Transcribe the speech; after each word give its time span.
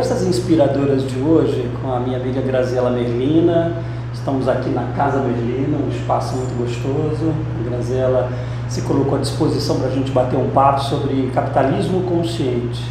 conversas 0.00 0.26
inspiradoras 0.26 1.06
de 1.06 1.20
hoje 1.20 1.68
com 1.82 1.92
a 1.92 2.00
minha 2.00 2.16
amiga 2.16 2.40
Graziela 2.40 2.88
Merlina. 2.88 3.76
Estamos 4.14 4.48
aqui 4.48 4.70
na 4.70 4.84
Casa 4.96 5.18
Merlina, 5.18 5.76
um 5.76 5.90
espaço 5.90 6.36
muito 6.36 6.56
gostoso. 6.56 7.34
A 7.60 7.68
Graziela 7.68 8.32
se 8.66 8.80
colocou 8.80 9.18
à 9.18 9.20
disposição 9.20 9.78
para 9.78 9.88
a 9.88 9.90
gente 9.90 10.10
bater 10.10 10.38
um 10.38 10.48
papo 10.52 10.80
sobre 10.80 11.30
capitalismo 11.34 12.04
consciente. 12.04 12.82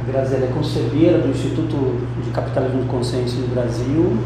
A 0.00 0.10
Graziela 0.10 0.46
é 0.46 0.48
conselheira 0.48 1.18
do 1.18 1.28
Instituto 1.28 2.00
de 2.24 2.30
Capitalismo 2.30 2.86
Consciente 2.86 3.36
no 3.36 3.48
Brasil, 3.48 4.16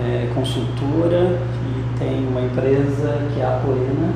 é 0.00 0.30
consultora 0.32 1.40
e 1.42 1.98
tem 1.98 2.24
uma 2.28 2.42
empresa 2.42 3.18
que 3.34 3.40
é 3.40 3.44
a 3.44 3.60
Poena. 3.64 4.12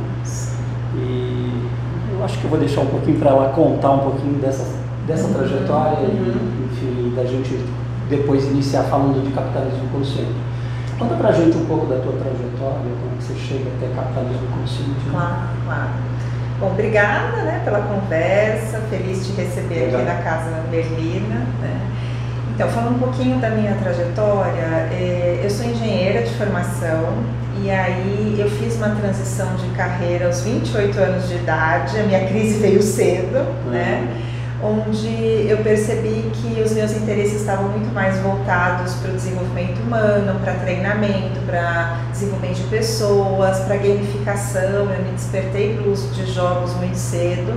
E 0.94 1.66
eu 2.12 2.24
acho 2.24 2.38
que 2.38 2.44
eu 2.44 2.50
vou 2.50 2.58
deixar 2.60 2.82
um 2.82 2.86
pouquinho 2.86 3.18
para 3.18 3.30
ela 3.30 3.48
contar 3.48 3.90
um 3.94 3.98
pouquinho 3.98 4.34
dessa, 4.34 4.64
dessa 5.08 5.26
uhum. 5.26 5.34
trajetória 5.34 6.08
uhum. 6.08 6.60
e, 6.68 6.69
da 7.14 7.24
gente 7.24 7.58
depois 8.08 8.44
iniciar 8.46 8.82
falando 8.84 9.24
de 9.24 9.32
capitalismo 9.32 9.88
consciente. 9.92 10.34
Conta 10.98 11.14
pra 11.14 11.32
gente 11.32 11.56
um 11.56 11.64
pouco 11.64 11.86
da 11.86 11.96
tua 11.96 12.12
trajetória, 12.12 12.92
como 13.00 13.16
que 13.16 13.24
você 13.24 13.34
chega 13.34 13.70
até 13.76 13.94
capitalismo 13.94 14.46
consciente. 14.48 15.00
Claro, 15.10 15.48
claro. 15.64 15.90
Bom, 16.58 16.66
obrigada 16.72 17.42
né, 17.42 17.62
pela 17.64 17.80
conversa, 17.80 18.80
feliz 18.90 19.26
de 19.26 19.32
receber 19.32 19.88
Obrigado. 19.88 19.94
aqui 19.94 20.04
na 20.04 20.22
Casa 20.22 20.62
Merlina. 20.70 21.46
Né? 21.62 21.80
Então, 22.54 22.68
falando 22.68 22.96
um 22.96 22.98
pouquinho 22.98 23.38
da 23.38 23.48
minha 23.48 23.74
trajetória, 23.76 24.60
é, 24.92 25.40
eu 25.42 25.48
sou 25.48 25.64
engenheira 25.64 26.22
de 26.22 26.34
formação 26.34 27.14
e 27.62 27.70
aí 27.70 28.36
eu 28.38 28.50
fiz 28.50 28.76
uma 28.76 28.90
transição 28.90 29.54
de 29.56 29.68
carreira 29.70 30.26
aos 30.26 30.42
28 30.42 30.98
anos 30.98 31.28
de 31.28 31.36
idade, 31.36 31.98
a 31.98 32.02
minha 32.02 32.26
crise 32.26 32.58
veio 32.58 32.82
cedo, 32.82 33.38
uhum. 33.64 33.70
né? 33.70 34.06
Onde 34.62 35.46
eu 35.48 35.58
percebi 35.58 36.30
que 36.34 36.60
os 36.60 36.72
meus 36.72 36.92
interesses 36.92 37.40
estavam 37.40 37.68
muito 37.68 37.92
mais 37.94 38.18
voltados 38.18 38.94
para 38.94 39.10
o 39.10 39.14
desenvolvimento 39.14 39.78
humano, 39.80 40.38
para 40.40 40.54
treinamento, 40.54 41.40
para 41.46 41.98
desenvolvimento 42.10 42.56
de 42.56 42.64
pessoas, 42.64 43.60
para 43.60 43.76
gamificação. 43.76 44.90
Eu 44.90 45.02
me 45.02 45.12
despertei 45.12 45.74
para 45.74 45.88
o 45.88 45.92
uso 45.92 46.08
de 46.08 46.30
jogos 46.30 46.74
muito 46.74 46.96
cedo. 46.96 47.52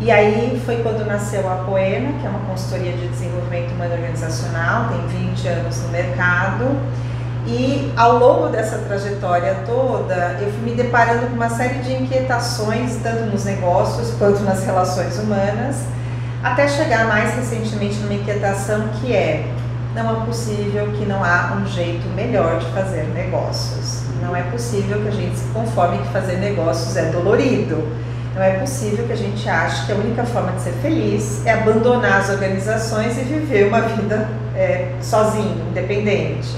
E 0.00 0.10
aí 0.10 0.60
foi 0.64 0.76
quando 0.76 1.04
nasceu 1.04 1.50
a 1.50 1.56
Poena, 1.56 2.12
que 2.18 2.26
é 2.26 2.30
uma 2.30 2.40
consultoria 2.40 2.92
de 2.92 3.08
desenvolvimento 3.08 3.72
humano 3.72 3.92
organizacional, 3.92 4.88
tem 4.88 5.26
20 5.26 5.48
anos 5.48 5.82
no 5.82 5.88
mercado. 5.88 6.64
E 7.46 7.92
ao 7.96 8.18
longo 8.18 8.48
dessa 8.48 8.78
trajetória 8.78 9.56
toda, 9.66 10.38
eu 10.40 10.50
fui 10.52 10.70
me 10.70 10.74
deparando 10.74 11.26
com 11.26 11.34
uma 11.34 11.50
série 11.50 11.80
de 11.80 11.92
inquietações, 11.92 12.96
tanto 13.02 13.24
nos 13.24 13.44
negócios 13.44 14.12
quanto 14.18 14.40
nas 14.40 14.64
relações 14.64 15.18
humanas 15.18 15.76
até 16.42 16.66
chegar 16.66 17.06
mais 17.06 17.34
recentemente 17.34 17.96
numa 17.96 18.14
inquietação 18.14 18.88
que 19.00 19.12
é 19.12 19.46
não 19.94 20.22
é 20.22 20.24
possível 20.24 20.86
que 20.92 21.04
não 21.04 21.22
há 21.24 21.58
um 21.60 21.66
jeito 21.66 22.06
melhor 22.14 22.58
de 22.58 22.66
fazer 22.66 23.04
negócios. 23.12 24.02
Não 24.22 24.36
é 24.36 24.42
possível 24.42 25.00
que 25.02 25.08
a 25.08 25.10
gente 25.10 25.36
se 25.36 25.46
conforme 25.48 25.98
que 25.98 26.08
fazer 26.08 26.36
negócios 26.36 26.96
é 26.96 27.10
dolorido. 27.10 27.88
Não 28.34 28.42
é 28.42 28.58
possível 28.58 29.04
que 29.06 29.12
a 29.12 29.16
gente 29.16 29.48
ache 29.48 29.86
que 29.86 29.92
a 29.92 29.96
única 29.96 30.24
forma 30.24 30.52
de 30.52 30.62
ser 30.62 30.72
feliz 30.80 31.44
é 31.44 31.52
abandonar 31.52 32.20
as 32.20 32.30
organizações 32.30 33.18
e 33.18 33.22
viver 33.22 33.66
uma 33.66 33.80
vida 33.80 34.28
é, 34.54 34.92
sozinho, 35.02 35.66
independente. 35.68 36.48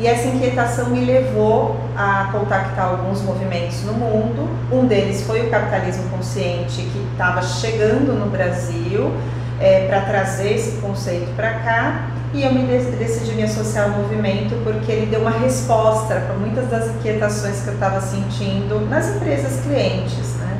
E 0.00 0.06
essa 0.06 0.28
inquietação 0.28 0.88
me 0.88 1.04
levou 1.04 1.76
a 1.94 2.30
contactar 2.32 2.86
alguns 2.86 3.20
movimentos 3.20 3.84
no 3.84 3.92
mundo. 3.92 4.48
Um 4.72 4.86
deles 4.86 5.22
foi 5.26 5.46
o 5.46 5.50
capitalismo 5.50 6.08
consciente, 6.08 6.80
que 6.80 7.06
estava 7.12 7.42
chegando 7.42 8.18
no 8.18 8.30
Brasil 8.30 9.12
é, 9.60 9.86
para 9.88 10.00
trazer 10.00 10.54
esse 10.54 10.80
conceito 10.80 11.30
para 11.36 11.50
cá. 11.50 12.08
E 12.32 12.42
eu 12.42 12.50
me 12.50 12.62
decidi 12.62 13.34
me 13.34 13.42
associar 13.42 13.90
ao 13.90 13.98
movimento 13.98 14.54
porque 14.64 14.90
ele 14.90 15.04
deu 15.04 15.20
uma 15.20 15.32
resposta 15.32 16.14
para 16.14 16.34
muitas 16.34 16.70
das 16.70 16.86
inquietações 16.94 17.60
que 17.60 17.68
eu 17.68 17.74
estava 17.74 18.00
sentindo 18.00 18.80
nas 18.88 19.16
empresas 19.16 19.60
clientes. 19.60 20.34
Né? 20.36 20.58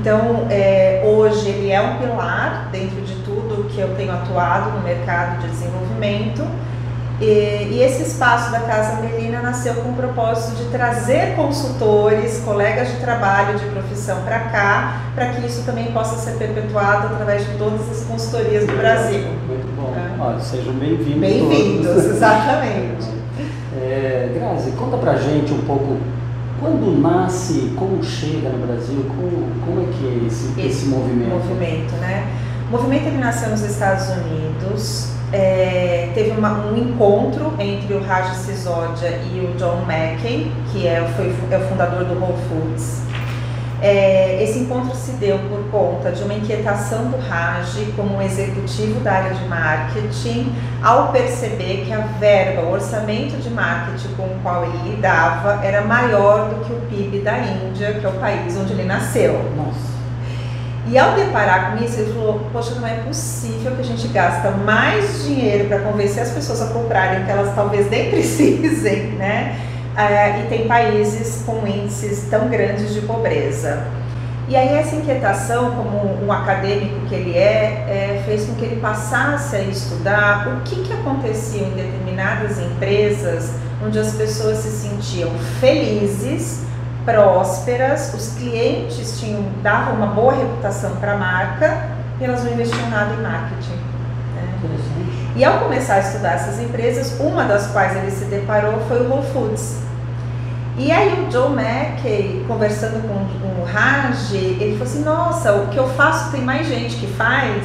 Então, 0.00 0.46
é, 0.48 1.02
hoje 1.04 1.46
ele 1.46 1.70
é 1.70 1.80
um 1.82 1.98
pilar 1.98 2.70
dentro 2.72 3.02
de 3.02 3.16
tudo 3.16 3.68
que 3.68 3.78
eu 3.78 3.94
tenho 3.96 4.12
atuado 4.12 4.70
no 4.70 4.80
mercado 4.82 5.42
de 5.42 5.48
desenvolvimento 5.48 6.42
e, 7.22 7.74
e, 7.74 7.82
esse 7.82 8.02
espaço 8.02 8.50
da 8.50 8.60
Casa 8.60 9.00
Melina 9.00 9.40
nasceu 9.40 9.74
com 9.74 9.90
o 9.90 9.92
propósito 9.94 10.56
de 10.56 10.70
trazer 10.70 11.36
consultores, 11.36 12.40
colegas 12.44 12.88
de 12.88 12.96
trabalho 12.96 13.56
de 13.58 13.64
profissão 13.66 14.22
para 14.22 14.40
cá, 14.40 15.02
para 15.14 15.26
que 15.28 15.46
isso 15.46 15.62
também 15.64 15.92
possa 15.92 16.16
ser 16.16 16.36
perpetuado 16.36 17.14
através 17.14 17.46
de 17.46 17.56
todas 17.56 17.88
as 17.88 18.04
consultorias 18.04 18.66
do 18.66 18.76
Brasil. 18.76 19.20
Muito 19.46 19.76
bom. 19.76 19.94
É. 19.94 20.20
Olha, 20.20 20.40
sejam 20.40 20.74
bem-vindos. 20.74 21.20
Bem-vindos, 21.20 22.04
exatamente. 22.06 23.08
É, 23.76 24.32
Grazi, 24.34 24.72
conta 24.72 24.96
pra 24.96 25.14
gente 25.16 25.52
um 25.52 25.62
pouco 25.62 25.98
quando 26.58 27.00
nasce, 27.00 27.72
como 27.76 28.02
chega 28.02 28.48
no 28.48 28.66
Brasil, 28.66 29.04
como, 29.08 29.48
como 29.64 29.80
é 29.80 29.92
que 29.92 30.06
é 30.06 30.26
esse, 30.26 30.48
esse, 30.58 30.60
esse 30.60 30.86
movimento? 30.86 31.30
movimento, 31.30 31.92
né? 32.00 32.26
O 32.68 32.72
movimento 32.72 33.06
ele 33.06 33.18
nasceu 33.18 33.50
nos 33.50 33.62
Estados 33.62 34.08
Unidos, 34.08 35.12
é, 35.32 36.10
teve 36.14 36.30
uma, 36.32 36.66
um 36.66 36.76
encontro 36.76 37.54
entre 37.58 37.94
o 37.94 38.02
Raj 38.02 38.36
Sisodia 38.36 39.18
e 39.32 39.40
o 39.40 39.56
John 39.56 39.82
Mackey, 39.86 40.52
que 40.70 40.86
é, 40.86 41.02
foi, 41.16 41.34
é 41.50 41.56
o 41.56 41.68
fundador 41.68 42.04
do 42.04 42.20
Whole 42.20 42.36
Foods. 42.48 43.02
É, 43.80 44.40
esse 44.40 44.60
encontro 44.60 44.94
se 44.94 45.10
deu 45.12 45.36
por 45.48 45.64
conta 45.72 46.12
de 46.12 46.22
uma 46.22 46.34
inquietação 46.34 47.06
do 47.06 47.18
Raj 47.18 47.68
como 47.96 48.22
executivo 48.22 49.00
da 49.00 49.12
área 49.12 49.34
de 49.34 49.44
marketing, 49.48 50.52
ao 50.80 51.10
perceber 51.10 51.84
que 51.84 51.92
a 51.92 51.98
verba, 52.20 52.62
o 52.62 52.72
orçamento 52.72 53.36
de 53.38 53.50
marketing 53.50 54.14
com 54.14 54.22
o 54.22 54.38
qual 54.40 54.64
ele 54.64 54.94
lidava 54.94 55.64
era 55.64 55.82
maior 55.82 56.50
do 56.50 56.64
que 56.64 56.72
o 56.72 56.80
PIB 56.82 57.22
da 57.22 57.38
Índia, 57.38 57.94
que 57.94 58.06
é 58.06 58.08
o 58.08 58.12
país 58.12 58.56
onde 58.56 58.72
ele 58.72 58.84
nasceu. 58.84 59.32
Nossa. 59.56 60.01
E 60.88 60.98
ao 60.98 61.14
deparar 61.14 61.70
com 61.70 61.84
isso, 61.84 62.00
ele 62.00 62.12
falou: 62.12 62.40
Poxa, 62.52 62.74
não 62.74 62.86
é 62.86 62.94
possível 62.96 63.72
que 63.72 63.80
a 63.80 63.84
gente 63.84 64.08
gasta 64.08 64.50
mais 64.50 65.24
dinheiro 65.24 65.68
para 65.68 65.80
convencer 65.80 66.22
as 66.22 66.30
pessoas 66.30 66.60
a 66.62 66.66
comprarem 66.66 67.24
que 67.24 67.30
elas 67.30 67.54
talvez 67.54 67.88
nem 67.88 68.10
precisem, 68.12 69.12
né? 69.12 69.56
Ah, 69.96 70.38
e 70.38 70.46
tem 70.48 70.66
países 70.66 71.42
com 71.44 71.66
índices 71.66 72.26
tão 72.30 72.48
grandes 72.48 72.94
de 72.94 73.02
pobreza. 73.02 73.86
E 74.48 74.56
aí 74.56 74.74
essa 74.74 74.96
inquietação, 74.96 75.70
como 75.70 76.24
um 76.24 76.32
acadêmico 76.32 77.06
que 77.08 77.14
ele 77.14 77.36
é, 77.36 78.18
é, 78.18 78.22
fez 78.26 78.44
com 78.46 78.54
que 78.54 78.64
ele 78.64 78.80
passasse 78.80 79.54
a 79.54 79.60
estudar 79.62 80.48
o 80.48 80.60
que, 80.62 80.82
que 80.82 80.92
acontecia 80.92 81.62
em 81.62 81.70
determinadas 81.70 82.58
empresas 82.58 83.52
onde 83.84 83.98
as 83.98 84.12
pessoas 84.12 84.58
se 84.58 84.70
sentiam 84.70 85.30
felizes 85.60 86.62
prósperas, 87.04 88.14
os 88.14 88.36
clientes 88.36 89.18
tinham, 89.18 89.44
davam 89.62 89.94
uma 89.94 90.08
boa 90.08 90.34
reputação 90.34 90.96
para 90.96 91.12
a 91.12 91.16
marca 91.16 91.76
e 92.20 92.24
elas 92.24 92.44
não 92.44 92.52
investiam 92.52 92.88
nada 92.90 93.14
em 93.14 93.22
marketing. 93.22 93.76
Né? 94.34 94.48
E 95.36 95.44
ao 95.44 95.58
começar 95.58 95.94
a 95.94 96.00
estudar 96.00 96.34
essas 96.34 96.60
empresas, 96.60 97.18
uma 97.18 97.44
das 97.44 97.68
quais 97.68 97.96
ele 97.96 98.10
se 98.10 98.26
deparou 98.26 98.78
foi 98.88 99.00
o 99.00 99.10
Whole 99.10 99.26
Foods. 99.32 99.82
E 100.78 100.90
aí 100.90 101.26
o 101.26 101.30
Joe 101.30 101.50
Mackey, 101.50 102.44
conversando 102.48 103.02
com, 103.02 103.14
com 103.40 103.60
o 103.60 103.64
Raj, 103.64 104.32
ele 104.32 104.72
falou 104.72 104.84
assim, 104.84 105.04
nossa, 105.04 105.52
o 105.52 105.68
que 105.68 105.76
eu 105.76 105.88
faço 105.90 106.30
tem 106.32 106.40
mais 106.40 106.66
gente 106.66 106.96
que 106.96 107.06
faz. 107.08 107.62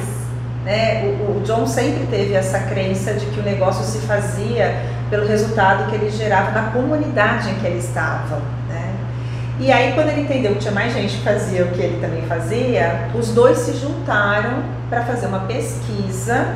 Né? 0.64 1.04
O, 1.04 1.38
o 1.38 1.42
John 1.44 1.66
sempre 1.66 2.06
teve 2.06 2.34
essa 2.34 2.58
crença 2.58 3.14
de 3.14 3.24
que 3.26 3.40
o 3.40 3.42
negócio 3.42 3.84
se 3.84 4.06
fazia 4.06 4.76
pelo 5.08 5.26
resultado 5.26 5.88
que 5.88 5.94
ele 5.94 6.10
gerava 6.10 6.50
na 6.50 6.70
comunidade 6.70 7.48
em 7.50 7.54
que 7.54 7.66
ele 7.66 7.78
estava. 7.78 8.42
E 9.60 9.72
aí, 9.72 9.92
quando 9.92 10.10
ele 10.10 10.20
entendeu 10.20 10.52
que 10.52 10.60
tinha 10.60 10.72
mais 10.72 10.92
gente 10.92 11.16
que 11.16 11.24
fazia 11.24 11.64
o 11.64 11.68
que 11.72 11.80
ele 11.80 12.00
também 12.00 12.22
fazia, 12.26 13.08
os 13.12 13.30
dois 13.30 13.58
se 13.58 13.72
juntaram 13.72 14.62
para 14.88 15.04
fazer 15.04 15.26
uma 15.26 15.40
pesquisa, 15.40 16.46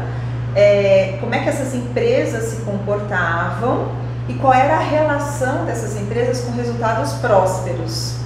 é, 0.55 1.17
como 1.21 1.35
é 1.35 1.41
que 1.41 1.49
essas 1.49 1.75
empresas 1.75 2.45
se 2.45 2.63
comportavam 2.63 3.89
e 4.29 4.35
qual 4.35 4.55
era 4.55 4.75
a 4.75 4.81
relação 4.81 5.65
dessas 5.65 6.01
empresas 6.01 6.43
com 6.43 6.53
resultados 6.53 7.15
prósperos. 7.15 8.17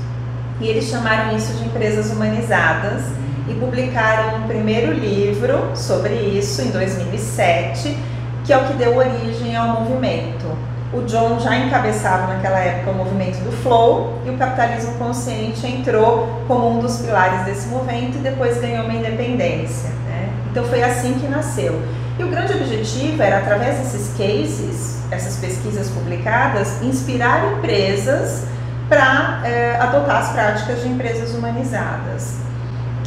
E 0.61 0.69
eles 0.69 0.85
chamaram 0.85 1.35
isso 1.35 1.55
de 1.55 1.65
empresas 1.65 2.11
humanizadas 2.11 3.03
e 3.49 3.55
publicaram 3.55 4.41
um 4.41 4.47
primeiro 4.47 4.93
livro 4.93 5.71
sobre 5.75 6.15
isso 6.15 6.61
em 6.61 6.71
2007, 6.71 7.97
que 8.45 8.53
é 8.53 8.59
o 8.59 8.65
que 8.65 8.75
deu 8.75 8.97
origem 8.97 9.57
ao 9.57 9.81
movimento. 9.81 10.46
O 10.93 11.03
John 11.03 11.39
já 11.41 11.57
encabeçava 11.57 12.33
naquela 12.33 12.59
época 12.59 12.93
o 12.93 12.95
movimento 12.95 13.39
do 13.45 13.51
Flow 13.63 14.21
e 14.25 14.31
o 14.31 14.37
capitalismo 14.39 14.95
consciente 14.95 15.67
entrou 15.67 16.43
como 16.47 16.71
um 16.71 16.79
dos 16.81 16.99
pilares 16.99 17.45
desse 17.45 17.69
movimento 17.69 18.17
e 18.17 18.21
depois 18.21 18.61
ganhou 18.61 18.85
uma 18.85 18.95
independência. 18.95 19.91
Né? 20.07 20.29
Então 20.51 20.65
foi 20.65 20.83
assim 20.83 21.15
que 21.15 21.27
nasceu. 21.27 21.81
E 22.19 22.25
o 22.25 22.29
grande 22.29 22.55
objetivo 22.55 23.23
era, 23.23 23.39
através 23.39 23.79
desses 23.79 24.17
cases, 24.17 24.97
essas 25.11 25.37
pesquisas 25.37 25.91
publicadas, 25.91 26.81
inspirar 26.83 27.53
empresas 27.59 28.45
para 28.89 29.43
é, 29.45 29.77
adotar 29.81 30.23
as 30.23 30.31
práticas 30.31 30.83
de 30.83 30.89
empresas 30.89 31.35
humanizadas. 31.35 32.37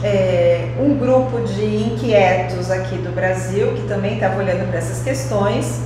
é, 0.04 0.70
um 0.80 0.98
grupo 0.98 1.42
de 1.42 1.64
inquietos 1.64 2.72
aqui 2.72 2.98
do 2.98 3.14
Brasil, 3.14 3.74
que 3.74 3.82
também 3.88 4.16
estava 4.16 4.38
olhando 4.38 4.68
para 4.70 4.78
essas 4.78 5.04
questões, 5.04 5.82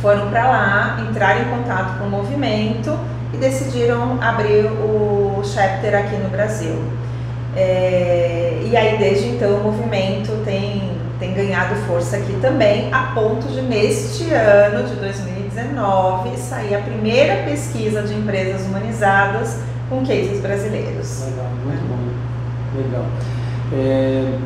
foram 0.00 0.28
para 0.30 0.46
lá, 0.46 1.06
entraram 1.08 1.42
em 1.42 1.44
contato 1.44 1.98
com 1.98 2.04
o 2.04 2.10
movimento 2.10 2.98
e 3.32 3.36
decidiram 3.36 4.18
abrir 4.20 4.66
o 4.66 5.42
chapter 5.44 5.94
aqui 5.94 6.16
no 6.16 6.28
Brasil. 6.28 6.76
É, 7.56 8.62
e 8.64 8.76
aí, 8.76 8.98
desde 8.98 9.28
então, 9.28 9.56
o 9.56 9.62
movimento 9.62 10.44
tem, 10.44 10.90
tem 11.20 11.32
ganhado 11.34 11.74
força 11.86 12.16
aqui 12.16 12.36
também, 12.40 12.92
a 12.92 13.12
ponto 13.14 13.46
de, 13.46 13.62
neste 13.62 14.32
ano 14.32 14.88
de 14.88 14.94
2019, 14.96 16.36
sair 16.36 16.74
a 16.74 16.80
primeira 16.80 17.44
pesquisa 17.44 18.02
de 18.02 18.14
empresas 18.14 18.66
humanizadas 18.66 19.60
com 19.88 20.04
cases 20.04 20.40
brasileiros. 20.40 21.24
Legal, 21.26 21.50
muito 21.64 21.84
bom. 21.88 22.14
Legal. 22.76 23.04
É, 23.72 24.38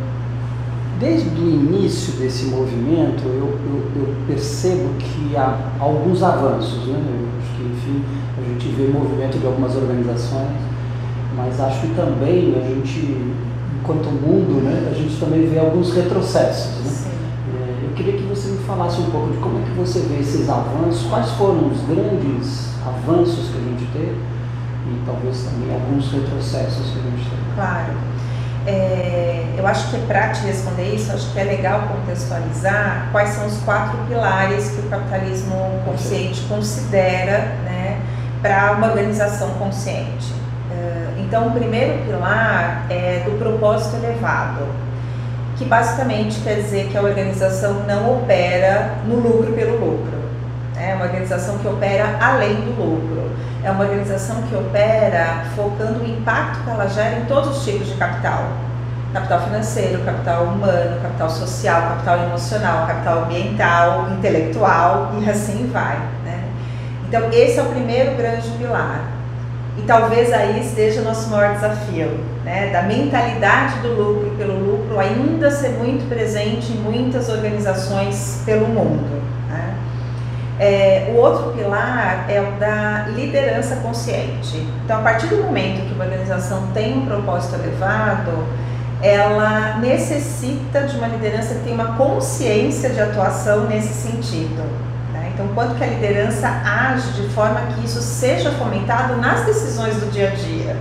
desde 0.99 1.29
o 1.29 1.49
início 1.49 2.15
desse 2.15 2.47
movimento, 2.47 3.23
eu, 3.25 3.57
eu, 3.67 4.03
eu, 4.03 4.15
percebo 4.27 4.91
que 4.99 5.37
há 5.37 5.57
alguns 5.79 6.23
avanços, 6.23 6.87
né? 6.87 6.99
Eu 6.99 7.29
acho 7.39 7.57
que, 7.57 7.63
enfim, 7.63 8.05
a 8.37 8.49
gente 8.49 8.69
vê 8.75 8.89
movimento 8.89 9.39
de 9.39 9.47
algumas 9.47 9.75
organizações, 9.77 10.51
mas 11.37 11.61
acho 11.61 11.83
que 11.83 11.95
também 11.95 12.55
a 12.57 12.69
gente, 12.69 13.33
enquanto 13.81 14.07
mundo, 14.07 14.63
né, 14.63 14.89
a 14.91 14.95
gente 14.95 15.19
também 15.21 15.47
vê 15.47 15.59
alguns 15.59 15.93
retrocessos, 15.93 16.85
né? 16.85 17.13
É, 17.55 17.85
eu 17.85 17.91
queria 17.95 18.15
que 18.15 18.25
você 18.25 18.51
me 18.51 18.59
falasse 18.59 19.01
um 19.01 19.11
pouco 19.11 19.31
de 19.31 19.39
como 19.39 19.59
é 19.59 19.63
que 19.63 19.79
você 19.79 20.01
vê 20.01 20.21
esses 20.21 20.49
avanços, 20.49 21.07
quais 21.09 21.31
foram 21.33 21.69
os 21.69 21.81
grandes 21.83 22.69
avanços 22.85 23.51
que 23.51 23.59
a 23.59 23.71
gente 23.71 23.87
teve 23.93 24.17
e 24.89 25.03
talvez 25.07 25.45
também 25.45 25.75
alguns 25.75 26.11
retrocessos 26.11 26.91
que 26.91 26.99
a 26.99 27.03
gente 27.03 27.31
teve. 27.31 27.55
Claro. 27.55 28.08
É, 28.69 29.45
eu 29.57 29.67
acho 29.67 29.89
que 29.91 29.97
para 30.07 30.29
te 30.29 30.43
responder 30.43 30.95
isso, 30.95 31.11
acho 31.11 31.33
que 31.33 31.41
é 31.41 31.45
legal 31.45 31.89
contextualizar 31.89 33.09
quais 33.11 33.31
são 33.31 33.47
os 33.47 33.57
quatro 33.63 33.97
pilares 34.07 34.71
que 34.73 34.81
o 34.81 34.91
capitalismo 34.91 35.81
consciente 35.87 36.43
considera 36.43 37.39
né, 37.65 37.99
para 38.43 38.73
uma 38.73 38.89
organização 38.89 39.49
consciente. 39.55 40.35
Uh, 40.71 41.19
então, 41.19 41.49
o 41.49 41.53
primeiro 41.53 42.05
pilar 42.05 42.85
é 42.91 43.23
do 43.25 43.39
propósito 43.39 43.97
elevado, 43.97 44.67
que 45.57 45.65
basicamente 45.65 46.39
quer 46.41 46.57
dizer 46.57 46.89
que 46.89 46.99
a 46.99 47.01
organização 47.01 47.85
não 47.87 48.19
opera 48.19 48.97
no 49.07 49.17
lucro 49.17 49.55
pelo 49.55 49.81
lucro. 49.81 50.19
É 50.79 50.95
uma 50.95 51.07
organização 51.07 51.57
que 51.57 51.67
opera 51.67 52.19
além 52.21 52.55
do 52.55 52.71
lucro. 52.79 53.28
É 53.69 53.71
uma 53.71 53.85
organização 53.85 54.41
que 54.45 54.57
opera 54.57 55.45
focando 55.55 56.03
o 56.03 56.07
impacto 56.07 56.65
que 56.65 56.71
ela 56.71 56.89
gera 56.89 57.19
em 57.19 57.27
todos 57.27 57.59
os 57.59 57.65
tipos 57.67 57.87
de 57.87 57.97
capital. 57.97 58.45
Capital 59.13 59.43
financeiro, 59.43 60.03
capital 60.05 60.45
humano, 60.45 60.99
capital 61.03 61.29
social, 61.29 61.83
capital 61.83 62.19
emocional, 62.21 62.87
capital 62.87 63.25
ambiental, 63.25 64.09
intelectual 64.13 65.13
e 65.21 65.29
assim 65.29 65.69
vai. 65.71 65.99
Né? 66.25 66.45
Então, 67.07 67.29
esse 67.31 67.59
é 67.59 67.63
o 67.63 67.67
primeiro 67.67 68.17
grande 68.17 68.49
pilar. 68.53 69.03
E 69.77 69.83
talvez 69.83 70.33
aí 70.33 70.61
esteja 70.61 71.03
o 71.03 71.05
nosso 71.05 71.29
maior 71.29 71.53
desafio, 71.53 72.21
né? 72.47 72.71
da 72.73 72.81
mentalidade 72.85 73.81
do 73.81 73.93
lucro 73.93 74.31
pelo 74.39 74.59
lucro 74.59 74.99
ainda 74.99 75.51
ser 75.51 75.73
muito 75.73 76.09
presente 76.09 76.73
em 76.73 76.77
muitas 76.77 77.29
organizações 77.29 78.41
pelo 78.47 78.67
mundo. 78.67 79.28
É, 80.59 81.13
o 81.15 81.17
outro 81.17 81.53
pilar 81.53 82.27
é 82.29 82.41
o 82.41 82.59
da 82.59 83.07
liderança 83.15 83.77
consciente. 83.77 84.67
Então, 84.85 84.99
a 84.99 85.03
partir 85.03 85.29
do 85.29 85.37
momento 85.37 85.87
que 85.87 85.95
uma 85.95 86.05
organização 86.05 86.67
tem 86.75 86.99
um 86.99 87.07
propósito 87.07 87.55
elevado, 87.55 88.45
ela 89.01 89.79
necessita 89.79 90.83
de 90.83 90.97
uma 90.97 91.07
liderança 91.07 91.55
que 91.55 91.61
tenha 91.61 91.75
uma 91.75 91.97
consciência 91.97 92.91
de 92.91 93.01
atuação 93.01 93.67
nesse 93.67 93.95
sentido. 93.95 94.63
Né? 95.13 95.31
Então, 95.33 95.47
quanto 95.55 95.77
que 95.77 95.85
a 95.85 95.87
liderança 95.87 96.49
age 96.49 97.13
de 97.13 97.29
forma 97.29 97.61
que 97.75 97.85
isso 97.85 98.01
seja 98.01 98.51
fomentado 98.53 99.17
nas 99.17 99.45
decisões 99.45 99.95
do 99.97 100.11
dia 100.11 100.29
a 100.29 100.35
dia. 100.35 100.77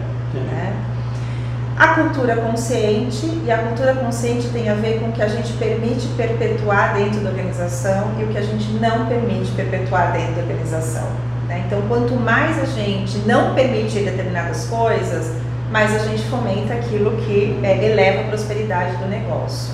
A 1.78 1.90
cultura 1.90 2.36
consciente, 2.38 3.40
e 3.46 3.52
a 3.52 3.60
cultura 3.60 3.94
consciente 3.94 4.48
tem 4.50 4.68
a 4.68 4.74
ver 4.74 5.00
com 5.00 5.10
o 5.10 5.12
que 5.12 5.22
a 5.22 5.28
gente 5.28 5.54
permite 5.54 6.08
perpetuar 6.18 6.96
dentro 6.96 7.20
da 7.20 7.30
organização 7.30 8.14
e 8.20 8.24
o 8.24 8.28
que 8.30 8.38
a 8.40 8.42
gente 8.42 8.68
não 8.82 9.06
permite 9.06 9.52
perpetuar 9.52 10.12
dentro 10.12 10.34
da 10.34 10.42
organização. 10.42 11.08
Né? 11.48 11.66
Então, 11.68 11.80
quanto 11.88 12.16
mais 12.16 12.60
a 12.60 12.66
gente 12.66 13.20
não 13.28 13.54
permite 13.54 14.00
determinadas 14.00 14.66
coisas, 14.66 15.32
mais 15.72 15.94
a 15.94 16.00
gente 16.00 16.24
fomenta 16.24 16.74
aquilo 16.74 17.12
que 17.18 17.60
é, 17.62 17.86
eleva 17.86 18.22
a 18.22 18.28
prosperidade 18.30 18.98
do 18.98 19.08
negócio. 19.08 19.72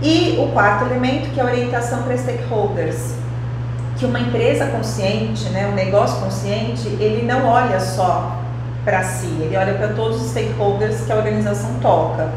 E 0.00 0.38
o 0.38 0.52
quarto 0.52 0.84
elemento, 0.84 1.30
que 1.30 1.40
é 1.40 1.42
a 1.42 1.46
orientação 1.46 2.04
para 2.04 2.16
stakeholders, 2.16 3.14
que 3.96 4.04
uma 4.04 4.20
empresa 4.20 4.66
consciente, 4.66 5.48
né, 5.48 5.66
um 5.66 5.74
negócio 5.74 6.20
consciente, 6.20 6.86
ele 7.00 7.26
não 7.26 7.44
olha 7.46 7.80
só 7.80 8.41
para 8.84 9.02
si, 9.02 9.26
ele 9.26 9.56
olha 9.56 9.74
para 9.74 9.88
todos 9.88 10.20
os 10.20 10.30
stakeholders 10.30 11.02
que 11.02 11.12
a 11.12 11.16
organização 11.16 11.74
toca. 11.80 12.30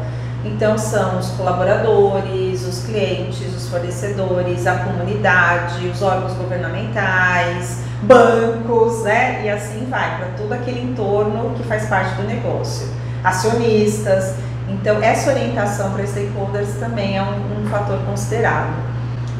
Então 0.44 0.78
são 0.78 1.18
os 1.18 1.28
colaboradores, 1.30 2.64
os 2.64 2.84
clientes, 2.86 3.54
os 3.54 3.68
fornecedores, 3.68 4.66
a 4.66 4.76
comunidade, 4.76 5.88
os 5.88 6.00
órgãos 6.02 6.34
governamentais, 6.34 7.78
bancos, 8.02 9.02
né? 9.02 9.44
E 9.44 9.50
assim 9.50 9.86
vai, 9.90 10.18
para 10.18 10.28
todo 10.36 10.52
aquele 10.52 10.80
entorno 10.80 11.52
que 11.56 11.64
faz 11.64 11.86
parte 11.86 12.14
do 12.14 12.22
negócio. 12.22 12.88
Acionistas. 13.24 14.34
Então, 14.68 15.02
essa 15.02 15.30
orientação 15.30 15.92
para 15.92 16.06
stakeholders 16.06 16.74
também 16.78 17.16
é 17.16 17.22
um, 17.22 17.62
um 17.62 17.68
fator 17.68 17.98
considerado. 18.06 18.74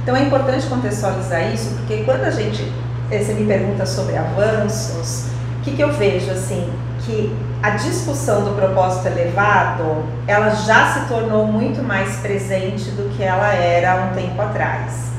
Então, 0.03 0.17
é 0.17 0.23
importante 0.23 0.67
contextualizar 0.67 1.53
isso, 1.53 1.71
porque 1.77 2.05
quando 2.05 2.25
a 2.25 2.31
gente, 2.31 2.73
eh, 3.11 3.19
você 3.19 3.33
me 3.35 3.45
pergunta 3.45 3.85
sobre 3.87 4.17
avanços, 4.17 5.27
o 5.59 5.63
que, 5.63 5.73
que 5.73 5.83
eu 5.83 5.93
vejo 5.93 6.31
assim? 6.31 6.69
Que 7.07 7.35
a 7.63 7.71
discussão 7.71 8.45
do 8.45 8.51
propósito 8.51 9.07
elevado, 9.07 10.05
ela 10.27 10.51
já 10.51 10.93
se 10.93 11.09
tornou 11.09 11.47
muito 11.47 11.83
mais 11.83 12.17
presente 12.17 12.91
do 12.91 13.09
que 13.17 13.23
ela 13.23 13.55
era 13.55 13.95
um 14.05 14.15
tempo 14.15 14.43
atrás. 14.43 15.16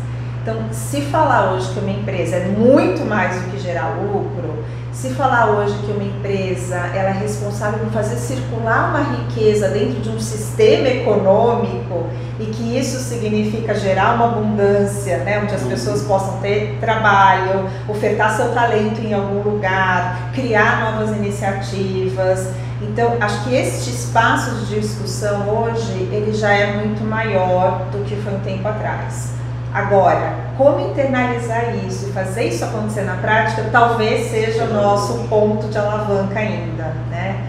Então, 0.47 0.63
se 0.71 1.01
falar 1.01 1.51
hoje 1.51 1.73
que 1.73 1.79
uma 1.81 1.91
empresa 1.91 2.37
é 2.37 2.45
muito 2.47 3.03
mais 3.03 3.35
do 3.35 3.51
que 3.51 3.59
gerar 3.59 3.97
lucro, 4.01 4.63
se 4.93 5.09
falar 5.09 5.47
hoje 5.47 5.77
que 5.85 5.91
uma 5.91 6.05
empresa 6.05 6.77
ela 6.95 7.09
é 7.09 7.19
responsável 7.19 7.79
por 7.79 7.91
fazer 7.91 8.15
circular 8.15 8.91
uma 8.91 9.17
riqueza 9.17 9.67
dentro 9.67 9.99
de 9.99 10.07
um 10.07 10.17
sistema 10.17 10.87
econômico 10.87 12.07
e 12.39 12.45
que 12.45 12.77
isso 12.77 12.97
significa 12.97 13.75
gerar 13.75 14.15
uma 14.15 14.27
abundância, 14.27 15.17
né, 15.17 15.41
onde 15.43 15.53
as 15.53 15.63
pessoas 15.63 16.03
possam 16.03 16.39
ter 16.39 16.77
trabalho, 16.79 17.69
ofertar 17.85 18.33
seu 18.37 18.53
talento 18.53 19.01
em 19.01 19.13
algum 19.13 19.41
lugar, 19.41 20.31
criar 20.33 20.93
novas 20.93 21.13
iniciativas. 21.17 22.51
Então, 22.81 23.17
acho 23.19 23.43
que 23.43 23.53
este 23.53 23.89
espaço 23.89 24.65
de 24.65 24.79
discussão 24.79 25.49
hoje 25.49 26.07
ele 26.09 26.31
já 26.31 26.53
é 26.53 26.73
muito 26.73 27.03
maior 27.03 27.81
do 27.91 28.05
que 28.05 28.15
foi 28.15 28.33
um 28.33 28.39
tempo 28.39 28.65
atrás. 28.65 29.36
Agora, 29.73 30.35
como 30.57 30.79
internalizar 30.79 31.75
isso 31.85 32.09
e 32.09 32.11
fazer 32.11 32.45
isso 32.45 32.65
acontecer 32.65 33.01
na 33.01 33.15
prática, 33.15 33.65
talvez 33.71 34.31
seja 34.31 34.63
o 34.63 34.73
nosso 34.73 35.27
ponto 35.29 35.67
de 35.67 35.77
alavanca 35.77 36.39
ainda, 36.39 36.93
né? 37.09 37.47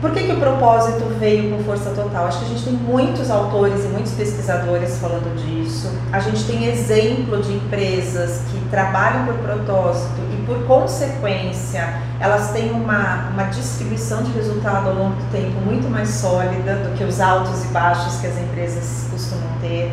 Por 0.00 0.10
que, 0.10 0.24
que 0.24 0.32
o 0.32 0.38
propósito 0.38 1.04
veio 1.18 1.50
com 1.50 1.64
força 1.64 1.90
total? 1.90 2.26
Acho 2.26 2.40
que 2.40 2.44
a 2.44 2.48
gente 2.48 2.64
tem 2.64 2.74
muitos 2.74 3.30
autores 3.30 3.82
e 3.84 3.88
muitos 3.88 4.12
pesquisadores 4.12 4.98
falando 4.98 5.34
disso. 5.36 5.90
A 6.12 6.20
gente 6.20 6.44
tem 6.44 6.66
exemplo 6.66 7.40
de 7.40 7.54
empresas 7.54 8.42
que 8.50 8.60
trabalham 8.68 9.24
por 9.24 9.34
propósito 9.36 10.20
e, 10.32 10.46
por 10.46 10.64
consequência, 10.66 11.94
elas 12.20 12.50
têm 12.50 12.72
uma, 12.72 13.30
uma 13.30 13.44
distribuição 13.44 14.22
de 14.22 14.32
resultado 14.32 14.90
ao 14.90 14.94
longo 14.94 15.16
do 15.16 15.32
tempo 15.32 15.58
muito 15.64 15.88
mais 15.90 16.10
sólida 16.10 16.76
do 16.76 16.96
que 16.96 17.02
os 17.02 17.18
altos 17.18 17.64
e 17.64 17.68
baixos 17.68 18.20
que 18.20 18.26
as 18.26 18.36
empresas 18.38 19.08
costumam 19.10 19.48
ter 19.62 19.90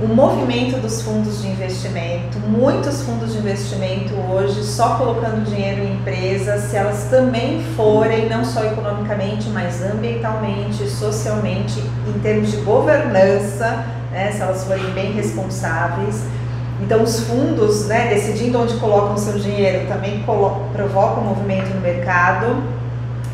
o 0.00 0.06
movimento 0.06 0.80
dos 0.80 1.02
fundos 1.02 1.42
de 1.42 1.48
investimento, 1.48 2.38
muitos 2.38 3.02
fundos 3.02 3.32
de 3.32 3.38
investimento 3.38 4.14
hoje 4.30 4.62
só 4.62 4.94
colocando 4.94 5.44
dinheiro 5.44 5.82
em 5.82 5.94
empresas 5.94 6.70
se 6.70 6.76
elas 6.76 7.08
também 7.10 7.64
forem, 7.74 8.28
não 8.28 8.44
só 8.44 8.64
economicamente, 8.64 9.48
mas 9.48 9.82
ambientalmente, 9.82 10.88
socialmente, 10.88 11.82
em 12.06 12.18
termos 12.20 12.52
de 12.52 12.58
governança, 12.58 13.84
né, 14.12 14.30
se 14.30 14.40
elas 14.40 14.62
forem 14.64 14.88
bem 14.92 15.12
responsáveis. 15.12 16.22
Então, 16.80 17.02
os 17.02 17.18
fundos, 17.24 17.86
né, 17.86 18.06
decidindo 18.06 18.60
onde 18.60 18.74
colocam 18.74 19.18
seu 19.18 19.36
dinheiro, 19.36 19.88
também 19.88 20.22
provocam 20.72 21.24
movimento 21.24 21.74
no 21.74 21.80
mercado 21.80 22.62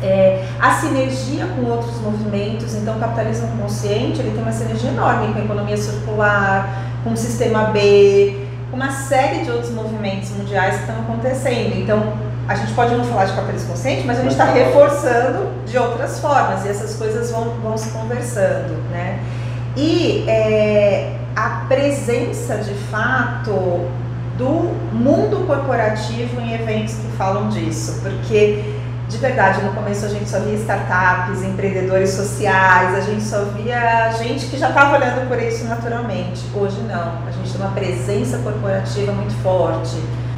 é, 0.01 0.45
a 0.59 0.71
sinergia 0.71 1.45
com 1.47 1.65
outros 1.69 1.99
movimentos, 2.01 2.73
então 2.75 2.97
o 2.97 2.99
capitalismo 2.99 3.47
consciente 3.61 4.19
ele 4.19 4.31
tem 4.31 4.41
uma 4.41 4.51
sinergia 4.51 4.89
enorme 4.89 5.33
com 5.33 5.39
a 5.39 5.43
economia 5.43 5.77
circular, 5.77 6.83
com 7.03 7.13
o 7.13 7.17
sistema 7.17 7.65
B, 7.65 8.47
com 8.69 8.77
uma 8.77 8.91
série 8.91 9.43
de 9.43 9.51
outros 9.51 9.71
movimentos 9.71 10.31
mundiais 10.31 10.75
que 10.75 10.81
estão 10.81 10.99
acontecendo. 10.99 11.77
Então, 11.77 12.13
a 12.47 12.55
gente 12.55 12.73
pode 12.73 12.93
não 12.93 13.03
falar 13.05 13.25
de 13.25 13.33
capitalismo 13.33 13.69
consciente, 13.69 14.05
mas 14.05 14.19
a 14.19 14.21
gente 14.21 14.31
está 14.31 14.45
reforçando 14.45 15.49
de 15.65 15.77
outras 15.77 16.19
formas 16.19 16.65
e 16.65 16.69
essas 16.69 16.95
coisas 16.95 17.31
vão, 17.31 17.49
vão 17.63 17.77
se 17.77 17.89
conversando, 17.89 18.77
né? 18.91 19.19
E 19.75 20.25
é, 20.27 21.15
a 21.35 21.65
presença 21.67 22.57
de 22.57 22.73
fato 22.91 23.89
do 24.37 24.71
mundo 24.93 25.45
corporativo 25.47 26.39
em 26.41 26.53
eventos 26.53 26.95
que 26.95 27.07
falam 27.17 27.49
disso, 27.49 27.99
porque 28.03 28.74
de 29.07 29.17
verdade 29.17 29.63
no 29.63 29.73
começo 29.73 30.05
a 30.05 30.09
gente 30.09 30.27
só 30.27 30.39
via 30.39 30.55
startups, 30.55 31.43
empreendedores 31.43 32.09
sociais, 32.11 32.95
a 32.95 33.01
gente 33.01 33.23
só 33.23 33.43
via 33.45 34.11
gente 34.11 34.47
que 34.47 34.57
já 34.57 34.69
estava 34.69 34.97
olhando 34.97 35.27
por 35.27 35.41
isso 35.41 35.65
naturalmente. 35.65 36.43
Hoje 36.53 36.79
não, 36.81 37.27
a 37.27 37.31
gente 37.31 37.51
tem 37.51 37.61
uma 37.61 37.71
presença 37.71 38.37
corporativa 38.39 39.11
muito 39.11 39.33
forte. 39.43 39.95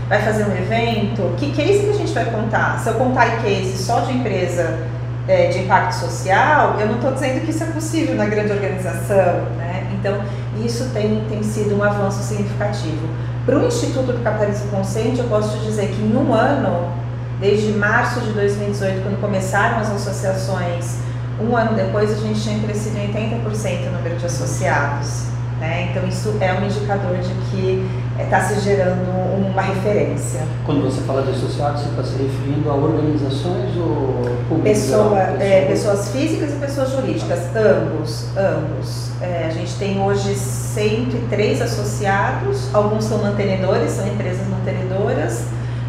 Vai 0.10 0.22
fazer 0.22 0.46
um 0.46 0.56
evento, 0.56 1.36
que 1.38 1.52
case 1.52 1.80
que 1.80 1.90
a 1.90 1.94
gente 1.94 2.14
vai 2.14 2.26
contar? 2.26 2.80
Se 2.80 2.90
eu 2.90 2.94
contar 2.96 3.42
case 3.42 3.78
só 3.78 4.02
de 4.02 4.14
empresa 4.14 4.80
é, 5.28 5.48
de 5.48 5.60
impacto 5.60 5.94
social, 5.94 6.80
eu 6.80 6.88
não 6.88 6.96
estou 6.96 7.14
dizendo 7.14 7.42
que 7.42 7.52
isso 7.52 7.64
é 7.64 7.68
possível 7.68 8.16
na 8.16 8.26
grande 8.26 8.54
organização, 8.54 9.46
né? 9.58 9.86
Então 9.94 10.22
isso 10.64 10.90
tem, 10.94 11.26
tem 11.30 11.44
sido 11.44 11.78
um 11.78 11.84
avanço 11.84 12.24
significativo. 12.24 13.08
Para 13.46 13.60
o 13.60 13.68
Instituto 13.68 14.14
do 14.14 14.24
Capitalismo 14.24 14.70
Consciente, 14.70 15.20
eu 15.20 15.28
posso 15.28 15.58
te 15.58 15.66
dizer 15.66 15.88
que 15.88 16.02
em 16.02 16.16
um 16.16 16.34
ano, 16.34 16.90
desde 17.40 17.72
março 17.74 18.22
de 18.22 18.32
2018, 18.32 19.04
quando 19.04 19.22
começaram 19.22 19.80
as 19.80 19.92
associações, 19.92 20.98
um 21.40 21.56
ano 21.56 21.76
depois 21.76 22.12
a 22.12 22.16
gente 22.16 22.42
tinha 22.42 22.60
crescido 22.60 22.98
em 22.98 23.14
80% 23.14 23.88
o 23.88 23.92
número 23.92 24.16
de 24.18 24.26
associados. 24.26 25.28
Né? 25.60 25.90
Então, 25.90 26.08
isso 26.08 26.36
é 26.40 26.54
um 26.54 26.66
indicador 26.66 27.18
de 27.18 27.34
que 27.50 27.90
está 28.20 28.42
se 28.42 28.60
gerando 28.62 29.10
uma 29.40 29.62
referência. 29.62 30.42
Quando 30.64 30.84
você 30.84 31.02
fala 31.02 31.24
de 31.24 31.32
associados, 31.32 31.82
você 31.82 31.90
está 31.90 32.04
se 32.04 32.24
referindo 32.24 32.70
a 32.70 32.76
organizações 32.76 33.76
ou 33.76 34.38
públicos? 34.48 34.64
Pessoa, 34.64 35.20
é, 35.40 35.66
pessoas 35.68 36.10
físicas 36.10 36.54
e 36.54 36.56
pessoas 36.58 36.92
jurídicas, 36.92 37.40
ambos, 37.56 38.28
ambos. 38.38 39.10
É, 39.20 39.46
a 39.48 39.50
gente 39.50 39.74
tem 39.78 40.00
hoje 40.00 40.36
103 40.36 41.62
associados, 41.62 42.74
alguns 42.74 43.06
são 43.06 43.18
mantenedores, 43.18 43.92
são 43.92 44.08
empresas 44.08 44.48
mantenedoras, 44.48 45.44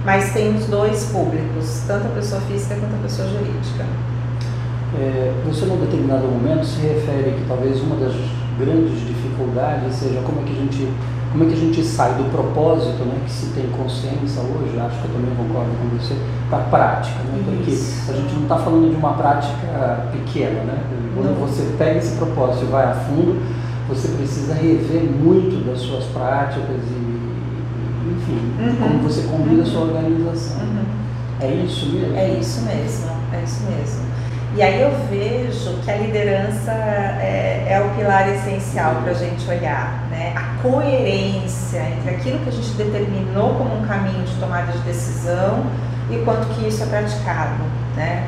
mas 0.08 0.32
tem 0.32 0.56
os 0.56 0.64
dois 0.64 1.04
públicos, 1.12 1.82
tanto 1.86 2.06
a 2.06 2.10
pessoa 2.12 2.40
física 2.40 2.74
quanto 2.76 2.94
a 2.94 3.02
pessoa 3.02 3.28
jurídica. 3.28 3.84
É, 4.96 5.34
você, 5.44 5.66
num 5.66 5.76
determinado 5.76 6.26
momento, 6.26 6.64
se 6.64 6.80
refere 6.80 7.32
que 7.32 7.44
talvez 7.46 7.78
uma 7.82 7.94
das 7.96 8.14
grandes 8.58 9.06
dificuldades 9.06 9.94
seja 9.96 10.22
como 10.22 10.40
é 10.40 10.44
que 10.44 10.52
a 10.52 10.60
gente 10.64 10.88
como 11.30 11.44
é 11.44 11.46
que 11.46 11.52
a 11.52 11.56
gente 11.58 11.84
sai 11.84 12.14
do 12.14 12.24
propósito, 12.30 13.04
né, 13.04 13.20
que 13.26 13.30
se 13.30 13.52
tem 13.52 13.66
consciência 13.68 14.40
hoje, 14.40 14.80
acho 14.80 14.98
que 14.98 15.08
eu 15.08 15.12
também 15.12 15.34
concordo 15.36 15.72
com 15.76 15.98
você, 15.98 16.16
para 16.48 16.56
a 16.56 16.62
prática, 16.62 17.18
né, 17.24 17.42
porque 17.44 17.70
a 17.70 18.12
gente 18.16 18.32
não 18.32 18.42
está 18.44 18.56
falando 18.56 18.88
de 18.90 18.96
uma 18.96 19.12
prática 19.12 20.08
pequena, 20.10 20.62
né, 20.64 20.82
quando 21.14 21.38
não. 21.38 21.46
você 21.46 21.74
pega 21.76 21.98
esse 21.98 22.16
propósito 22.16 22.64
e 22.64 22.68
vai 22.68 22.86
a 22.86 22.94
fundo, 22.94 23.42
você 23.86 24.08
precisa 24.16 24.54
rever 24.54 25.02
muito 25.02 25.62
das 25.66 25.80
suas 25.80 26.04
práticas 26.04 26.80
e, 26.80 27.17
enfim, 28.28 28.52
uhum. 28.60 28.76
como 28.76 28.98
você 28.98 29.22
conduz 29.22 29.58
uhum. 29.58 29.62
a 29.62 29.66
sua 29.66 29.80
organização. 29.82 30.60
Uhum. 30.60 30.84
É 31.40 31.54
isso 31.54 31.86
mesmo? 31.86 32.16
É 32.16 32.28
isso 32.30 32.60
mesmo, 32.62 33.10
é 33.32 33.42
isso 33.42 33.62
mesmo. 33.64 34.08
E 34.56 34.62
aí 34.62 34.80
eu 34.80 34.90
vejo 35.08 35.74
que 35.84 35.90
a 35.90 35.96
liderança 35.96 36.72
é, 36.72 37.66
é 37.68 37.80
o 37.80 37.96
pilar 37.96 38.28
essencial 38.28 38.96
para 39.02 39.12
a 39.12 39.14
gente 39.14 39.48
olhar, 39.48 40.08
né? 40.10 40.32
A 40.34 40.62
coerência 40.62 41.80
entre 41.80 42.10
aquilo 42.10 42.38
que 42.40 42.48
a 42.48 42.52
gente 42.52 42.70
determinou 42.70 43.54
como 43.54 43.78
um 43.78 43.86
caminho 43.86 44.24
de 44.24 44.34
tomada 44.36 44.72
de 44.72 44.78
decisão 44.78 45.64
e 46.10 46.16
quanto 46.24 46.46
que 46.54 46.66
isso 46.66 46.82
é 46.82 46.86
praticado, 46.86 47.62
né? 47.94 48.26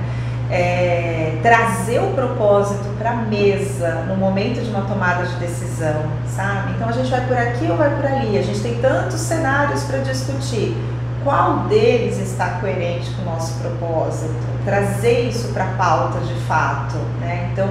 É, 0.50 1.38
trazer 1.42 2.00
o 2.00 2.10
propósito 2.10 2.84
para 2.98 3.10
a 3.12 3.16
mesa 3.16 4.04
no 4.08 4.16
momento 4.16 4.60
de 4.60 4.68
uma 4.68 4.82
tomada 4.82 5.24
de 5.24 5.36
decisão, 5.36 6.02
sabe? 6.26 6.72
Então 6.74 6.88
a 6.88 6.92
gente 6.92 7.08
vai 7.08 7.24
por 7.26 7.36
aqui 7.36 7.70
ou 7.70 7.76
vai 7.76 7.94
por 7.94 8.04
ali? 8.04 8.36
A 8.36 8.42
gente 8.42 8.60
tem 8.60 8.74
tantos 8.80 9.20
cenários 9.20 9.84
para 9.84 9.98
discutir 9.98 10.76
qual 11.22 11.68
deles 11.68 12.18
está 12.18 12.58
coerente 12.60 13.10
com 13.12 13.22
o 13.22 13.24
nosso 13.26 13.58
propósito, 13.60 14.34
trazer 14.64 15.28
isso 15.28 15.52
para 15.52 15.64
a 15.64 15.72
pauta 15.74 16.18
de 16.20 16.34
fato, 16.46 16.96
né? 17.20 17.50
Então, 17.52 17.68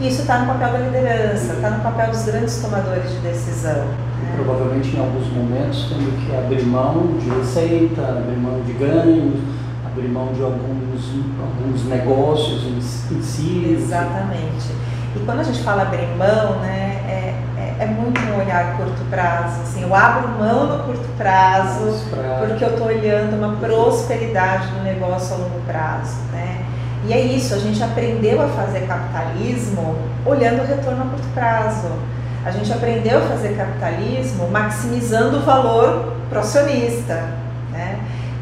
isso 0.00 0.22
está 0.22 0.40
no 0.40 0.46
papel 0.46 0.72
da 0.72 0.78
liderança, 0.78 1.52
está 1.52 1.70
no 1.70 1.82
papel 1.82 2.10
dos 2.10 2.24
grandes 2.24 2.60
tomadores 2.60 3.10
de 3.10 3.18
decisão. 3.18 3.84
Né? 3.84 4.32
Provavelmente 4.36 4.96
em 4.96 5.00
alguns 5.00 5.28
momentos 5.28 5.86
tendo 5.88 6.26
que 6.26 6.36
abrir 6.36 6.64
mão 6.64 7.18
de 7.18 7.28
receita, 7.28 8.02
abrir 8.02 8.36
mão 8.36 8.60
de 8.62 8.72
ganhos, 8.72 9.40
abrir 9.92 10.08
mão 10.08 10.32
de 10.32 10.42
alguns, 10.42 11.10
alguns 11.38 11.84
negócios 11.84 12.64
em, 12.64 12.78
em 12.78 13.22
si. 13.22 13.76
Exatamente. 13.78 14.72
E 15.14 15.20
quando 15.24 15.40
a 15.40 15.42
gente 15.42 15.62
fala 15.62 15.82
abrir 15.82 16.08
mão, 16.16 16.58
né, 16.60 17.36
é, 17.58 17.84
é 17.84 17.86
muito 17.86 18.18
um 18.20 18.40
olhar 18.40 18.76
curto 18.76 19.04
prazo. 19.10 19.60
Assim, 19.62 19.82
eu 19.82 19.94
abro 19.94 20.28
mão 20.38 20.78
no 20.78 20.84
curto 20.84 21.08
prazo 21.18 22.06
porque 22.38 22.64
eu 22.64 22.70
estou 22.70 22.86
olhando 22.86 23.36
uma 23.36 23.56
prosperidade 23.56 24.68
do 24.68 24.82
negócio 24.82 25.34
a 25.34 25.38
longo 25.38 25.60
prazo. 25.66 26.16
Né? 26.32 26.64
E 27.06 27.12
é 27.12 27.20
isso, 27.20 27.54
a 27.54 27.58
gente 27.58 27.82
aprendeu 27.82 28.40
a 28.40 28.48
fazer 28.48 28.86
capitalismo 28.86 29.96
olhando 30.24 30.62
o 30.62 30.66
retorno 30.66 31.02
a 31.02 31.06
curto 31.06 31.28
prazo. 31.34 31.88
A 32.44 32.50
gente 32.50 32.72
aprendeu 32.72 33.18
a 33.18 33.22
fazer 33.22 33.56
capitalismo 33.56 34.48
maximizando 34.48 35.38
o 35.38 35.40
valor 35.42 36.14
para 36.28 36.38
o 36.38 36.40
acionista. 36.40 37.41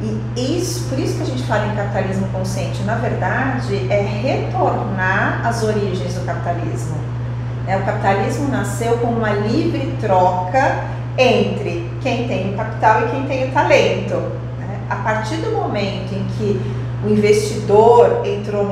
E 0.03 0.59
isso, 0.59 0.89
por 0.89 0.99
isso 0.99 1.17
que 1.17 1.23
a 1.23 1.27
gente 1.27 1.43
fala 1.43 1.67
em 1.67 1.77
capitalismo 1.77 2.27
consciente, 2.29 2.83
na 2.85 2.95
verdade, 2.95 3.87
é 3.91 4.01
retornar 4.01 5.47
às 5.47 5.63
origens 5.63 6.15
do 6.15 6.25
capitalismo 6.25 7.11
é, 7.71 7.77
o 7.77 7.85
capitalismo 7.85 8.49
nasceu 8.49 8.99
como 8.99 9.19
uma 9.19 9.31
livre 9.31 9.97
troca 10.01 10.83
entre 11.17 11.89
quem 12.01 12.27
tem 12.27 12.53
o 12.53 12.57
capital 12.57 13.03
e 13.03 13.11
quem 13.11 13.27
tem 13.27 13.49
o 13.49 13.53
talento. 13.53 14.17
Né? 14.59 14.81
A 14.91 14.97
partir 14.97 15.37
do 15.37 15.53
momento 15.53 16.13
em 16.13 16.25
que 16.37 16.61
o 17.05 17.09
investidor 17.09 18.27
entrou 18.27 18.67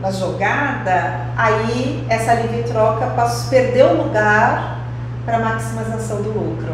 na, 0.00 0.10
jogada, 0.10 1.26
aí 1.36 2.02
essa 2.08 2.32
livre 2.32 2.62
troca 2.62 3.14
perdeu 3.50 3.94
lugar 4.02 4.78
para 5.26 5.36
a 5.36 5.40
maximização 5.40 6.22
do 6.22 6.30
lucro. 6.30 6.72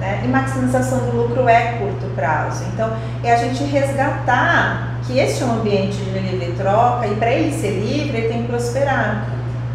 Né? 0.00 0.22
E 0.24 0.28
maximização 0.28 0.98
do 0.98 1.16
lucro 1.16 1.46
é 1.48 1.74
curto 1.78 2.06
prazo. 2.16 2.64
Então, 2.72 2.90
é 3.22 3.32
a 3.32 3.36
gente 3.36 3.62
resgatar 3.64 4.98
que 5.06 5.18
esse 5.18 5.42
é 5.42 5.46
um 5.46 5.60
ambiente 5.60 5.96
de 5.98 6.10
livre 6.18 6.54
troca 6.56 7.06
e 7.06 7.14
para 7.16 7.30
ele 7.30 7.52
ser 7.52 7.78
livre, 7.80 8.16
ele 8.16 8.28
tem 8.28 8.42
que 8.42 8.48
prosperar 8.48 9.26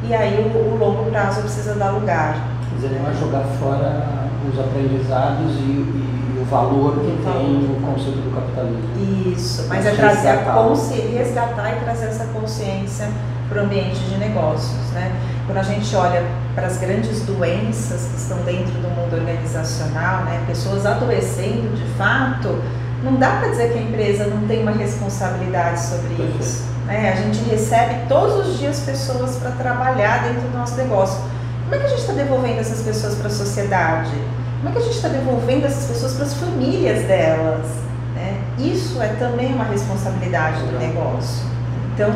e 0.07 0.13
aí 0.13 0.39
o, 0.39 0.73
o 0.73 0.77
longo 0.77 1.09
prazo 1.09 1.41
precisa 1.41 1.75
dar 1.75 1.91
lugar. 1.91 2.35
Quer 2.69 2.75
dizer, 2.75 2.99
não 2.99 3.09
é 3.09 3.13
jogar 3.13 3.43
fora 3.59 4.25
os 4.51 4.59
aprendizados 4.59 5.55
e, 5.55 5.63
e 5.63 6.39
o 6.39 6.45
valor 6.45 6.99
que 6.99 7.23
tem 7.23 7.71
o 7.71 7.81
conceito 7.81 8.19
do 8.19 8.35
capitalismo. 8.35 9.33
Isso, 9.33 9.65
mas, 9.67 9.85
é 9.85 9.91
trazer 9.91 10.27
resgatar. 10.27 10.51
a 10.51 10.63
consciência, 10.63 11.17
resgatar 11.17 11.71
e 11.71 11.79
trazer 11.79 12.05
essa 12.05 12.25
consciência 12.25 13.09
para 13.49 13.61
o 13.61 13.65
ambiente 13.65 13.99
de 13.99 14.17
negócios. 14.17 14.91
Né? 14.91 15.11
Quando 15.47 15.57
a 15.57 15.63
gente 15.63 15.95
olha 15.95 16.23
para 16.55 16.67
as 16.67 16.77
grandes 16.77 17.21
doenças 17.21 18.07
que 18.09 18.17
estão 18.17 18.37
dentro 18.39 18.71
do 18.75 18.87
mundo 18.89 19.13
organizacional, 19.13 20.23
né? 20.23 20.41
pessoas 20.47 20.85
adoecendo 20.85 21.75
de 21.75 21.85
fato, 21.97 22.63
não 23.03 23.15
dá 23.15 23.37
para 23.37 23.49
dizer 23.49 23.73
que 23.73 23.77
a 23.77 23.81
empresa 23.81 24.25
não 24.25 24.47
tem 24.47 24.61
uma 24.61 24.71
responsabilidade 24.71 25.81
sobre 25.81 26.15
Perfeito. 26.15 26.39
isso. 26.39 26.63
Né? 26.85 27.11
A 27.11 27.15
gente 27.21 27.49
recebe 27.49 28.07
todos 28.07 28.47
os 28.47 28.57
dias 28.57 28.79
pessoas 28.79 29.35
para 29.35 29.51
trabalhar 29.51 30.23
dentro 30.23 30.41
do 30.41 30.57
nosso 30.57 30.75
negócio. 30.77 31.19
Como 31.63 31.75
é 31.75 31.79
que 31.79 31.85
a 31.85 31.89
gente 31.89 32.01
está 32.01 32.13
devolvendo 32.13 32.59
essas 32.59 32.81
pessoas 32.81 33.15
para 33.15 33.27
a 33.27 33.31
sociedade? 33.31 34.11
Como 34.57 34.69
é 34.69 34.71
que 34.71 34.77
a 34.77 34.81
gente 34.81 34.95
está 34.95 35.09
devolvendo 35.09 35.65
essas 35.65 35.85
pessoas 35.85 36.13
para 36.13 36.25
as 36.25 36.33
famílias 36.35 37.05
delas? 37.05 37.67
Né? 38.15 38.41
Isso 38.59 39.01
é 39.01 39.09
também 39.19 39.53
uma 39.53 39.65
responsabilidade 39.65 40.61
do 40.61 40.79
negócio. 40.79 41.45
Então, 41.93 42.11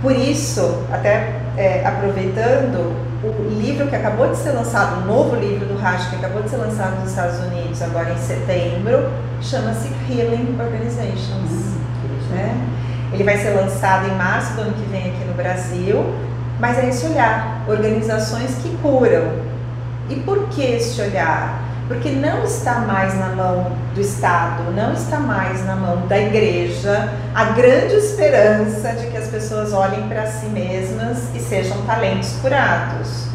por 0.00 0.12
isso, 0.12 0.82
até 0.92 1.34
é, 1.56 1.86
aproveitando, 1.86 2.94
o 3.24 3.48
livro 3.48 3.86
que 3.86 3.96
acabou 3.96 4.28
de 4.28 4.36
ser 4.36 4.50
lançado, 4.50 5.02
o 5.02 5.06
novo 5.06 5.36
livro 5.36 5.66
do 5.66 5.76
Raj, 5.76 6.08
que 6.10 6.16
acabou 6.16 6.42
de 6.42 6.50
ser 6.50 6.56
lançado 6.56 7.00
nos 7.00 7.10
Estados 7.10 7.38
Unidos 7.40 7.80
agora 7.82 8.12
em 8.12 8.18
setembro, 8.18 9.10
chama-se 9.40 9.88
Healing 10.08 10.58
Organizations. 10.60 11.50
Hum, 11.50 11.74
né? 12.30 12.54
Ele 13.12 13.24
vai 13.24 13.38
ser 13.38 13.50
lançado 13.50 14.08
em 14.08 14.14
março 14.16 14.54
do 14.54 14.62
ano 14.62 14.72
que 14.72 14.84
vem 14.90 15.10
aqui 15.10 15.24
no 15.24 15.34
Brasil, 15.34 16.04
mas 16.60 16.78
é 16.78 16.88
esse 16.88 17.06
olhar, 17.06 17.64
organizações 17.68 18.56
que 18.56 18.76
curam. 18.82 19.44
E 20.08 20.16
por 20.16 20.48
que 20.48 20.62
esse 20.62 21.00
olhar? 21.00 21.62
Porque 21.86 22.10
não 22.10 22.42
está 22.44 22.80
mais 22.80 23.14
na 23.18 23.28
mão 23.28 23.72
do 23.94 24.00
Estado, 24.00 24.72
não 24.74 24.94
está 24.94 25.20
mais 25.20 25.64
na 25.66 25.76
mão 25.76 26.06
da 26.06 26.18
igreja 26.18 27.12
a 27.34 27.44
grande 27.46 27.94
esperança 27.94 28.92
de 28.92 29.08
que 29.08 29.16
as 29.16 29.28
pessoas 29.28 29.72
olhem 29.72 30.08
para 30.08 30.26
si 30.26 30.46
mesmas 30.46 31.18
e 31.34 31.38
sejam 31.38 31.76
talentos 31.82 32.36
curados. 32.40 33.26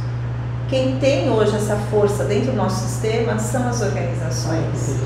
Quem 0.68 0.98
tem 0.98 1.30
hoje 1.30 1.56
essa 1.56 1.76
força 1.92 2.24
dentro 2.24 2.52
do 2.52 2.58
nosso 2.58 2.88
sistema 2.88 3.38
são 3.38 3.68
as 3.68 3.82
organizações. 3.82 5.00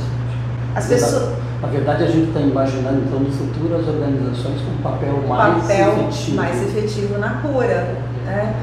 As 0.75 0.87
pessoas 0.87 1.29
Na 1.61 1.67
verdade, 1.67 2.03
a 2.03 2.07
gente 2.07 2.27
está 2.27 2.41
imaginando, 2.41 3.03
então, 3.05 3.19
no 3.19 3.31
futuro, 3.31 3.75
as 3.75 3.87
organizações 3.87 4.61
com 4.61 4.71
um 4.71 4.81
papel 4.81 5.23
mais 5.27 5.61
papel 5.61 5.93
efetivo. 5.99 6.35
mais 6.35 6.61
efetivo 6.61 7.17
na 7.17 7.29
cura. 7.41 7.95
Né? 8.25 8.53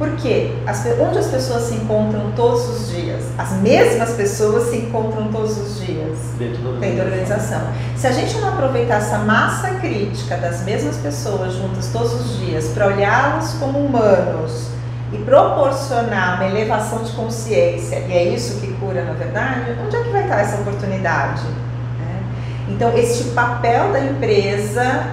Porque 0.00 0.50
as, 0.66 0.82
onde 0.98 1.18
as 1.18 1.26
pessoas 1.26 1.64
se 1.64 1.74
encontram 1.74 2.32
todos 2.34 2.66
os 2.70 2.88
dias? 2.88 3.22
As 3.36 3.52
mesmas 3.58 4.12
pessoas 4.12 4.70
se 4.70 4.76
encontram 4.78 5.30
todos 5.30 5.58
os 5.58 5.78
dias 5.84 6.18
dentro 6.38 6.62
da 6.62 6.80
dentro 6.80 6.96
da 6.96 7.04
organização. 7.04 7.60
Se 7.98 8.06
a 8.06 8.12
gente 8.12 8.38
não 8.38 8.48
aproveitar 8.48 8.94
essa 8.94 9.18
massa 9.18 9.72
crítica 9.74 10.38
das 10.38 10.62
mesmas 10.62 10.96
pessoas 10.96 11.52
juntas 11.52 11.90
todos 11.92 12.14
os 12.14 12.38
dias 12.38 12.68
para 12.68 12.86
olhá-las 12.86 13.52
como 13.60 13.78
humanos 13.78 14.68
e 15.12 15.18
proporcionar 15.18 16.36
uma 16.36 16.48
elevação 16.48 17.02
de 17.04 17.12
consciência, 17.12 17.96
e 17.96 18.12
é 18.14 18.24
isso 18.24 18.58
que 18.58 18.72
cura 18.80 19.04
na 19.04 19.12
verdade, 19.12 19.76
onde 19.84 19.96
é 19.96 20.02
que 20.02 20.08
vai 20.08 20.22
estar 20.22 20.40
essa 20.40 20.62
oportunidade? 20.62 21.42
Né? 21.42 22.22
Então, 22.70 22.96
este 22.96 23.24
papel 23.32 23.92
da 23.92 24.00
empresa 24.00 25.10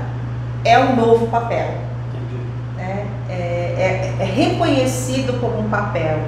é 0.64 0.80
um 0.80 0.96
novo 0.96 1.28
papel 1.28 1.87
é, 3.78 4.14
é 4.20 4.26
reconhecido 4.26 5.40
como 5.40 5.60
um 5.60 5.70
papel. 5.70 6.20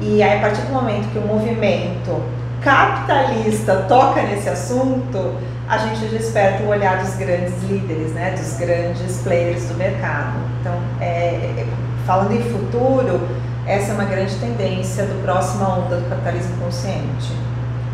E 0.00 0.22
aí, 0.22 0.38
a 0.38 0.40
partir 0.40 0.62
do 0.62 0.72
momento 0.72 1.10
que 1.12 1.18
o 1.18 1.26
movimento 1.26 2.22
capitalista 2.60 3.84
toca 3.88 4.22
nesse 4.22 4.48
assunto, 4.48 5.34
a 5.68 5.78
gente 5.78 6.06
desperta 6.06 6.62
o 6.64 6.68
olhar 6.68 7.02
dos 7.02 7.14
grandes 7.14 7.54
líderes, 7.62 8.12
né, 8.12 8.32
dos 8.32 8.56
grandes 8.58 9.18
players 9.22 9.64
do 9.68 9.74
mercado. 9.74 10.36
Então, 10.60 10.74
é, 11.00 11.54
é 11.58 11.66
falando 12.06 12.32
em 12.32 12.42
futuro, 12.42 13.20
essa 13.66 13.90
é 13.90 13.94
uma 13.94 14.04
grande 14.04 14.34
tendência 14.36 15.04
do 15.06 15.22
próxima 15.22 15.78
onda 15.78 15.96
do 15.96 16.08
capitalismo 16.08 16.56
consciente. 16.58 17.32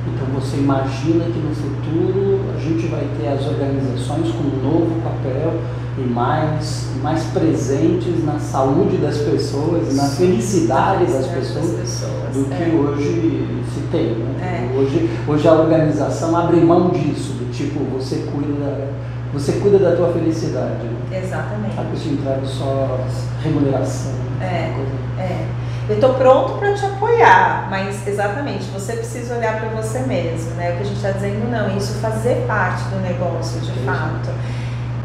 Então 0.07 0.27
você 0.35 0.57
imagina 0.57 1.25
que 1.25 1.39
no 1.39 1.55
futuro 1.55 2.53
a 2.55 2.61
gente 2.61 2.89
vai 2.89 3.07
ter 3.19 3.29
as 3.29 3.47
organizações 3.47 4.31
com 4.33 4.43
um 4.43 4.63
novo 4.63 5.01
papel 5.01 5.55
e 5.99 6.01
mais, 6.01 6.87
mais 7.03 7.23
presentes 7.25 8.25
na 8.25 8.39
saúde 8.39 8.97
das 8.97 9.19
pessoas, 9.19 9.95
na 9.95 10.09
felicidade 10.09 11.05
das 11.07 11.27
pessoas, 11.27 12.05
do 12.33 12.45
que 12.45 12.63
é. 12.63 12.75
hoje 12.75 13.65
se 13.75 13.81
tem. 13.91 14.15
Né? 14.15 14.71
É. 14.73 14.79
Hoje, 14.79 15.11
hoje 15.29 15.49
a 15.49 15.53
organização 15.53 16.35
abre 16.37 16.61
mão 16.61 16.91
disso, 16.91 17.35
do 17.35 17.53
tipo, 17.53 17.81
você 17.93 18.27
cuida, 18.33 18.89
você 19.35 19.53
cuida 19.53 19.79
da 19.79 19.95
tua 19.95 20.13
felicidade. 20.13 20.83
Né? 20.83 21.21
Exatamente. 21.23 21.79
A 21.79 21.83
pessoa 21.85 22.15
entrega 22.15 22.47
só 22.47 22.99
remuneração. 23.43 24.13
É, 24.41 24.75
é. 25.19 25.47
Eu 25.89 25.97
estou 25.97 26.15
pronto 26.15 26.55
para 26.55 26.73
te 26.73 26.87
apoiar, 26.87 27.67
mas 27.69 28.07
exatamente, 28.07 28.65
você 28.71 28.95
precisa 28.95 29.37
olhar 29.37 29.61
para 29.61 29.69
você 29.71 29.99
mesmo, 29.99 30.53
né? 30.53 30.73
O 30.73 30.77
que 30.77 30.83
a 30.83 30.87
gente 30.87 30.97
está 30.97 31.11
dizendo, 31.11 31.51
não, 31.51 31.77
isso 31.77 31.95
fazer 31.95 32.47
parte 32.47 32.85
do 32.85 33.01
negócio, 33.01 33.61
de 33.61 33.73
fato 33.81 34.31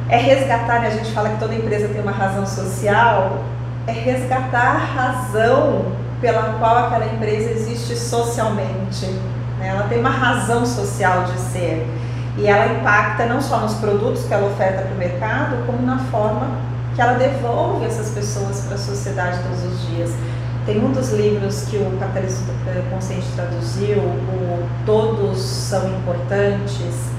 é 0.09 0.17
resgatar, 0.17 0.81
né? 0.81 0.87
a 0.87 0.91
gente 0.91 1.11
fala 1.11 1.29
que 1.29 1.39
toda 1.39 1.53
empresa 1.53 1.87
tem 1.89 2.01
uma 2.01 2.11
razão 2.11 2.45
social, 2.45 3.43
é 3.85 3.91
resgatar 3.91 4.75
a 4.75 4.77
razão 4.77 5.85
pela 6.21 6.55
qual 6.59 6.85
aquela 6.85 7.05
empresa 7.05 7.51
existe 7.51 7.95
socialmente. 7.95 9.05
Né? 9.59 9.67
Ela 9.67 9.83
tem 9.83 9.99
uma 9.99 10.09
razão 10.09 10.65
social 10.65 11.25
de 11.25 11.39
ser 11.39 11.85
e 12.37 12.47
ela 12.47 12.73
impacta 12.73 13.25
não 13.25 13.41
só 13.41 13.59
nos 13.59 13.73
produtos 13.75 14.23
que 14.25 14.33
ela 14.33 14.47
oferta 14.47 14.83
para 14.83 14.93
o 14.93 14.97
mercado, 14.97 15.65
como 15.65 15.81
na 15.81 15.97
forma 16.11 16.47
que 16.95 17.01
ela 17.01 17.13
devolve 17.13 17.85
essas 17.85 18.09
pessoas 18.11 18.61
para 18.61 18.75
a 18.75 18.77
sociedade 18.77 19.39
todos 19.43 19.63
os 19.63 19.87
dias. 19.87 20.11
Tem 20.65 20.83
um 20.83 20.91
dos 20.91 21.11
livros 21.13 21.65
que 21.65 21.77
o 21.77 21.97
Capitalista 21.97 22.43
Consciente 22.91 23.27
traduziu, 23.35 23.99
o 23.99 24.67
Todos 24.85 25.39
São 25.39 25.87
Importantes, 25.87 27.09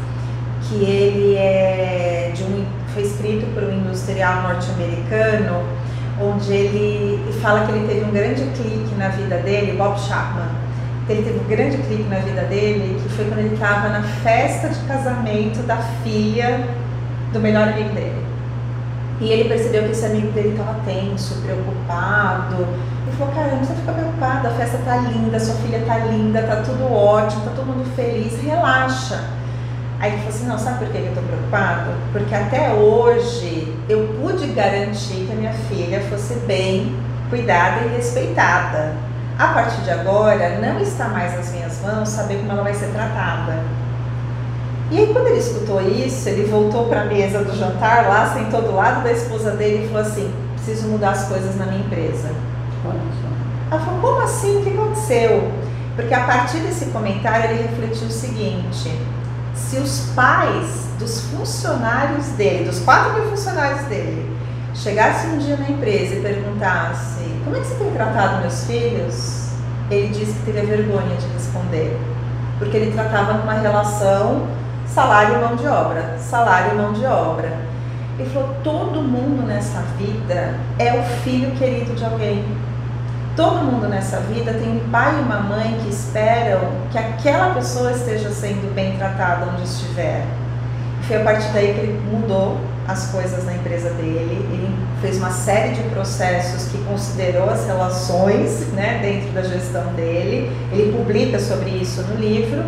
que 0.62 0.84
ele 0.84 1.34
é 1.36 2.30
de 2.34 2.44
um, 2.44 2.66
foi 2.94 3.02
escrito 3.02 3.46
por 3.54 3.62
um 3.62 3.72
industrial 3.72 4.42
norte-americano, 4.42 5.62
onde 6.20 6.52
ele 6.52 7.32
fala 7.40 7.66
que 7.66 7.72
ele 7.72 7.86
teve 7.86 8.04
um 8.04 8.10
grande 8.10 8.42
clique 8.56 8.94
na 8.96 9.08
vida 9.08 9.38
dele, 9.38 9.76
Bob 9.76 9.98
Chapman. 9.98 10.48
Ele 11.08 11.22
teve 11.22 11.38
um 11.38 11.48
grande 11.48 11.78
clique 11.78 12.08
na 12.08 12.18
vida 12.18 12.42
dele, 12.42 13.00
que 13.02 13.08
foi 13.10 13.24
quando 13.26 13.38
ele 13.38 13.54
estava 13.54 13.88
na 13.88 14.02
festa 14.02 14.68
de 14.68 14.78
casamento 14.80 15.62
da 15.66 15.76
filha 16.02 16.66
do 17.32 17.40
melhor 17.40 17.68
amigo 17.68 17.90
dele. 17.94 18.26
E 19.20 19.30
ele 19.30 19.48
percebeu 19.48 19.84
que 19.84 19.92
esse 19.92 20.04
amigo 20.04 20.30
dele 20.32 20.50
estava 20.50 20.78
tenso, 20.84 21.40
preocupado. 21.42 22.56
Ele 23.06 23.16
falou: 23.16 23.34
Caramba, 23.34 23.64
você 23.64 23.74
fica 23.74 23.92
preocupado, 23.92 24.48
a 24.48 24.50
festa 24.50 24.78
tá 24.84 24.96
linda, 24.96 25.40
sua 25.40 25.54
filha 25.56 25.82
tá 25.86 25.98
linda, 25.98 26.42
tá 26.42 26.56
tudo 26.56 26.92
ótimo, 26.92 27.42
tá 27.44 27.50
todo 27.56 27.66
mundo 27.66 27.90
feliz, 27.96 28.40
relaxa. 28.42 29.37
Aí 30.00 30.12
ele 30.12 30.18
falou 30.18 30.34
assim, 30.34 30.46
não, 30.46 30.58
sabe 30.58 30.78
por 30.78 30.88
que 30.88 30.98
eu 30.98 31.08
estou 31.08 31.24
preocupado? 31.24 31.90
Porque 32.12 32.34
até 32.34 32.72
hoje 32.72 33.74
eu 33.88 34.08
pude 34.20 34.46
garantir 34.48 35.26
que 35.26 35.32
a 35.32 35.34
minha 35.34 35.52
filha 35.52 36.00
fosse 36.02 36.34
bem 36.46 36.96
cuidada 37.28 37.84
e 37.84 37.96
respeitada. 37.96 38.94
A 39.38 39.48
partir 39.48 39.80
de 39.82 39.90
agora, 39.90 40.58
não 40.60 40.80
está 40.80 41.08
mais 41.08 41.36
nas 41.36 41.52
minhas 41.52 41.80
mãos 41.80 42.08
saber 42.08 42.38
como 42.38 42.52
ela 42.52 42.62
vai 42.62 42.74
ser 42.74 42.88
tratada. 42.88 43.62
E 44.90 44.98
aí, 44.98 45.12
quando 45.12 45.26
ele 45.26 45.38
escutou 45.38 45.80
isso, 45.82 46.28
ele 46.28 46.48
voltou 46.48 46.86
para 46.86 47.02
a 47.02 47.04
mesa 47.04 47.44
do 47.44 47.54
jantar 47.54 48.08
lá, 48.08 48.32
sentou 48.34 48.62
do 48.62 48.74
lado 48.74 49.02
da 49.02 49.12
esposa 49.12 49.50
dele 49.52 49.84
e 49.84 49.88
falou 49.88 50.02
assim: 50.02 50.32
preciso 50.54 50.88
mudar 50.88 51.10
as 51.10 51.24
coisas 51.28 51.56
na 51.56 51.66
minha 51.66 51.80
empresa. 51.80 52.30
Ela 53.70 53.80
falou: 53.80 54.00
como 54.00 54.22
assim? 54.22 54.58
O 54.58 54.62
que 54.64 54.70
aconteceu? 54.70 55.52
Porque 55.94 56.14
a 56.14 56.24
partir 56.24 56.58
desse 56.58 56.86
comentário 56.86 57.50
ele 57.50 57.62
refletiu 57.68 58.08
o 58.08 58.10
seguinte: 58.10 58.90
se 59.58 59.76
os 59.78 60.10
pais 60.14 60.86
dos 60.98 61.20
funcionários 61.22 62.26
dele, 62.28 62.64
dos 62.64 62.80
4 62.80 63.14
mil 63.14 63.30
funcionários 63.30 63.82
dele, 63.82 64.36
chegassem 64.74 65.30
um 65.30 65.38
dia 65.38 65.56
na 65.56 65.68
empresa 65.68 66.14
e 66.14 66.20
perguntassem 66.20 67.40
como 67.44 67.56
é 67.56 67.60
que 67.60 67.66
você 67.66 67.74
tem 67.76 67.90
tratado 67.92 68.40
meus 68.40 68.64
filhos, 68.64 69.48
ele 69.90 70.08
disse 70.08 70.32
que 70.32 70.44
teria 70.44 70.64
vergonha 70.64 71.16
de 71.16 71.26
responder, 71.28 71.98
porque 72.58 72.76
ele 72.76 72.92
tratava 72.92 73.34
numa 73.34 73.54
relação 73.54 74.46
salário 74.86 75.40
mão 75.40 75.56
de 75.56 75.66
obra, 75.66 76.16
salário 76.18 76.76
mão 76.76 76.92
de 76.92 77.04
obra. 77.04 77.56
Ele 78.18 78.28
falou: 78.30 78.54
todo 78.64 79.00
mundo 79.00 79.46
nessa 79.46 79.80
vida 79.96 80.54
é 80.78 80.98
o 80.98 81.02
filho 81.22 81.52
querido 81.56 81.94
de 81.94 82.04
alguém. 82.04 82.44
Todo 83.38 83.62
mundo 83.62 83.86
nessa 83.86 84.18
vida 84.18 84.52
tem 84.52 84.68
um 84.68 84.90
pai 84.90 85.16
e 85.16 85.22
uma 85.22 85.38
mãe 85.38 85.78
que 85.80 85.90
esperam 85.90 86.58
que 86.90 86.98
aquela 86.98 87.54
pessoa 87.54 87.92
esteja 87.92 88.30
sendo 88.30 88.74
bem 88.74 88.96
tratada 88.96 89.46
onde 89.52 89.62
estiver. 89.62 90.24
Foi 91.02 91.18
a 91.18 91.20
partir 91.22 91.46
daí 91.52 91.72
que 91.72 91.78
ele 91.78 92.00
mudou 92.10 92.58
as 92.88 93.12
coisas 93.12 93.44
na 93.44 93.54
empresa 93.54 93.90
dele, 93.90 94.44
ele 94.50 94.76
fez 95.00 95.18
uma 95.18 95.30
série 95.30 95.72
de 95.72 95.82
processos 95.90 96.68
que 96.72 96.78
considerou 96.78 97.48
as 97.48 97.64
relações 97.64 98.72
né, 98.72 98.98
dentro 99.00 99.30
da 99.30 99.42
gestão 99.42 99.84
dele, 99.92 100.50
ele 100.72 100.92
publica 100.98 101.38
sobre 101.38 101.70
isso 101.70 102.02
no 102.02 102.16
livro. 102.16 102.64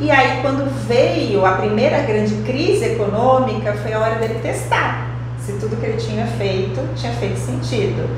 E 0.00 0.10
aí, 0.10 0.40
quando 0.40 0.64
veio 0.88 1.44
a 1.44 1.56
primeira 1.56 2.00
grande 2.04 2.36
crise 2.36 2.86
econômica, 2.86 3.74
foi 3.74 3.92
a 3.92 4.00
hora 4.00 4.14
dele 4.14 4.40
testar 4.40 5.10
se 5.38 5.52
tudo 5.54 5.76
que 5.76 5.84
ele 5.84 5.98
tinha 5.98 6.26
feito 6.26 6.80
tinha 6.94 7.12
feito 7.12 7.38
sentido. 7.38 8.08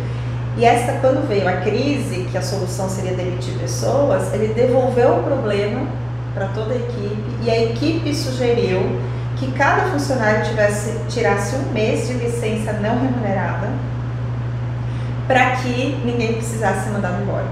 E 0.57 0.65
esta, 0.65 0.93
quando 1.01 1.27
veio 1.27 1.49
a 1.49 1.53
crise, 1.59 2.29
que 2.31 2.37
a 2.37 2.43
solução 2.43 2.89
seria 2.89 3.15
demitir 3.15 3.55
pessoas, 3.55 4.33
ele 4.35 4.53
devolveu 4.53 5.19
o 5.19 5.23
problema 5.23 5.87
para 6.35 6.49
toda 6.49 6.75
a 6.75 6.77
equipe 6.77 7.25
e 7.43 7.51
a 7.51 7.63
equipe 7.65 8.15
sugeriu 8.15 9.01
que 9.37 9.51
cada 9.53 9.91
funcionário 9.91 10.45
tivesse, 10.45 10.99
tirasse 11.09 11.57
um 11.57 11.73
mês 11.73 12.07
de 12.07 12.15
licença 12.15 12.73
não 12.75 13.01
remunerada 13.01 13.69
para 15.27 15.57
que 15.57 16.01
ninguém 16.05 16.35
precisasse 16.35 16.85
ser 16.85 16.91
mandado 16.91 17.23
embora. 17.23 17.47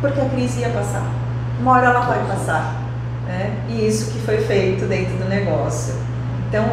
Porque 0.00 0.20
a 0.20 0.24
crise 0.26 0.60
ia 0.60 0.68
passar. 0.68 1.04
Uma 1.60 1.72
hora 1.72 1.86
ela 1.86 2.00
vai 2.00 2.24
passar. 2.26 2.82
Né? 3.26 3.56
E 3.68 3.86
isso 3.86 4.10
que 4.10 4.18
foi 4.20 4.38
feito 4.38 4.86
dentro 4.86 5.16
do 5.16 5.28
negócio. 5.28 5.94
Então, 6.48 6.64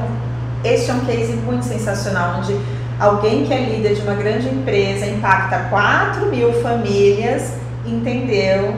este 0.64 0.92
é 0.92 0.94
um 0.94 1.06
case 1.06 1.34
muito 1.34 1.64
sensacional, 1.64 2.40
onde 2.40 2.60
alguém 3.00 3.46
que 3.46 3.54
é 3.54 3.62
líder 3.62 3.96
de 3.96 4.02
uma 4.02 4.16
grande 4.16 4.48
empresa, 4.48 5.06
impacta 5.06 5.68
4 5.70 6.26
mil 6.28 6.52
famílias, 6.62 7.54
entendeu 7.86 8.74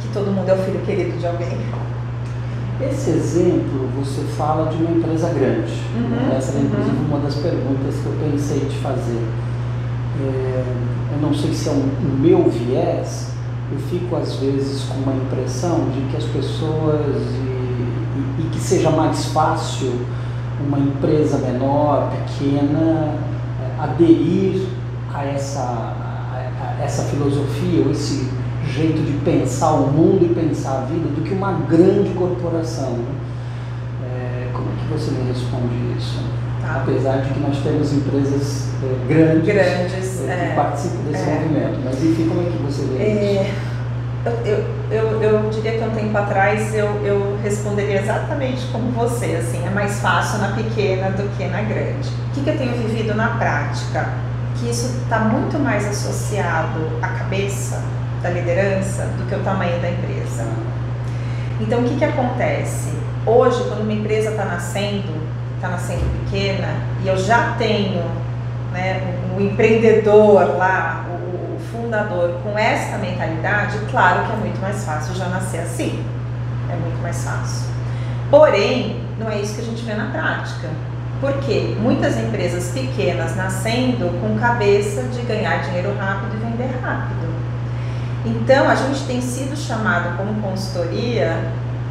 que 0.00 0.08
todo 0.08 0.30
mundo 0.30 0.48
é 0.48 0.54
o 0.54 0.58
filho 0.58 0.80
querido 0.80 1.16
de 1.18 1.26
alguém. 1.26 1.58
Esse 2.80 3.10
exemplo 3.10 3.88
você 3.96 4.20
fala 4.36 4.70
de 4.70 4.76
uma 4.76 4.90
empresa 4.90 5.30
grande. 5.30 5.72
Uhum, 5.94 6.10
né? 6.10 6.34
Essa 6.36 6.52
era 6.52 6.60
inclusive 6.60 6.96
uhum. 6.96 7.06
uma 7.06 7.18
das 7.20 7.34
perguntas 7.36 7.94
que 7.94 8.06
eu 8.06 8.30
pensei 8.30 8.60
te 8.60 8.76
fazer. 8.76 9.22
É, 10.20 10.64
eu 11.12 11.22
não 11.22 11.32
sei 11.32 11.54
se 11.54 11.68
é 11.68 11.72
um, 11.72 11.76
um 11.76 12.18
meu 12.20 12.50
viés, 12.50 13.30
eu 13.72 13.78
fico 13.88 14.14
às 14.16 14.34
vezes 14.36 14.84
com 14.84 14.94
uma 14.94 15.14
impressão 15.14 15.88
de 15.90 16.00
que 16.10 16.16
as 16.18 16.24
pessoas 16.24 17.16
e, 17.16 18.40
e, 18.40 18.46
e 18.46 18.50
que 18.52 18.60
seja 18.60 18.90
mais 18.90 19.24
fácil 19.26 19.92
uma 20.60 20.78
empresa 20.78 21.38
menor, 21.38 22.10
pequena, 22.10 23.14
aderir 23.78 24.66
a 25.12 25.24
essa, 25.24 25.60
a, 25.60 26.76
a 26.78 26.82
essa 26.82 27.04
filosofia, 27.04 27.84
ou 27.84 27.90
esse 27.90 28.30
jeito 28.68 29.02
de 29.02 29.12
pensar 29.24 29.72
o 29.72 29.86
mundo 29.88 30.24
e 30.24 30.34
pensar 30.34 30.78
a 30.78 30.80
vida, 30.86 31.08
do 31.08 31.22
que 31.22 31.32
uma 31.32 31.52
grande 31.52 32.10
corporação. 32.10 32.90
Né? 32.90 33.26
que 34.86 34.92
você 34.92 35.10
me 35.10 35.28
responde 35.28 35.98
isso? 35.98 36.22
Tá. 36.62 36.82
Apesar 36.82 37.18
de 37.18 37.34
que 37.34 37.40
nós 37.40 37.58
temos 37.58 37.92
empresas 37.92 38.68
é, 38.82 39.12
grandes, 39.12 39.46
grandes 39.46 40.28
é, 40.28 40.48
que 40.48 40.56
participam 40.56 41.10
desse 41.10 41.24
movimento, 41.24 41.80
mas 41.84 42.04
enfim, 42.04 42.28
como 42.28 42.42
é 42.42 42.44
que 42.44 42.62
você 42.62 42.82
vê 42.86 43.42
isso? 43.42 43.75
Eu, 44.44 44.64
eu, 44.90 45.22
eu, 45.22 45.50
diria 45.50 45.78
que 45.78 45.84
um 45.84 45.90
tempo 45.90 46.18
atrás 46.18 46.74
eu, 46.74 46.86
eu 47.04 47.38
responderia 47.44 48.00
exatamente 48.00 48.66
como 48.72 48.90
você, 48.90 49.36
assim, 49.36 49.64
é 49.64 49.70
mais 49.70 50.00
fácil 50.00 50.40
na 50.40 50.48
pequena 50.48 51.10
do 51.10 51.28
que 51.36 51.44
na 51.44 51.62
grande. 51.62 52.08
O 52.08 52.34
que, 52.34 52.42
que 52.42 52.50
eu 52.50 52.58
tenho 52.58 52.72
vivido 52.72 53.14
na 53.14 53.28
prática? 53.36 54.08
Que 54.58 54.68
isso 54.68 54.98
está 55.04 55.20
muito 55.20 55.58
mais 55.60 55.86
associado 55.86 56.90
à 57.00 57.06
cabeça 57.06 57.80
da 58.20 58.30
liderança 58.30 59.04
do 59.16 59.28
que 59.28 59.34
o 59.36 59.44
tamanho 59.44 59.80
da 59.80 59.90
empresa. 59.90 60.44
Então, 61.60 61.80
o 61.80 61.84
que, 61.84 61.96
que 61.96 62.04
acontece? 62.04 62.90
Hoje, 63.24 63.62
quando 63.68 63.82
uma 63.82 63.92
empresa 63.92 64.30
está 64.30 64.44
nascendo, 64.44 65.14
está 65.54 65.68
nascendo 65.68 66.04
pequena, 66.24 66.68
e 67.04 67.08
eu 67.08 67.16
já 67.16 67.54
tenho 67.58 68.02
né, 68.72 69.00
um 69.36 69.40
empreendedor 69.40 70.56
lá, 70.56 71.05
fundador 71.86 72.40
com 72.42 72.58
essa 72.58 72.98
mentalidade, 72.98 73.78
claro 73.90 74.26
que 74.26 74.32
é 74.32 74.36
muito 74.36 74.60
mais 74.60 74.84
fácil 74.84 75.14
já 75.14 75.28
nascer 75.28 75.60
assim. 75.60 76.04
É 76.68 76.74
muito 76.74 77.00
mais 77.00 77.22
fácil. 77.22 77.68
Porém, 78.28 79.00
não 79.18 79.30
é 79.30 79.40
isso 79.40 79.54
que 79.54 79.60
a 79.60 79.64
gente 79.64 79.84
vê 79.84 79.94
na 79.94 80.10
prática. 80.10 80.68
Porque 81.20 81.76
muitas 81.80 82.18
empresas 82.18 82.72
pequenas 82.72 83.36
nascendo 83.36 84.10
com 84.20 84.38
cabeça 84.38 85.02
de 85.04 85.22
ganhar 85.22 85.62
dinheiro 85.62 85.96
rápido 85.96 86.34
e 86.34 86.44
vender 86.44 86.78
rápido. 86.82 87.26
Então, 88.26 88.68
a 88.68 88.74
gente 88.74 89.06
tem 89.06 89.20
sido 89.22 89.56
chamado 89.56 90.16
como 90.16 90.42
consultoria 90.42 91.40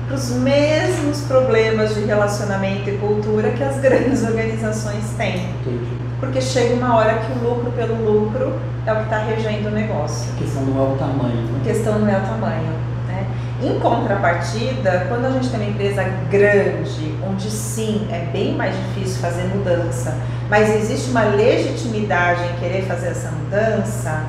para 0.06 0.16
os 0.16 0.30
mesmos 0.32 1.22
problemas 1.22 1.96
de 1.96 2.02
relacionamento 2.02 2.90
e 2.90 2.98
cultura 2.98 3.52
que 3.52 3.64
as 3.64 3.80
grandes 3.80 4.22
organizações 4.28 5.10
têm. 5.18 5.50
Entendi 5.62 6.05
porque 6.20 6.42
chega 6.42 6.76
uma 6.76 6.96
hora 6.96 7.16
que 7.16 7.32
o 7.34 7.50
lucro 7.50 7.72
pelo 7.72 7.96
lucro 7.96 8.60
é 8.86 8.92
o 8.92 8.96
que 8.98 9.04
está 9.04 9.18
regendo 9.18 9.70
o 9.70 9.72
negócio. 9.72 10.32
A 10.34 10.38
questão 10.38 10.62
não 10.64 10.80
é 10.80 10.94
o 10.94 10.98
tamanho. 10.98 11.42
Né? 11.42 11.60
A 11.62 11.64
questão 11.64 12.00
não 12.00 12.08
é 12.08 12.18
o 12.18 12.22
tamanho. 12.22 12.74
Né? 13.08 13.28
Em 13.62 13.80
contrapartida, 13.80 15.06
quando 15.10 15.26
a 15.26 15.32
gente 15.32 15.50
tem 15.50 15.60
uma 15.60 15.70
empresa 15.70 16.04
grande, 16.30 17.16
onde 17.28 17.50
sim 17.50 18.08
é 18.12 18.30
bem 18.32 18.56
mais 18.56 18.76
difícil 18.76 19.22
fazer 19.22 19.44
mudança, 19.44 20.16
mas 20.50 20.70
existe 20.76 21.10
uma 21.10 21.24
legitimidade 21.24 22.44
em 22.44 22.60
querer 22.60 22.84
fazer 22.84 23.08
essa 23.08 23.32
mudança, 23.32 24.24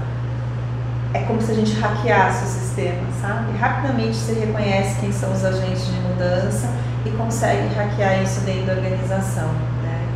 é 1.13 1.21
como 1.21 1.41
se 1.41 1.53
a 1.53 1.55
gente 1.55 1.73
hackeasse 1.79 2.45
o 2.45 2.49
sistema, 2.49 3.03
sabe? 3.21 3.57
Rapidamente 3.57 4.17
se 4.17 4.33
reconhece 4.33 5.01
quem 5.01 5.13
são 5.13 5.33
os 5.33 5.45
agentes 5.45 5.87
de 5.87 6.01
mudança 6.01 6.69
e 7.05 7.11
consegue 7.11 7.73
hackear 7.75 8.23
isso 8.23 8.41
dentro 8.41 8.67
da 8.67 8.73
organização. 8.75 9.49
Né? 9.83 10.07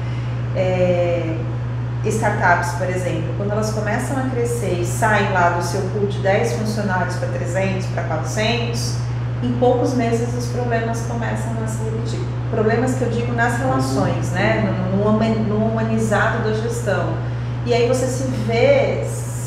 É, 0.57 1.37
startups, 2.09 2.73
por 2.79 2.89
exemplo, 2.89 3.35
quando 3.37 3.53
elas 3.53 3.73
começam 3.73 4.17
a 4.17 4.31
crescer 4.31 4.81
e 4.81 4.87
saem 4.87 5.33
lá 5.33 5.51
do 5.51 5.63
seu 5.63 5.83
pool 5.91 6.07
de 6.07 6.19
10 6.19 6.55
funcionários 6.55 7.17
para 7.17 7.29
300, 7.29 7.87
para 7.89 8.05
400, 8.05 8.95
em 9.43 9.53
poucos 9.53 9.95
meses 9.95 10.35
os 10.35 10.47
problemas 10.49 11.03
começam 11.03 11.53
a 11.63 11.67
se 11.67 11.83
repetir. 11.85 12.21
Problemas 12.51 12.95
que 12.95 13.03
eu 13.03 13.11
digo 13.11 13.33
nas 13.33 13.59
relações, 13.59 14.31
né? 14.33 14.65
no, 14.93 15.13
no 15.13 15.67
humanizado 15.67 16.45
da 16.45 16.55
gestão. 16.55 17.15
E 17.67 17.75
aí 17.75 17.87
você 17.87 18.07
se 18.07 18.25
vê 18.47 19.07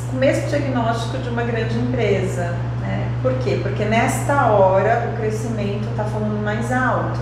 com 0.10 0.18
o 0.18 0.20
mesmo 0.20 0.48
diagnóstico 0.48 1.18
de 1.18 1.30
uma 1.30 1.44
grande 1.44 1.78
empresa. 1.78 2.56
Né? 2.82 3.10
Por 3.22 3.34
quê? 3.40 3.60
Porque 3.62 3.84
nesta 3.84 4.46
hora 4.48 5.12
o 5.12 5.18
crescimento 5.18 5.88
está 5.90 6.04
falando 6.04 6.44
mais 6.44 6.72
alto. 6.72 7.20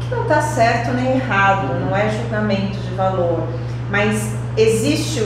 Que 0.00 0.14
não 0.14 0.22
está 0.22 0.42
certo 0.42 0.92
nem 0.92 1.16
errado, 1.16 1.80
não 1.80 1.96
é 1.96 2.10
julgamento 2.10 2.78
de 2.78 2.94
valor 2.94 3.46
mas 3.90 4.34
existe, 4.56 5.24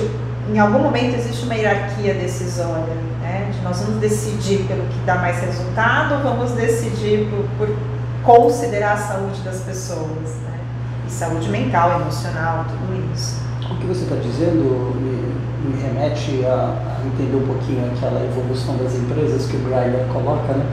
em 0.52 0.58
algum 0.58 0.80
momento 0.80 1.16
existe 1.16 1.44
uma 1.44 1.54
hierarquia 1.54 2.14
decisória, 2.14 2.94
né? 3.20 3.50
De 3.52 3.60
nós 3.62 3.80
vamos 3.80 4.00
decidir 4.00 4.64
pelo 4.66 4.82
que 4.84 4.98
dá 5.06 5.16
mais 5.16 5.40
resultado 5.40 6.14
ou 6.14 6.20
vamos 6.22 6.52
decidir 6.52 7.28
por, 7.30 7.66
por 7.66 7.76
considerar 8.22 8.94
a 8.94 8.96
saúde 8.96 9.40
das 9.42 9.60
pessoas, 9.60 10.36
né? 10.42 10.58
E 11.06 11.10
saúde 11.10 11.48
mental, 11.48 12.00
emocional, 12.00 12.66
tudo 12.68 13.12
isso. 13.14 13.42
O 13.70 13.76
que 13.76 13.86
você 13.86 14.04
está 14.04 14.16
dizendo 14.16 14.94
me, 14.96 15.70
me 15.70 15.82
remete 15.82 16.44
a, 16.44 16.76
a, 16.76 17.06
entender 17.06 17.36
um 17.36 17.46
pouquinho 17.46 17.90
aquela 17.94 18.24
evolução 18.24 18.76
das 18.76 18.94
empresas 18.94 19.46
que 19.46 19.56
o 19.56 19.60
Brian 19.60 20.06
coloca, 20.12 20.52
né? 20.52 20.66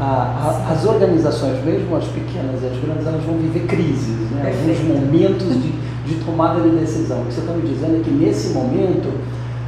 A, 0.00 0.04
a, 0.04 0.72
as 0.72 0.84
organizações, 0.84 1.64
mesmo 1.64 1.96
as 1.96 2.04
pequenas 2.04 2.62
e 2.62 2.66
as 2.66 2.78
grandes, 2.78 3.04
elas 3.04 3.22
vão 3.24 3.36
viver 3.36 3.66
crises, 3.66 4.30
né? 4.30 4.54
alguns 4.54 4.80
momentos 4.80 5.60
de 5.60 5.87
de 6.08 6.24
tomada 6.24 6.60
de 6.60 6.70
decisão. 6.70 7.20
O 7.20 7.26
que 7.26 7.34
você 7.34 7.40
está 7.40 7.52
me 7.52 7.62
dizendo 7.62 7.96
é 7.96 8.00
que 8.00 8.10
nesse 8.10 8.48
momento 8.54 9.12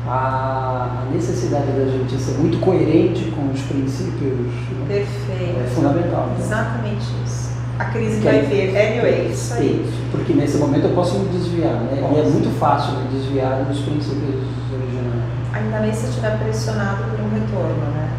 a, 0.08 1.02
a 1.02 1.14
necessidade 1.14 1.66
da 1.66 1.84
gente 1.84 2.16
ser 2.18 2.38
muito 2.38 2.58
coerente 2.58 3.30
com 3.30 3.50
os 3.52 3.60
princípios 3.62 4.48
Perfeito. 4.88 5.60
é 5.60 5.66
fundamental. 5.74 6.26
Né? 6.28 6.36
Exatamente 6.40 7.04
isso. 7.24 7.50
A 7.78 7.84
crise 7.86 8.18
que 8.18 8.24
vai 8.24 8.42
vir, 8.42 8.76
anyway, 8.76 9.30
isso 9.32 9.54
aí. 9.54 9.90
Porque 10.10 10.32
nesse 10.32 10.58
momento 10.58 10.84
eu 10.84 10.94
posso 10.94 11.18
me 11.18 11.28
desviar, 11.28 11.74
né? 11.74 11.98
Posso. 12.00 12.14
E 12.14 12.18
é 12.18 12.24
muito 12.24 12.58
fácil 12.58 12.92
me 12.94 13.08
desviar 13.08 13.64
dos 13.64 13.80
princípios 13.80 14.44
originais. 14.72 15.24
Ainda 15.52 15.80
mais 15.80 15.96
se 15.96 16.06
estiver 16.08 16.38
pressionado 16.38 17.04
por 17.04 17.20
um 17.20 17.30
retorno, 17.30 17.90
né? 17.94 18.10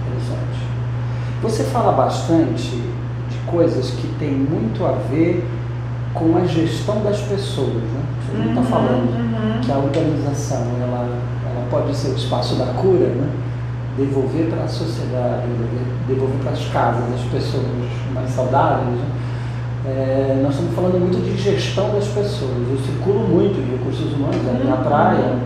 Interessante. 0.00 0.66
Você 1.42 1.64
fala 1.64 1.92
bastante 1.92 2.70
de 2.70 3.38
coisas 3.46 3.90
que 3.90 4.08
têm 4.18 4.32
muito 4.32 4.84
a 4.84 4.92
ver 5.10 5.46
com 6.16 6.36
a 6.36 6.46
gestão 6.46 7.02
das 7.02 7.20
pessoas. 7.20 7.74
Né? 7.74 8.02
Você 8.26 8.38
não 8.38 8.48
está 8.48 8.60
uhum, 8.60 8.66
falando 8.66 9.14
uhum. 9.14 9.60
que 9.60 9.70
a 9.70 9.76
organização 9.76 10.62
ela, 10.80 11.08
ela 11.44 11.66
pode 11.70 11.94
ser 11.94 12.08
o 12.08 12.16
espaço 12.16 12.56
da 12.56 12.66
cura, 12.66 13.06
né? 13.06 13.28
devolver 13.96 14.48
para 14.50 14.64
a 14.64 14.68
sociedade, 14.68 15.46
devolver 16.08 16.38
para 16.42 16.52
as 16.52 16.64
casas 16.68 17.04
as 17.14 17.22
pessoas 17.30 17.64
mais 18.12 18.30
saudáveis. 18.30 18.88
Né? 18.88 19.06
É, 19.86 20.40
nós 20.42 20.52
estamos 20.54 20.74
falando 20.74 20.98
muito 20.98 21.22
de 21.22 21.40
gestão 21.40 21.92
das 21.92 22.08
pessoas. 22.08 22.50
Eu 22.68 22.78
circulo 22.78 23.28
muito 23.28 23.60
em 23.60 23.78
recursos 23.78 24.12
humanos, 24.12 24.40
é 24.46 24.50
a 24.50 24.64
minha 24.64 24.74
uhum. 24.74 24.82
praia, 24.82 25.38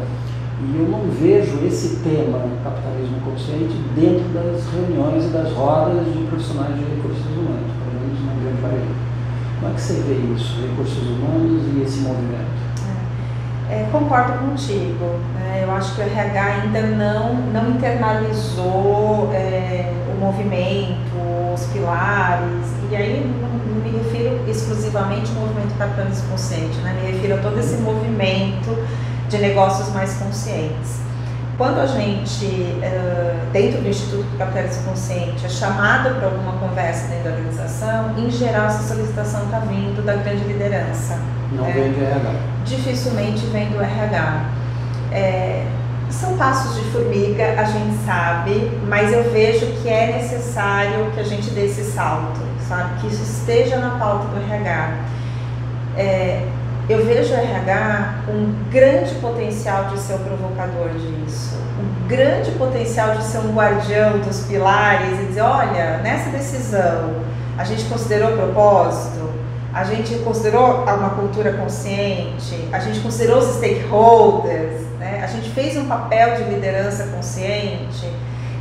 e 0.62 0.78
eu 0.78 0.88
não 0.88 1.11
vejo 1.11 1.64
esse 1.66 2.00
tema, 2.04 2.38
capitalismo 2.62 3.20
consciente, 3.24 3.74
dentro 3.96 4.24
das 4.33 4.62
reuniões 4.72 5.24
e 5.24 5.28
das 5.28 5.52
rodas 5.52 6.04
de 6.06 6.24
profissionais 6.24 6.74
de 6.74 6.85
recursos 6.85 7.26
humanos, 7.26 7.68
pelo 7.80 7.96
menos 8.00 8.20
na 8.24 8.33
grande 8.40 8.62
maioria. 8.62 9.11
Como 9.61 9.73
é 9.73 9.75
que 9.75 9.83
você 9.83 9.92
vê 9.92 10.14
isso, 10.35 10.59
recursos 10.62 11.07
humanos 11.07 11.62
e 11.77 11.83
esse 11.83 11.99
movimento? 12.01 12.49
É, 13.68 13.83
é, 13.83 13.88
concordo 13.92 14.38
contigo. 14.38 15.05
Né? 15.35 15.64
Eu 15.64 15.70
acho 15.73 15.94
que 15.94 16.01
o 16.01 16.05
RH 16.05 16.44
ainda 16.44 16.81
não, 16.81 17.35
não 17.35 17.70
internalizou 17.73 19.31
é, 19.35 19.92
o 20.14 20.18
movimento, 20.18 21.53
os 21.55 21.66
pilares, 21.66 22.73
e 22.90 22.96
aí 22.96 23.38
não, 23.42 23.51
me 23.85 23.99
refiro 23.99 24.40
exclusivamente 24.49 25.31
ao 25.37 25.42
movimento 25.42 25.77
capitalismo 25.77 26.31
consciente, 26.31 26.79
né? 26.79 26.99
me 26.99 27.12
refiro 27.12 27.35
a 27.35 27.38
todo 27.38 27.61
esse 27.61 27.77
movimento 27.83 28.75
de 29.29 29.37
negócios 29.37 29.92
mais 29.92 30.14
conscientes. 30.14 31.10
Quando 31.61 31.79
a 31.79 31.87
gente, 31.87 32.46
dentro 33.53 33.83
do 33.83 33.88
Instituto 33.90 34.23
do 34.23 34.38
Capitalismo 34.38 34.85
Consciente, 34.85 35.44
é 35.44 35.49
chamado 35.51 36.14
para 36.14 36.29
alguma 36.29 36.53
conversa 36.53 37.09
dentro 37.09 37.25
da 37.25 37.37
organização, 37.37 38.18
em 38.18 38.31
geral 38.31 38.64
essa 38.64 38.94
solicitação 38.94 39.44
está 39.44 39.59
vindo 39.59 40.03
da 40.03 40.14
grande 40.14 40.42
liderança. 40.44 41.18
Não 41.53 41.66
é, 41.66 41.73
vem 41.73 41.92
do 41.92 42.03
RH. 42.03 42.33
Dificilmente 42.64 43.44
vem 43.49 43.68
do 43.68 43.79
RH. 43.79 44.44
É, 45.12 45.66
são 46.09 46.35
passos 46.38 46.83
de 46.83 46.90
formiga, 46.92 47.44
a 47.61 47.64
gente 47.64 47.94
sabe, 48.07 48.81
mas 48.88 49.12
eu 49.12 49.31
vejo 49.31 49.66
que 49.83 49.88
é 49.90 50.16
necessário 50.16 51.11
que 51.11 51.20
a 51.20 51.25
gente 51.25 51.51
dê 51.51 51.66
esse 51.66 51.85
salto, 51.92 52.40
sabe? 52.66 53.03
Que 53.03 53.09
isso 53.09 53.23
esteja 53.23 53.77
na 53.77 53.99
pauta 53.99 54.29
do 54.29 54.51
RH. 54.51 54.94
É, 55.94 56.42
eu 56.90 57.07
vejo 57.07 57.33
o 57.33 57.37
RH 57.37 58.22
com 58.26 58.33
um 58.33 58.64
grande 58.68 59.14
potencial 59.16 59.85
de 59.90 59.98
ser 60.00 60.14
o 60.14 60.18
provocador 60.18 60.88
disso, 60.88 61.55
um 61.79 62.09
grande 62.09 62.50
potencial 62.53 63.14
de 63.14 63.22
ser 63.22 63.38
um 63.38 63.53
guardião 63.53 64.18
dos 64.18 64.40
pilares 64.40 65.20
e 65.20 65.26
dizer, 65.26 65.42
olha, 65.42 65.98
nessa 65.98 66.31
decisão 66.31 67.14
a 67.57 67.62
gente 67.62 67.85
considerou 67.85 68.33
propósito, 68.33 69.31
a 69.72 69.85
gente 69.85 70.18
considerou 70.24 70.83
uma 70.83 71.11
cultura 71.11 71.53
consciente, 71.53 72.68
a 72.72 72.81
gente 72.81 72.98
considerou 72.98 73.38
os 73.38 73.55
stakeholders, 73.55 74.83
né? 74.98 75.20
a 75.22 75.29
gente 75.29 75.48
fez 75.50 75.76
um 75.76 75.87
papel 75.87 76.38
de 76.38 76.42
liderança 76.50 77.05
consciente. 77.05 78.11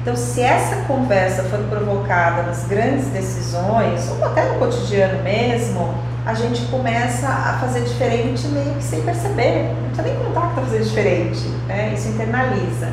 Então, 0.02 0.16
se 0.16 0.42
essa 0.42 0.76
conversa 0.88 1.44
for 1.44 1.60
provocada 1.68 2.44
nas 2.44 2.66
grandes 2.66 3.08
decisões, 3.08 4.08
ou 4.12 4.24
até 4.24 4.46
no 4.50 4.60
cotidiano 4.60 5.24
mesmo, 5.24 5.96
a 6.30 6.34
gente 6.36 6.62
começa 6.68 7.28
a 7.28 7.58
fazer 7.60 7.82
diferente 7.82 8.48
meio 8.50 8.76
que 8.76 8.84
sem 8.84 9.02
perceber. 9.02 9.74
Não 9.74 9.90
precisa 9.90 10.04
nem 10.04 10.16
contar 10.24 10.42
que 10.42 10.48
está 10.48 10.62
fazendo 10.62 10.84
diferente, 10.84 11.48
né? 11.68 11.94
isso 11.96 12.10
internaliza. 12.10 12.88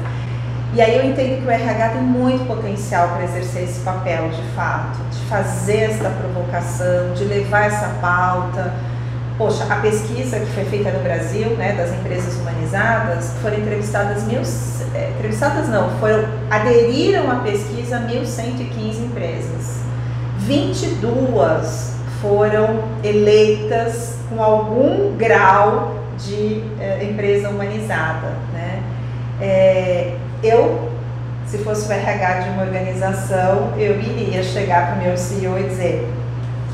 E 0.72 0.80
aí 0.80 0.96
eu 0.96 1.04
entendo 1.04 1.42
que 1.42 1.46
o 1.46 1.50
RH 1.50 1.88
tem 1.90 2.02
muito 2.02 2.46
potencial 2.46 3.08
para 3.10 3.24
exercer 3.24 3.64
esse 3.64 3.80
papel 3.80 4.30
de 4.30 4.42
fato, 4.54 4.98
de 5.10 5.18
fazer 5.26 5.90
essa 5.90 6.08
provocação, 6.08 7.12
de 7.14 7.24
levar 7.24 7.66
essa 7.66 7.88
pauta. 8.00 8.72
Poxa, 9.36 9.66
a 9.68 9.76
pesquisa 9.76 10.40
que 10.40 10.46
foi 10.46 10.64
feita 10.64 10.90
no 10.90 11.02
Brasil, 11.02 11.50
né, 11.56 11.74
das 11.74 11.92
empresas 11.92 12.36
humanizadas, 12.36 13.34
foram 13.42 13.58
entrevistadas 13.58 14.22
mil, 14.22 14.40
é, 14.94 15.10
entrevistadas 15.10 15.68
não, 15.68 15.90
foram 15.98 16.24
aderiram 16.50 17.30
à 17.30 17.36
pesquisa 17.36 17.98
1.115 17.98 19.04
empresas. 19.04 19.76
22 20.38 21.96
foram 22.20 22.82
eleitas 23.02 24.16
com 24.28 24.42
algum 24.42 25.16
grau 25.16 25.94
de 26.18 26.62
é, 26.80 27.04
empresa 27.04 27.48
humanizada, 27.50 28.32
né? 28.52 28.82
É, 29.40 30.14
eu, 30.42 30.90
se 31.46 31.58
fosse 31.58 31.88
o 31.88 31.92
RH 31.92 32.40
de 32.40 32.48
uma 32.50 32.62
organização, 32.62 33.72
eu 33.76 34.00
iria 34.00 34.42
chegar 34.42 34.86
para 34.86 34.96
o 34.96 35.04
meu 35.04 35.16
CEO 35.16 35.58
e 35.58 35.64
dizer: 35.64 36.08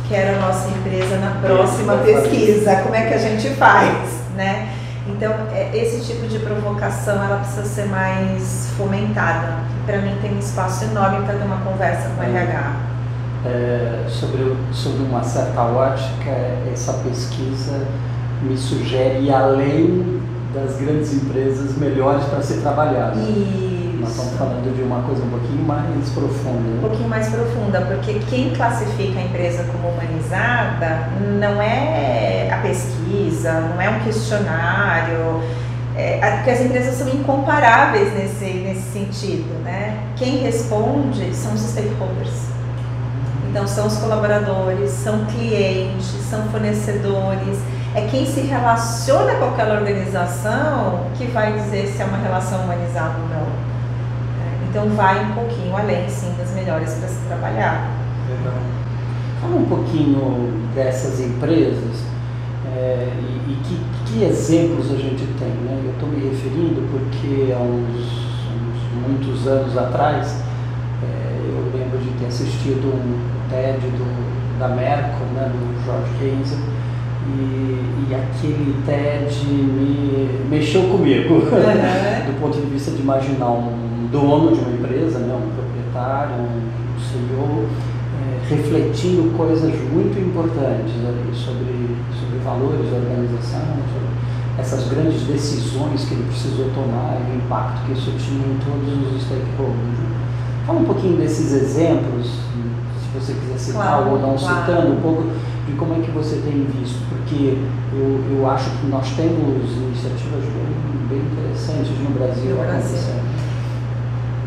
quero 0.09 0.37
a 0.37 0.40
nossa 0.40 0.68
empresa 0.68 1.16
na 1.16 1.40
próxima 1.40 1.96
pesquisa, 1.98 2.76
como 2.76 2.94
é 2.94 3.07
que 3.07 3.14
a 3.14 3.18
gente 3.18 3.50
faz, 3.50 4.11
né? 4.37 4.68
Então, 5.07 5.33
é, 5.52 5.70
esse 5.76 6.07
tipo 6.07 6.28
de 6.28 6.38
provocação 6.38 7.22
ela 7.22 7.38
precisa 7.38 7.64
ser 7.64 7.87
mais 7.87 8.68
fomentada. 8.76 9.59
Para 9.85 9.98
mim, 9.98 10.16
tem 10.22 10.33
um 10.35 10.38
espaço 10.38 10.85
enorme 10.85 11.26
para 11.26 11.35
ter 11.35 11.44
uma 11.44 11.59
conversa 11.59 12.09
com 12.11 12.20
o 12.20 12.24
RH. 12.24 12.91
É, 13.44 14.05
sobre, 14.09 14.57
sobre 14.72 15.02
uma 15.02 15.22
certa 15.24 15.62
ótica, 15.62 16.31
essa 16.72 16.92
pesquisa 16.94 17.87
me 18.42 18.57
sugere 18.57 19.24
ir 19.24 19.33
além 19.33 20.22
das 20.55 20.76
grandes 20.76 21.12
empresas 21.14 21.76
melhores 21.76 22.24
para 22.24 22.42
ser 22.42 22.61
trabalhado. 22.61 23.18
Isso. 23.18 23.72
Nós 24.00 24.11
estamos 24.11 24.33
falando 24.35 24.76
de 24.76 24.83
uma 24.83 25.02
coisa 25.02 25.22
um 25.22 25.31
pouquinho 25.31 25.64
mais 25.64 26.09
profunda. 26.11 26.76
Um 26.76 26.81
pouquinho 26.81 27.09
mais 27.09 27.28
profunda, 27.28 27.81
porque 27.83 28.20
quem 28.28 28.50
classifica 28.50 29.18
a 29.18 29.22
empresa 29.22 29.64
como 29.64 29.88
humanizada 29.88 31.09
não 31.38 31.62
é 31.62 32.50
a 32.52 32.59
pesquisa, 32.59 33.61
não 33.61 33.81
é 33.81 33.88
um 33.88 34.00
questionário, 34.00 35.40
é, 35.96 36.18
porque 36.37 36.50
as 36.50 36.61
empresas 36.62 36.94
são 36.96 37.09
incomparáveis 37.09 38.12
nesse, 38.12 38.44
nesse 38.44 38.92
sentido, 38.92 39.62
né? 39.62 39.98
Quem 40.16 40.38
responde 40.38 41.35
são 41.35 41.55
os 41.55 41.61
stakeholders. 41.61 42.51
Então, 43.52 43.66
são 43.66 43.86
os 43.86 43.98
colaboradores, 43.98 44.90
são 44.90 45.26
clientes, 45.26 46.06
são 46.28 46.42
fornecedores 46.44 47.58
é 47.94 48.06
quem 48.10 48.24
se 48.24 48.40
relaciona 48.40 49.34
com 49.34 49.46
aquela 49.46 49.78
organização 49.78 51.06
que 51.14 51.26
vai 51.26 51.52
dizer 51.52 51.86
se 51.88 52.00
é 52.00 52.04
uma 52.06 52.16
relação 52.16 52.64
humanizada 52.64 53.16
ou 53.20 53.28
não. 53.28 53.46
É, 54.40 54.68
então 54.70 54.88
vai 54.96 55.22
um 55.22 55.34
pouquinho 55.34 55.76
além, 55.76 56.08
sim, 56.08 56.32
das 56.38 56.52
melhores 56.54 56.94
para 56.94 57.08
se 57.08 57.20
trabalhar. 57.26 57.90
Legal. 58.30 58.54
Fala 59.42 59.56
um 59.56 59.66
pouquinho 59.66 60.70
dessas 60.74 61.20
empresas 61.20 62.02
é, 62.74 63.08
e, 63.20 63.52
e 63.52 63.56
que, 63.62 63.78
que, 64.06 64.24
exemplos 64.24 64.90
a 64.90 64.96
gente 64.96 65.26
tem. 65.38 65.48
Né? 65.48 65.82
Eu 65.84 65.90
estou 65.92 66.08
me 66.08 66.30
referindo 66.30 66.88
porque 66.90 67.52
há 67.52 67.58
uns, 67.58 68.00
uns 68.00 69.06
muitos 69.06 69.46
anos 69.46 69.76
atrás 69.76 70.42
é, 71.02 71.40
eu 71.46 71.78
lembro 71.78 71.98
de 71.98 72.08
ter 72.18 72.26
assistido 72.26 72.86
um 72.86 73.41
TED 73.50 73.81
do, 73.81 74.59
da 74.59 74.68
Merkel, 74.68 75.26
né, 75.35 75.50
do 75.52 75.85
George 75.85 76.11
Keynes, 76.18 76.52
e, 77.26 78.11
e 78.11 78.14
aquele 78.14 78.83
TED 78.85 79.46
me 79.46 80.48
mexeu 80.48 80.83
comigo, 80.83 81.35
uhum. 81.35 81.40
do 82.26 82.40
ponto 82.40 82.59
de 82.59 82.66
vista 82.66 82.90
de 82.90 83.02
imaginar 83.02 83.50
um 83.50 84.09
dono 84.11 84.55
de 84.55 84.61
uma 84.61 84.70
empresa, 84.70 85.18
né, 85.18 85.35
um 85.35 85.50
proprietário, 85.55 86.35
um 86.35 86.72
CEO, 87.00 87.66
é, 88.20 88.55
refletindo 88.55 89.37
coisas 89.37 89.72
muito 89.92 90.18
importantes 90.18 90.94
ali 91.07 91.35
sobre, 91.35 91.96
sobre 92.18 92.38
valores 92.44 92.90
da 92.90 92.96
organização, 92.96 93.61
sobre 93.92 94.12
essas 94.59 94.88
grandes 94.88 95.22
decisões 95.22 96.05
que 96.05 96.14
ele 96.14 96.24
precisou 96.24 96.66
tomar 96.74 97.16
e 97.20 97.33
o 97.33 97.37
impacto 97.37 97.87
que 97.87 97.92
isso 97.92 98.12
tinha 98.18 98.46
em 98.46 98.59
todos 98.59 99.14
os 99.14 99.22
stakeholders. 99.22 99.98
Né? 99.98 100.12
Fala 100.66 100.81
um 100.81 100.85
pouquinho 100.85 101.16
desses 101.16 101.52
exemplos, 101.52 102.31
você 103.14 103.35
quiser 103.35 103.59
citar 103.59 103.83
claro, 103.83 104.11
ou 104.11 104.18
não, 104.18 104.37
claro. 104.37 104.61
citando 104.61 104.92
um 104.92 105.01
pouco 105.01 105.25
de 105.66 105.72
como 105.75 105.94
é 105.94 106.05
que 106.05 106.11
você 106.11 106.37
tem 106.37 106.64
visto, 106.64 106.98
porque 107.09 107.59
eu, 107.92 108.38
eu 108.38 108.51
acho 108.51 108.70
que 108.70 108.87
nós 108.87 109.09
temos 109.11 109.70
iniciativas 109.72 110.44
bem, 110.44 111.09
bem 111.09 111.18
interessantes 111.20 111.90
no 111.98 112.11
Brasil. 112.11 112.57
No 112.57 112.62
Brasil. 112.62 113.14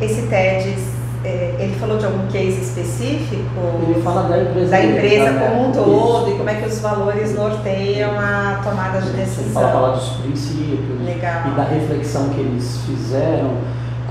Esse 0.01 0.27
TED, 0.27 0.75
é, 1.23 1.55
ele 1.59 1.75
falou 1.79 1.97
de 1.97 2.05
algum 2.05 2.27
case 2.27 2.61
específico? 2.61 3.59
Ele 3.87 4.01
fala 4.01 4.29
da 4.29 4.43
empresa. 4.43 4.71
Da 4.71 4.85
empresa 4.85 5.33
como 5.33 5.67
um 5.67 5.71
todo 5.71 6.31
e 6.31 6.37
como 6.37 6.49
é 6.49 6.55
que 6.55 6.67
os 6.67 6.79
valores 6.79 7.33
norteiam 7.33 8.11
a 8.19 8.61
tomada 8.63 9.01
de 9.01 9.11
decisão. 9.11 9.43
Ele 9.43 9.53
fala, 9.53 9.71
fala 9.71 9.91
dos 9.93 10.09
princípios 10.17 11.01
Legal. 11.03 11.47
e 11.47 11.55
da 11.55 11.63
reflexão 11.63 12.29
que 12.29 12.41
eles 12.41 12.79
fizeram 12.85 13.51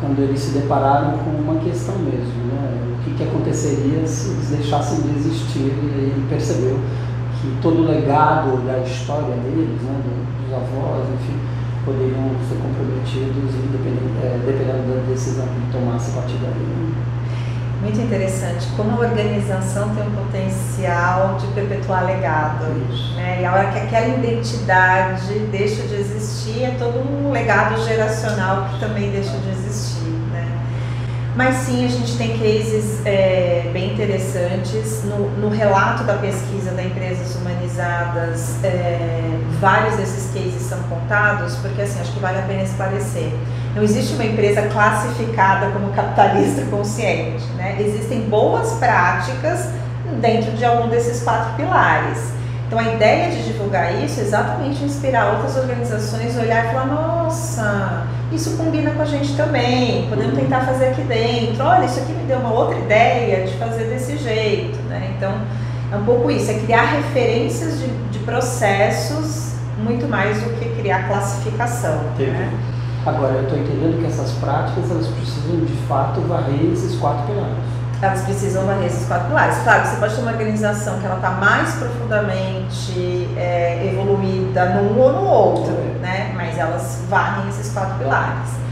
quando 0.00 0.20
eles 0.20 0.40
se 0.40 0.58
depararam 0.58 1.18
com 1.18 1.30
uma 1.30 1.60
questão 1.60 1.94
mesmo, 1.98 2.44
né? 2.52 2.83
O 3.06 3.14
que, 3.16 3.22
aconteceria 3.22 4.06
se 4.06 4.30
eles 4.30 4.48
deixassem 4.48 5.02
de 5.02 5.18
existir 5.18 5.60
e 5.60 6.10
ele 6.10 6.26
percebeu 6.28 6.78
que 7.40 7.58
todo 7.60 7.82
o 7.82 7.86
legado 7.86 8.64
da 8.66 8.78
história 8.78 9.36
deles, 9.36 9.80
né, 9.82 10.00
dos 10.40 10.54
avós, 10.54 11.04
enfim, 11.14 11.38
poderiam 11.84 12.30
ser 12.48 12.56
comprometidos 12.56 13.54
é, 14.22 14.40
dependendo 14.46 14.94
da 14.94 15.12
decisão 15.12 15.46
que 15.46 15.72
tomasse 15.72 16.10
a 16.10 16.20
partir 16.20 16.38
daí. 16.38 16.94
Muito 17.84 18.00
interessante, 18.00 18.66
como 18.78 18.92
a 18.92 19.06
organização 19.06 19.94
tem 19.94 20.08
um 20.08 20.12
potencial 20.12 21.36
de 21.36 21.46
perpetuar 21.48 22.06
legado. 22.06 22.64
Né? 23.14 23.42
E 23.42 23.44
a 23.44 23.52
hora 23.52 23.70
que 23.72 23.78
aquela 23.78 24.16
identidade 24.16 25.38
deixa 25.52 25.82
de 25.82 25.94
existir, 25.96 26.62
é 26.62 26.76
todo 26.78 26.98
um 26.98 27.30
legado 27.30 27.78
geracional 27.84 28.70
que 28.70 28.80
também 28.80 29.10
deixa 29.10 29.36
de 29.36 29.50
existir. 29.50 29.93
Mas 31.36 31.56
sim, 31.56 31.84
a 31.84 31.88
gente 31.88 32.16
tem 32.16 32.38
cases 32.38 33.04
é, 33.04 33.68
bem 33.72 33.92
interessantes. 33.92 35.02
No, 35.04 35.30
no, 35.32 35.48
relato 35.48 36.04
da 36.04 36.14
pesquisa 36.14 36.70
da 36.70 36.82
Empresas 36.82 37.34
Humanizadas, 37.34 38.62
é, 38.62 39.36
vários 39.60 39.96
desses 39.96 40.32
cases 40.32 40.62
são 40.62 40.80
contados, 40.84 41.56
porque 41.56 41.82
assim, 41.82 42.00
acho 42.00 42.12
que 42.12 42.20
vale 42.20 42.38
a 42.38 42.42
pena 42.42 42.62
esclarecer. 42.62 43.32
Não 43.74 43.82
existe 43.82 44.14
uma 44.14 44.24
empresa 44.24 44.62
classificada 44.68 45.72
como 45.72 45.92
capitalista 45.92 46.62
consciente. 46.70 47.44
Né? 47.56 47.78
Existem 47.80 48.20
boas 48.28 48.74
práticas 48.74 49.68
dentro 50.20 50.52
de 50.52 50.64
algum 50.64 50.88
desses 50.88 51.24
quatro 51.24 51.52
pilares. 51.54 52.32
Então, 52.74 52.84
a 52.84 52.92
ideia 52.92 53.30
de 53.30 53.44
divulgar 53.44 54.02
isso 54.04 54.18
é 54.18 54.24
exatamente 54.24 54.82
inspirar 54.82 55.34
outras 55.34 55.56
organizações 55.56 56.36
a 56.36 56.42
olhar 56.42 56.64
e 56.64 56.68
falar: 56.72 56.86
nossa, 56.86 58.04
isso 58.32 58.56
combina 58.56 58.90
com 58.90 59.00
a 59.00 59.04
gente 59.04 59.36
também, 59.36 60.08
podemos 60.08 60.36
tentar 60.36 60.62
fazer 60.62 60.86
aqui 60.86 61.02
dentro. 61.02 61.64
Olha, 61.64 61.84
isso 61.84 62.00
aqui 62.00 62.10
me 62.10 62.24
deu 62.24 62.40
uma 62.40 62.52
outra 62.52 62.76
ideia 62.76 63.46
de 63.46 63.56
fazer 63.58 63.84
desse 63.84 64.18
jeito. 64.18 64.76
Né? 64.88 65.14
Então, 65.16 65.40
é 65.92 65.96
um 65.96 66.04
pouco 66.04 66.28
isso: 66.32 66.50
é 66.50 66.54
criar 66.54 66.86
referências 66.86 67.78
de, 67.78 67.86
de 68.10 68.18
processos 68.24 69.54
muito 69.78 70.08
mais 70.08 70.42
do 70.42 70.50
que 70.58 70.68
criar 70.80 71.06
classificação. 71.06 72.00
Né? 72.18 72.52
Agora, 73.06 73.34
eu 73.34 73.42
estou 73.44 73.56
entendendo 73.56 74.00
que 74.00 74.06
essas 74.06 74.32
práticas 74.32 74.90
elas 74.90 75.06
precisam 75.06 75.64
de 75.64 75.76
fato 75.86 76.20
varrer 76.22 76.72
esses 76.72 76.96
quatro 76.98 77.24
pilares 77.24 77.73
elas 78.04 78.22
precisam 78.22 78.66
varrer 78.66 78.86
esses 78.86 79.06
quatro 79.06 79.28
pilares. 79.28 79.56
Claro, 79.64 79.86
você 79.86 79.96
pode 79.96 80.14
ter 80.14 80.20
uma 80.20 80.32
organização 80.32 80.98
que 81.00 81.06
ela 81.06 81.16
está 81.16 81.30
mais 81.30 81.74
profundamente 81.74 83.28
é, 83.36 83.92
evoluída 83.92 84.66
num 84.66 84.98
ou 84.98 85.12
no 85.12 85.24
outro, 85.24 85.72
né? 86.00 86.32
Mas 86.34 86.58
elas 86.58 87.02
varrem 87.08 87.48
esses 87.48 87.72
quatro 87.72 87.98
pilares. 87.98 88.64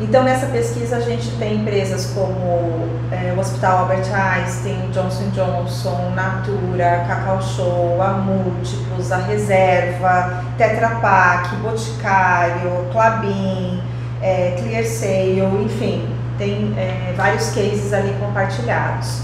Então, 0.00 0.24
nessa 0.24 0.46
pesquisa, 0.46 0.96
a 0.96 1.00
gente 1.00 1.30
tem 1.38 1.60
empresas 1.60 2.06
como 2.14 2.88
é, 3.12 3.32
o 3.32 3.38
Hospital 3.38 3.78
Albert 3.78 4.12
Einstein, 4.12 4.90
Johnson 4.90 5.30
Johnson, 5.32 6.10
Natura, 6.14 7.04
Cacau 7.06 7.40
Show, 7.40 8.02
a 8.02 8.14
Múltiplos, 8.14 9.12
a 9.12 9.18
Reserva, 9.18 10.42
Tetra 10.58 10.96
Pak, 10.96 11.54
Boticário, 11.56 12.86
Clabin, 12.90 13.80
é, 14.20 14.56
Clear 14.58 14.84
Sale, 14.84 15.64
enfim, 15.64 16.13
tem 16.38 16.74
é, 16.76 17.12
vários 17.16 17.50
cases 17.50 17.92
ali 17.92 18.14
compartilhados. 18.20 19.22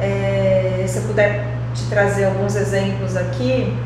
É, 0.00 0.84
se 0.86 0.98
eu 0.98 1.02
puder 1.04 1.46
te 1.74 1.84
trazer 1.86 2.26
alguns 2.26 2.56
exemplos 2.56 3.16
aqui, 3.16 3.76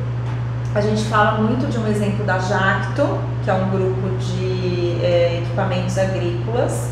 a 0.74 0.80
gente 0.80 1.04
fala 1.04 1.38
muito 1.38 1.66
de 1.70 1.78
um 1.78 1.86
exemplo 1.88 2.24
da 2.24 2.38
Jacto, 2.38 3.18
que 3.42 3.50
é 3.50 3.54
um 3.54 3.70
grupo 3.70 4.08
de 4.18 4.98
é, 5.02 5.40
equipamentos 5.42 5.96
agrícolas, 5.96 6.90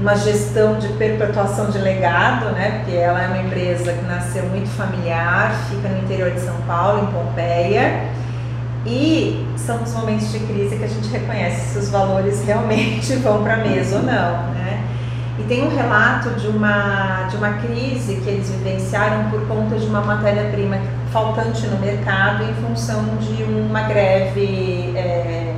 uma 0.00 0.16
gestão 0.16 0.78
de 0.78 0.88
perpetuação 0.94 1.70
de 1.70 1.78
legado, 1.78 2.46
né? 2.52 2.78
Porque 2.78 2.96
ela 2.96 3.22
é 3.22 3.26
uma 3.26 3.38
empresa 3.42 3.92
que 3.92 4.04
nasceu 4.06 4.44
muito 4.44 4.68
familiar, 4.70 5.54
fica 5.68 5.88
no 5.88 5.98
interior 6.02 6.30
de 6.30 6.40
São 6.40 6.56
Paulo, 6.66 7.02
em 7.02 7.12
Pompeia, 7.12 8.08
e 8.86 9.46
são 9.58 9.82
os 9.82 9.92
momentos 9.92 10.32
de 10.32 10.38
crise 10.38 10.76
que 10.76 10.84
a 10.84 10.88
gente 10.88 11.08
reconhece 11.10 11.72
se 11.72 11.78
os 11.78 11.90
valores 11.90 12.42
realmente 12.46 13.14
vão 13.16 13.42
para 13.42 13.54
a 13.54 13.58
mesa 13.58 13.96
ou 13.96 14.02
não, 14.02 14.54
né? 14.54 14.59
E 15.40 15.44
tem 15.48 15.64
um 15.64 15.74
relato 15.74 16.30
de 16.38 16.48
uma, 16.48 17.22
de 17.30 17.36
uma 17.36 17.54
crise 17.54 18.16
que 18.16 18.28
eles 18.28 18.50
vivenciaram 18.50 19.30
por 19.30 19.40
conta 19.48 19.78
de 19.78 19.86
uma 19.86 20.02
matéria-prima 20.02 20.78
faltante 21.10 21.66
no 21.66 21.78
mercado 21.78 22.44
em 22.44 22.54
função 22.54 23.02
de 23.16 23.42
uma 23.44 23.82
greve 23.82 24.92
é, 24.94 25.54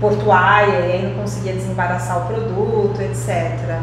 portuária 0.00 0.80
e 0.80 0.92
aí 0.92 1.02
não 1.04 1.22
conseguia 1.22 1.52
desembaraçar 1.52 2.24
o 2.24 2.26
produto, 2.26 3.00
etc. 3.00 3.78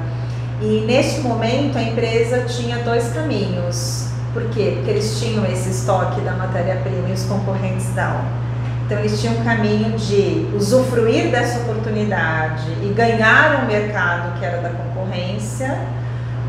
E 0.61 0.83
neste 0.85 1.21
momento 1.21 1.77
a 1.77 1.81
empresa 1.81 2.41
tinha 2.41 2.79
dois 2.79 3.07
caminhos. 3.13 4.09
Por 4.33 4.49
quê? 4.49 4.73
Porque 4.75 4.91
eles 4.91 5.17
tinham 5.19 5.45
esse 5.45 5.69
estoque 5.69 6.19
da 6.21 6.33
matéria-prima 6.33 7.07
e 7.09 7.13
os 7.13 7.23
concorrentes 7.23 7.95
não. 7.95 8.46
Então 8.87 8.99
eles 8.99 9.19
tinham 9.19 9.35
um 9.35 9.43
caminho 9.43 9.97
de 9.97 10.47
usufruir 10.55 11.29
dessa 11.29 11.59
oportunidade 11.59 12.63
e 12.81 12.93
ganhar 12.95 13.61
um 13.61 13.67
mercado 13.67 14.39
que 14.39 14.45
era 14.45 14.61
da 14.61 14.69
concorrência, 14.69 15.77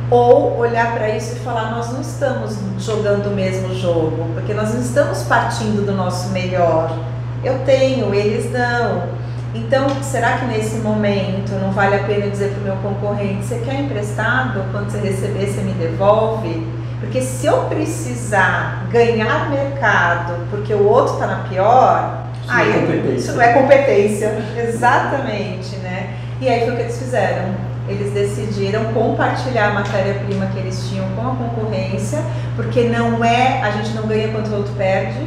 ou 0.09 0.57
olhar 0.57 0.95
para 0.95 1.11
isso 1.17 1.35
e 1.35 1.41
falar 1.41 1.73
nós 1.73 1.93
não 1.93 2.01
estamos 2.01 2.57
jogando 2.79 3.27
o 3.27 3.35
mesmo 3.35 3.75
jogo, 3.75 4.25
porque 4.35 4.55
nós 4.55 4.73
não 4.73 4.81
estamos 4.81 5.25
partindo 5.25 5.85
do 5.85 5.93
nosso 5.93 6.29
melhor. 6.29 6.97
Eu 7.43 7.59
tenho, 7.65 8.15
eles 8.15 8.53
não. 8.53 9.19
Então, 9.53 9.89
será 10.01 10.39
que 10.39 10.45
nesse 10.45 10.77
momento 10.77 11.51
não 11.61 11.73
vale 11.73 11.97
a 11.97 12.05
pena 12.05 12.31
dizer 12.31 12.53
para 12.53 12.61
o 12.61 12.63
meu 12.63 12.77
concorrente: 12.77 13.47
você 13.47 13.59
quer 13.65 13.81
emprestado? 13.81 14.63
Quando 14.71 14.91
você 14.91 14.99
receber, 14.99 15.47
você 15.47 15.61
me 15.63 15.73
devolve? 15.73 16.65
Porque 17.01 17.21
se 17.21 17.47
eu 17.47 17.65
precisar 17.65 18.87
ganhar 18.91 19.51
mercado 19.51 20.35
porque 20.51 20.73
o 20.75 20.87
outro 20.87 21.15
está 21.15 21.27
na 21.27 21.49
pior, 21.49 22.28
isso 22.49 22.57
aí, 22.57 22.69
não 22.69 22.75
é 22.75 22.81
competência. 22.81 23.17
Isso 23.17 23.33
não 23.33 23.43
é 23.43 23.53
competência, 23.53 24.39
exatamente, 24.69 25.77
né? 25.77 26.15
E 26.41 26.49
aí 26.49 26.61
foi 26.61 26.71
o 26.71 26.77
que 26.77 26.83
eles 26.83 26.99
fizeram. 26.99 27.55
Eles 27.89 28.13
decidiram 28.13 28.85
compartilhar 28.93 29.69
a 29.69 29.75
matéria-prima 29.75 30.47
que 30.47 30.59
eles 30.59 30.89
tinham 30.89 31.07
com 31.17 31.23
a 31.23 31.35
concorrência, 31.35 32.23
porque 32.55 32.85
não 32.85 33.25
é, 33.25 33.63
a 33.63 33.71
gente 33.71 33.95
não 33.95 34.07
ganha 34.07 34.29
quando 34.29 34.49
o 34.49 34.57
outro 34.57 34.73
perde, 34.75 35.27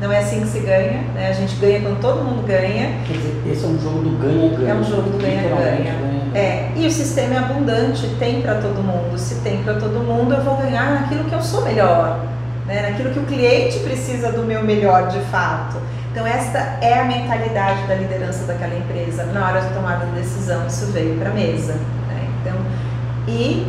não 0.00 0.10
é 0.10 0.18
assim 0.18 0.40
que 0.40 0.48
se 0.48 0.60
ganha, 0.60 1.02
né? 1.14 1.28
A 1.28 1.32
gente 1.32 1.54
ganha 1.56 1.80
quando 1.80 2.00
todo 2.00 2.24
mundo 2.24 2.46
ganha. 2.46 2.98
Quer 3.06 3.12
dizer, 3.12 3.42
esse 3.52 3.64
é 3.64 3.68
um 3.68 3.78
jogo 3.78 3.98
do 4.00 4.10
ganha-ganha. 4.18 4.70
É 4.70 4.74
um 4.74 4.84
jogo 4.84 5.10
do 5.10 5.18
ganha-ganha. 5.18 5.94
É, 6.34 6.70
e 6.76 6.86
o 6.86 6.90
sistema 6.90 7.34
é 7.34 7.38
abundante, 7.38 8.06
tem 8.18 8.40
para 8.40 8.54
todo 8.54 8.82
mundo. 8.82 9.18
Se 9.18 9.36
tem 9.36 9.62
para 9.62 9.74
todo 9.74 10.00
mundo, 10.00 10.34
eu 10.34 10.42
vou 10.42 10.56
ganhar 10.56 11.00
naquilo 11.00 11.24
que 11.24 11.34
eu 11.34 11.42
sou 11.42 11.62
melhor, 11.62 12.24
né? 12.66 12.88
naquilo 12.88 13.10
que 13.10 13.18
o 13.18 13.24
cliente 13.24 13.78
precisa 13.80 14.32
do 14.32 14.42
meu 14.42 14.62
melhor 14.62 15.08
de 15.08 15.20
fato. 15.30 15.76
Então, 16.10 16.26
esta 16.26 16.58
é 16.80 16.98
a 16.98 17.04
mentalidade 17.04 17.86
da 17.86 17.94
liderança 17.94 18.44
daquela 18.44 18.74
empresa 18.74 19.24
na 19.26 19.46
hora 19.46 19.60
de 19.60 19.72
tomada 19.72 20.06
de 20.06 20.12
decisão. 20.12 20.66
Isso 20.66 20.86
veio 20.86 21.16
para 21.18 21.30
a 21.30 21.32
mesa. 21.32 21.74
Né? 21.74 22.28
Então, 22.40 22.56
e 23.28 23.66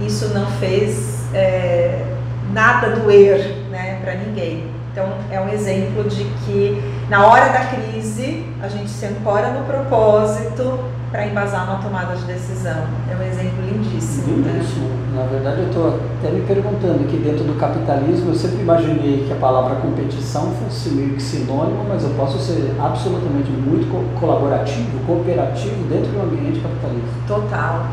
isso 0.00 0.28
não 0.28 0.46
fez 0.52 1.26
é, 1.34 2.04
nada 2.52 2.90
doer 2.96 3.40
né, 3.70 3.98
para 4.02 4.14
ninguém. 4.14 4.70
Então, 4.92 5.12
é 5.30 5.38
um 5.40 5.48
exemplo 5.50 6.04
de 6.04 6.24
que 6.44 6.82
na 7.08 7.26
hora 7.26 7.50
da 7.50 7.66
crise 7.66 8.46
a 8.62 8.68
gente 8.68 8.88
se 8.88 9.04
ancora 9.04 9.50
no 9.50 9.66
propósito 9.66 10.78
para 11.10 11.26
embasar 11.26 11.64
uma 11.64 11.82
tomada 11.82 12.14
de 12.16 12.24
decisão. 12.24 12.84
É 13.10 13.16
um 13.16 13.22
exemplo 13.22 13.64
lindíssimo. 13.64 14.36
Né? 14.38 14.52
Lindíssimo. 14.52 14.88
Né? 14.88 14.98
Na 15.16 15.22
verdade, 15.24 15.60
eu 15.62 15.68
estou 15.68 16.00
até 16.18 16.30
me 16.30 16.42
perguntando 16.42 17.08
que 17.08 17.16
dentro 17.16 17.44
do 17.44 17.58
capitalismo 17.58 18.30
eu 18.30 18.34
sempre 18.34 18.60
imaginei 18.60 19.24
que 19.26 19.32
a 19.32 19.36
palavra 19.36 19.76
competição 19.76 20.52
fosse 20.62 20.90
meio 20.90 21.14
que 21.14 21.22
sinônimo, 21.22 21.84
mas 21.88 22.04
eu 22.04 22.10
posso 22.10 22.38
ser 22.38 22.74
absolutamente 22.78 23.50
muito 23.50 23.88
colaborativo, 24.20 24.98
cooperativo 25.06 25.84
dentro 25.88 26.12
do 26.12 26.20
ambiente 26.22 26.60
capitalista. 26.60 27.08
Total. 27.26 27.86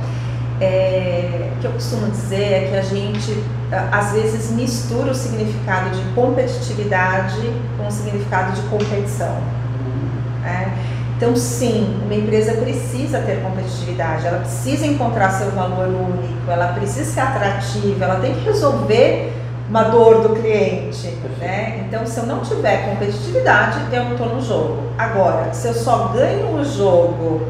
É, 0.62 1.52
o 1.56 1.60
que 1.60 1.68
eu 1.68 1.72
costumo 1.72 2.10
dizer 2.10 2.54
é 2.54 2.68
que 2.70 2.78
a 2.78 2.82
gente 2.82 3.44
às 3.92 4.14
vezes 4.14 4.52
mistura 4.52 5.12
o 5.12 5.16
significado 5.16 5.90
de 5.90 6.02
competitividade 6.14 7.42
com 7.78 7.88
o 7.88 7.92
significado 7.92 8.54
de 8.54 8.62
competição. 8.70 9.36
Uhum. 9.36 10.48
É? 10.48 10.95
Então, 11.18 11.34
sim, 11.36 11.98
uma 12.04 12.14
empresa 12.14 12.54
precisa 12.56 13.20
ter 13.20 13.42
competitividade, 13.42 14.28
ela 14.28 14.40
precisa 14.40 14.86
encontrar 14.86 15.30
seu 15.30 15.50
valor 15.52 15.88
único, 15.88 16.52
ela 16.52 16.74
precisa 16.74 17.10
ser 17.10 17.22
atrativa, 17.22 18.04
ela 18.04 18.20
tem 18.20 18.34
que 18.34 18.44
resolver 18.44 19.32
uma 19.70 19.84
dor 19.84 20.28
do 20.28 20.36
cliente. 20.36 21.08
Né? 21.40 21.86
Então, 21.88 22.06
se 22.06 22.20
eu 22.20 22.26
não 22.26 22.42
tiver 22.42 22.90
competitividade, 22.90 23.80
eu 23.94 24.04
não 24.04 24.12
estou 24.12 24.28
no 24.28 24.42
jogo. 24.42 24.84
Agora, 24.98 25.54
se 25.54 25.68
eu 25.68 25.74
só 25.74 26.10
ganho 26.10 26.54
o 26.54 26.66
jogo 26.66 27.48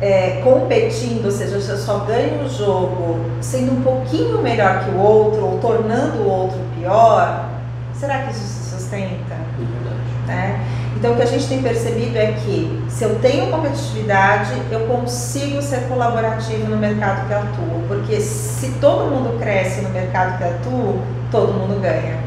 é, 0.00 0.40
competindo, 0.42 1.26
ou 1.26 1.30
seja, 1.30 1.60
se 1.60 1.68
eu 1.68 1.76
só 1.76 1.98
ganho 2.00 2.44
o 2.44 2.48
jogo 2.48 3.18
sendo 3.40 3.72
um 3.72 3.82
pouquinho 3.82 4.40
melhor 4.40 4.84
que 4.84 4.90
o 4.90 4.98
outro 4.98 5.44
ou 5.44 5.58
tornando 5.58 6.22
o 6.22 6.28
outro 6.28 6.58
pior, 6.78 7.48
será 7.92 8.22
que 8.22 8.32
isso 8.32 8.40
se 8.40 8.70
sustenta? 8.70 9.34
É 9.34 10.30
né? 10.30 10.60
Então, 10.98 11.12
o 11.12 11.16
que 11.16 11.22
a 11.22 11.26
gente 11.26 11.46
tem 11.46 11.62
percebido 11.62 12.18
é 12.18 12.32
que 12.32 12.84
se 12.88 13.04
eu 13.04 13.20
tenho 13.20 13.52
competitividade, 13.52 14.50
eu 14.68 14.80
consigo 14.80 15.62
ser 15.62 15.82
colaborativo 15.82 16.68
no 16.68 16.76
mercado 16.76 17.28
que 17.28 17.34
atuo, 17.34 17.84
porque 17.86 18.20
se 18.20 18.72
todo 18.80 19.08
mundo 19.08 19.38
cresce 19.38 19.82
no 19.82 19.90
mercado 19.90 20.36
que 20.38 20.42
atuo, 20.42 21.00
todo 21.30 21.52
mundo 21.52 21.80
ganha. 21.80 22.18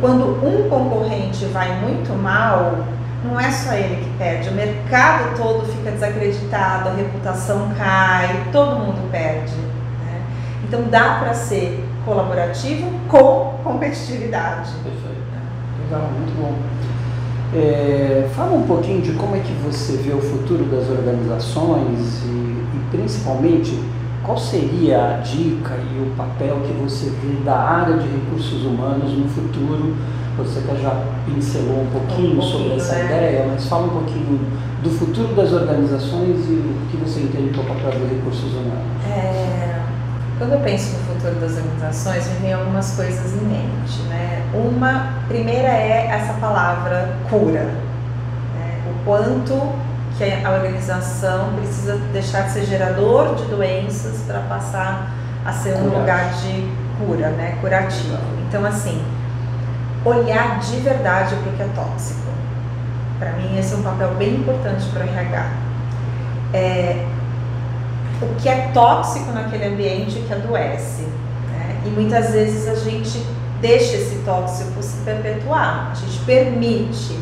Quando 0.00 0.42
um 0.42 0.70
concorrente 0.70 1.44
vai 1.46 1.70
muito 1.82 2.10
mal, 2.14 2.78
não 3.22 3.38
é 3.38 3.50
só 3.50 3.74
ele 3.74 4.02
que 4.02 4.10
perde, 4.16 4.48
o 4.48 4.52
mercado 4.52 5.36
todo 5.36 5.66
fica 5.70 5.90
desacreditado, 5.90 6.88
a 6.88 6.92
reputação 6.94 7.74
cai, 7.76 8.46
todo 8.50 8.78
mundo 8.78 9.10
perde. 9.10 9.54
Né? 9.54 10.22
Então 10.64 10.84
dá 10.84 11.18
para 11.18 11.34
ser 11.34 11.86
colaborativo 12.06 12.90
com 13.06 13.58
competitividade. 13.62 14.70
Perfeito. 14.82 15.18
Legal, 15.84 16.08
muito 16.10 16.40
bom. 16.40 16.54
É, 17.54 18.28
fala 18.36 18.52
um 18.52 18.66
pouquinho 18.66 19.00
de 19.00 19.12
como 19.12 19.34
é 19.34 19.40
que 19.40 19.52
você 19.64 19.96
vê 19.96 20.12
o 20.12 20.20
futuro 20.20 20.64
das 20.64 20.88
organizações 20.90 22.22
e, 22.24 22.28
e 22.28 22.80
principalmente 22.90 23.78
qual 24.22 24.36
seria 24.36 25.14
a 25.14 25.20
dica 25.20 25.74
e 25.76 26.02
o 26.02 26.14
papel 26.14 26.58
que 26.66 26.72
você 26.74 27.06
vê 27.06 27.42
da 27.44 27.56
área 27.56 27.96
de 27.96 28.06
recursos 28.06 28.64
humanos 28.64 29.16
no 29.16 29.26
futuro 29.28 29.96
você 30.36 30.60
até 30.60 30.80
já 30.80 31.02
pincelou 31.26 31.82
um 31.82 31.86
pouquinho, 31.86 32.32
um 32.32 32.36
pouquinho 32.36 32.42
sobre 32.42 32.76
essa 32.76 32.94
né? 32.94 33.04
ideia, 33.06 33.46
mas 33.50 33.66
fala 33.66 33.86
um 33.86 33.90
pouquinho 33.90 34.40
do 34.82 34.90
futuro 34.90 35.34
das 35.34 35.52
organizações 35.52 36.48
e 36.48 36.52
o 36.52 36.86
que 36.90 36.96
você 36.98 37.20
entende 37.20 37.50
do 37.50 37.66
papel 37.66 37.98
dos 37.98 38.08
recursos 38.08 38.52
humanos. 38.52 38.84
É, 39.10 39.57
quando 40.38 40.52
eu 40.52 40.60
penso 40.60 40.96
no 40.96 41.14
futuro 41.14 41.34
das 41.40 41.56
organizações, 41.56 42.28
me 42.28 42.38
vem 42.38 42.52
algumas 42.52 42.94
coisas 42.94 43.32
em 43.32 43.44
mente. 43.44 44.00
Né? 44.08 44.48
Uma, 44.54 45.14
primeira 45.26 45.68
é 45.68 46.06
essa 46.06 46.32
palavra 46.34 47.16
cura. 47.28 47.64
Né? 48.54 48.80
O 48.88 49.04
quanto 49.04 49.72
que 50.16 50.24
a 50.24 50.50
organização 50.50 51.52
precisa 51.56 51.96
deixar 52.12 52.42
de 52.42 52.52
ser 52.52 52.64
gerador 52.66 53.34
de 53.34 53.44
doenças 53.46 54.22
para 54.26 54.40
passar 54.42 55.10
a 55.44 55.52
ser 55.52 55.74
um 55.74 55.84
lugar 55.98 56.30
de 56.34 56.68
cura, 56.98 57.30
né? 57.30 57.58
curativo. 57.60 58.16
Então, 58.48 58.64
assim, 58.64 59.04
olhar 60.04 60.60
de 60.60 60.76
verdade 60.76 61.34
para 61.34 61.52
o 61.52 61.56
que 61.56 61.62
é 61.62 61.68
tóxico. 61.74 62.28
Para 63.18 63.32
mim, 63.32 63.58
esse 63.58 63.74
é 63.74 63.76
um 63.76 63.82
papel 63.82 64.14
bem 64.14 64.36
importante 64.36 64.86
para 64.90 65.04
o 65.04 65.08
RH. 65.08 65.50
É, 66.52 67.06
o 68.20 68.34
que 68.36 68.48
é 68.48 68.70
tóxico 68.72 69.30
naquele 69.32 69.66
ambiente 69.66 70.20
que 70.26 70.32
adoece. 70.32 71.02
Né? 71.02 71.82
E 71.86 71.88
muitas 71.90 72.30
vezes 72.32 72.68
a 72.68 72.74
gente 72.74 73.24
deixa 73.60 73.96
esse 73.96 74.16
tóxico 74.24 74.82
se 74.82 74.98
perpetuar, 75.04 75.90
a 75.92 75.94
gente 75.94 76.18
permite. 76.24 77.18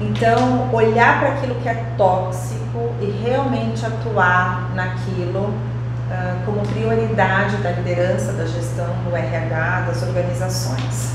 Então, 0.00 0.72
olhar 0.72 1.18
para 1.18 1.28
aquilo 1.30 1.56
que 1.56 1.68
é 1.68 1.84
tóxico 1.96 2.92
e 3.00 3.10
realmente 3.24 3.84
atuar 3.84 4.70
naquilo 4.74 5.40
uh, 5.40 6.44
como 6.44 6.60
prioridade 6.68 7.56
da 7.56 7.72
liderança, 7.72 8.32
da 8.32 8.46
gestão, 8.46 8.86
do 9.08 9.16
RH, 9.16 9.80
das 9.88 10.02
organizações. 10.02 11.12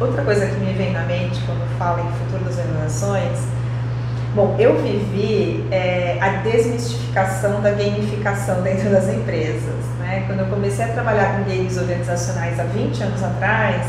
Outra 0.00 0.24
coisa 0.24 0.46
que 0.46 0.56
me 0.56 0.72
vem 0.72 0.92
na 0.92 1.02
mente 1.02 1.40
quando 1.44 1.60
falo 1.78 2.00
em 2.00 2.10
futuro 2.12 2.44
das 2.44 2.56
organizações, 2.56 3.38
bom, 4.34 4.56
eu 4.58 4.80
vivi 4.82 5.64
é, 5.70 6.18
a 6.20 6.28
desmistificação 6.42 7.60
da 7.60 7.70
gamificação 7.70 8.62
dentro 8.62 8.90
das 8.90 9.08
empresas. 9.08 9.84
Né? 9.98 10.24
Quando 10.26 10.40
eu 10.40 10.46
comecei 10.46 10.84
a 10.84 10.88
trabalhar 10.88 11.36
com 11.36 11.44
games 11.44 11.76
organizacionais 11.76 12.58
há 12.58 12.64
20 12.64 13.02
anos 13.02 13.22
atrás, 13.22 13.86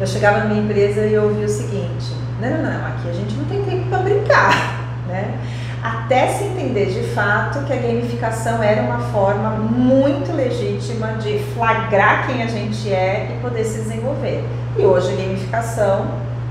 eu 0.00 0.06
chegava 0.06 0.44
numa 0.44 0.60
empresa 0.60 1.04
e 1.06 1.16
ouvia 1.18 1.46
o 1.46 1.48
seguinte: 1.48 2.12
não, 2.40 2.50
não, 2.50 2.62
não, 2.62 2.86
aqui 2.86 3.08
a 3.08 3.12
gente 3.12 3.34
não 3.34 3.44
tem 3.46 3.62
tempo 3.64 3.88
para 3.88 3.98
brincar. 3.98 4.78
Né? 5.08 5.38
Até 5.82 6.28
se 6.28 6.44
entender 6.44 6.92
de 6.92 7.14
fato 7.14 7.64
que 7.64 7.72
a 7.72 7.76
gamificação 7.76 8.62
era 8.62 8.82
uma 8.82 8.98
forma 9.10 9.52
muito 9.52 10.30
legítima 10.36 11.14
de 11.14 11.38
flagrar 11.54 12.26
quem 12.26 12.42
a 12.42 12.46
gente 12.46 12.92
é 12.92 13.30
e 13.30 13.40
poder 13.40 13.64
se 13.64 13.84
desenvolver. 13.84 14.44
E 14.76 14.82
hoje 14.82 15.14
a 15.14 15.16
gamificação 15.16 16.08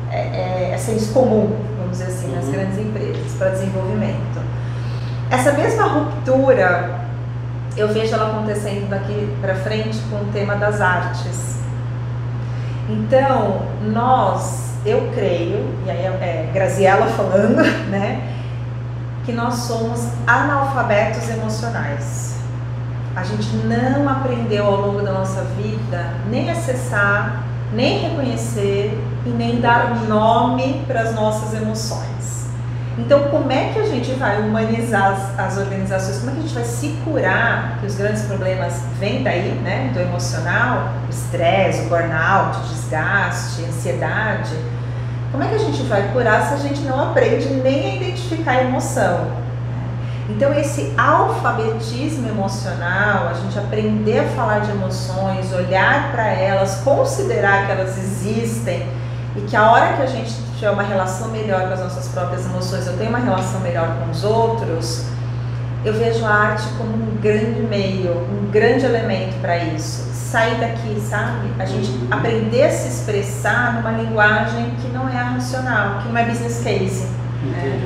é, 0.10 0.18
é, 0.18 0.72
é 0.74 0.78
senso 0.80 1.14
comum, 1.14 1.56
vamos 1.88 1.98
dizer 1.98 2.12
assim, 2.12 2.36
nas 2.36 2.46
uhum. 2.46 2.52
grandes 2.52 2.78
empresas 2.78 3.34
para 3.38 3.50
desenvolvimento. 3.50 4.42
Essa 5.32 5.54
mesma 5.54 5.84
ruptura 5.86 7.08
eu 7.76 7.88
vejo 7.94 8.14
ela 8.14 8.32
acontecendo 8.32 8.90
daqui 8.90 9.36
para 9.40 9.56
frente 9.56 10.00
com 10.10 10.18
o 10.18 10.26
tema 10.34 10.56
das 10.56 10.82
artes. 10.82 11.58
Então, 12.90 13.62
nós, 13.84 14.74
eu 14.86 15.12
creio, 15.14 15.66
e 15.86 15.92
aí 15.92 16.06
é 16.06 16.50
Graziella 16.54 17.06
falando, 17.08 17.62
né, 17.90 18.22
que 19.26 19.32
nós 19.32 19.56
somos 19.56 20.08
analfabetos 20.26 21.30
emocionais. 21.30 22.38
A 23.16 23.24
gente 23.24 23.56
não 23.58 24.08
aprendeu 24.10 24.66
ao 24.66 24.82
longo 24.82 25.02
da 25.02 25.12
nossa 25.12 25.42
vida 25.44 26.14
nem 26.30 26.50
acessar, 26.50 27.44
nem 27.74 28.00
reconhecer 28.00 28.98
e 29.28 29.32
nem 29.32 29.60
dar 29.60 30.04
nome 30.08 30.84
para 30.88 31.02
as 31.02 31.14
nossas 31.14 31.54
emoções. 31.54 32.48
Então, 32.98 33.26
como 33.26 33.52
é 33.52 33.70
que 33.72 33.80
a 33.80 33.86
gente 33.86 34.12
vai 34.14 34.42
humanizar 34.42 35.12
as, 35.12 35.40
as, 35.40 35.58
organizações? 35.60 36.18
Como 36.18 36.32
é 36.32 36.34
que 36.34 36.40
a 36.40 36.42
gente 36.42 36.56
vai 36.56 36.64
se 36.64 36.88
curar 37.06 37.78
que 37.80 37.86
os 37.86 37.96
grandes 37.96 38.24
problemas 38.24 38.82
vêm 39.00 39.22
daí, 39.22 39.52
né, 39.64 39.92
do 39.94 40.00
emocional, 40.00 40.90
o 41.06 41.10
estresse, 41.10 41.86
o 41.86 41.90
burnout, 41.90 42.58
o 42.58 42.62
desgaste, 42.74 43.64
a 43.64 43.68
ansiedade? 43.68 44.56
Como 45.32 45.44
é 45.44 45.48
que 45.48 45.56
a 45.56 45.60
gente 45.60 45.84
vai 45.84 46.12
curar 46.12 46.48
se 46.48 46.54
a 46.56 46.58
gente 46.58 46.82
não 46.82 47.12
aprende 47.12 47.48
nem 47.50 47.92
a 47.92 47.96
identificar 47.98 48.52
a 48.54 48.64
emoção? 48.64 49.28
Então, 50.30 50.52
esse 50.54 50.92
alfabetismo 50.98 52.28
emocional, 52.28 53.28
a 53.28 53.34
gente 53.34 53.58
aprender 53.60 54.20
a 54.20 54.28
falar 54.30 54.60
de 54.60 54.72
emoções, 54.72 55.54
olhar 55.54 56.12
para 56.12 56.28
elas, 56.28 56.82
considerar 56.84 57.66
que 57.66 57.72
elas 57.72 57.98
existem 57.98 58.88
e 59.38 59.42
que 59.42 59.56
a 59.56 59.72
hora 59.72 59.94
que 59.94 60.02
a 60.02 60.08
gente 60.08 60.34
tiver 60.56 60.72
uma 60.72 60.84
relação 60.84 61.30
melhor 61.30 61.68
com 61.68 61.74
as 61.74 61.80
nossas 61.80 62.08
próprias 62.08 62.46
emoções, 62.46 62.88
eu 62.88 62.98
tenho 62.98 63.10
uma 63.10 63.20
relação 63.20 63.60
melhor 63.62 63.96
com 64.00 64.12
os 64.12 64.24
outros, 64.24 65.06
eu 65.86 65.94
vejo 65.94 66.26
a 66.26 66.30
arte 66.30 66.68
como 66.78 66.92
um 66.92 67.18
grande 67.22 67.62
meio, 67.62 68.12
um 68.12 68.50
grande 68.52 68.86
elemento 68.86 69.40
para 69.40 69.58
isso. 69.58 70.08
Sair 70.14 70.56
daqui, 70.56 71.00
sabe? 71.00 71.50
A 71.58 71.66
gente 71.66 71.90
aprender 72.12 72.64
a 72.66 72.70
se 72.70 72.90
expressar 72.90 73.76
numa 73.76 73.92
linguagem 73.92 74.72
que 74.82 74.90
não 74.90 75.08
é 75.08 75.14
racional, 75.14 76.02
que 76.02 76.10
não 76.10 76.18
é 76.18 76.26
business 76.26 76.62
case. 76.64 77.08
Né? 77.44 77.80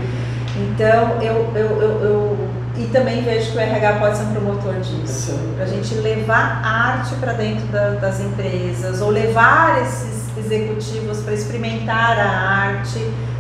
Então, 0.58 1.22
eu, 1.22 1.52
eu, 1.54 1.82
eu, 1.82 2.02
eu, 2.02 2.50
E 2.78 2.86
também 2.88 3.22
vejo 3.22 3.52
que 3.52 3.58
o 3.58 3.60
RH 3.60 3.94
pode 4.00 4.18
ser 4.18 4.24
um 4.24 4.34
promotor 4.34 4.74
disso. 4.80 5.38
Para 5.56 5.66
a 5.66 5.68
gente 5.68 5.94
levar 5.96 6.62
arte 6.66 7.14
para 7.16 7.34
dentro 7.34 7.66
da, 7.68 7.92
das 7.92 8.20
empresas, 8.20 9.02
ou 9.02 9.12
levar 9.12 9.82
esses 9.84 10.21
executivos 10.52 11.20
para 11.20 11.34
experimentar 11.34 12.20
a 12.20 12.30
arte, 12.30 13.00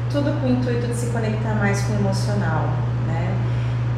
tudo 0.09 0.31
com 0.39 0.47
o 0.47 0.49
intuito 0.49 0.87
de 0.87 0.95
se 0.95 1.07
conectar 1.07 1.53
mais 1.55 1.81
com 1.81 1.93
o 1.93 1.95
emocional. 1.97 2.65
Né? 3.07 3.35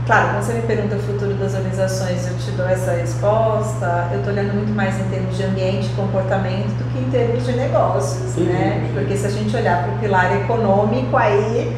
Claro, 0.05 0.29
quando 0.29 0.43
você 0.43 0.53
me 0.53 0.61
pergunta 0.63 0.95
o 0.95 0.99
futuro 0.99 1.33
das 1.35 1.53
organizações, 1.53 2.27
eu 2.27 2.37
te 2.37 2.51
dou 2.51 2.67
essa 2.67 2.91
resposta. 2.91 4.09
Eu 4.11 4.19
estou 4.19 4.33
olhando 4.33 4.53
muito 4.53 4.73
mais 4.73 4.99
em 4.99 5.03
termos 5.05 5.37
de 5.37 5.43
ambiente 5.43 5.87
e 5.87 5.95
comportamento 5.95 6.75
do 6.77 6.91
que 6.91 6.99
em 6.99 7.09
termos 7.09 7.45
de 7.45 7.53
negócios, 7.53 8.35
né? 8.35 8.89
Porque 8.93 9.15
se 9.15 9.27
a 9.27 9.29
gente 9.29 9.55
olhar 9.55 9.83
para 9.83 9.93
o 9.93 9.99
pilar 9.99 10.35
econômico, 10.35 11.15
aí 11.15 11.75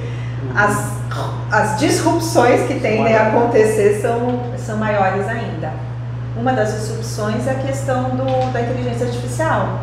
as, 0.55 0.97
as 1.51 1.79
disrupções 1.79 2.67
que 2.67 2.79
tendem 2.79 3.15
a 3.15 3.27
acontecer 3.27 4.01
são, 4.01 4.41
são 4.57 4.77
maiores 4.77 5.27
ainda. 5.27 5.71
Uma 6.35 6.51
das 6.51 6.73
disrupções 6.73 7.47
é 7.47 7.51
a 7.51 7.55
questão 7.55 8.09
do, 8.15 8.51
da 8.51 8.61
inteligência 8.61 9.05
artificial. 9.05 9.79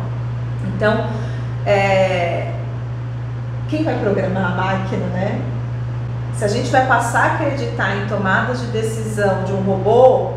Então, 0.75 1.07
é, 1.65 2.51
quem 3.69 3.83
vai 3.83 3.97
programar 3.99 4.51
a 4.51 4.55
máquina, 4.55 5.05
né? 5.07 5.41
Se 6.35 6.45
a 6.45 6.47
gente 6.47 6.69
vai 6.69 6.85
passar 6.87 7.23
a 7.23 7.33
acreditar 7.35 7.97
em 7.97 8.07
tomadas 8.07 8.59
de 8.61 8.67
decisão 8.67 9.43
de 9.43 9.53
um 9.53 9.61
robô, 9.61 10.31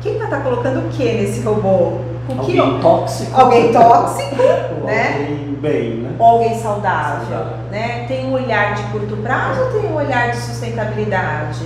quem 0.00 0.18
vai 0.18 0.24
estar 0.24 0.40
colocando 0.40 0.86
o 0.86 0.88
que 0.90 1.04
nesse 1.04 1.40
robô? 1.42 1.98
O 2.28 2.38
alguém 2.38 2.74
que, 2.76 2.82
tóxico. 2.82 3.40
Alguém 3.40 3.72
tóxico, 3.72 4.36
né? 4.84 5.16
Alguém 5.18 5.58
bem, 5.60 5.90
né? 5.96 6.16
Ou 6.18 6.26
alguém 6.26 6.58
saudável, 6.58 7.26
saudável, 7.28 7.58
né? 7.70 8.04
Tem 8.08 8.26
um 8.26 8.32
olhar 8.32 8.74
de 8.74 8.82
curto 8.84 9.16
prazo 9.18 9.60
ou 9.62 9.80
tem 9.80 9.90
um 9.90 9.94
olhar 9.94 10.30
de 10.30 10.36
sustentabilidade? 10.36 11.64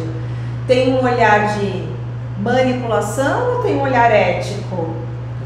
Tem 0.67 0.93
um 0.95 1.03
olhar 1.03 1.57
de 1.57 1.89
manipulação 2.41 3.57
ou 3.57 3.63
tem 3.63 3.77
um 3.77 3.83
olhar 3.83 4.11
ético? 4.11 4.89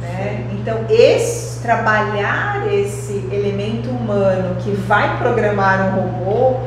Né? 0.00 0.46
Então, 0.52 0.78
esse 0.88 1.49
trabalhar 1.62 2.66
esse 2.72 3.12
elemento 3.30 3.90
humano 3.90 4.56
que 4.60 4.70
vai 4.70 5.18
programar 5.18 5.88
um 5.88 6.00
robô, 6.00 6.60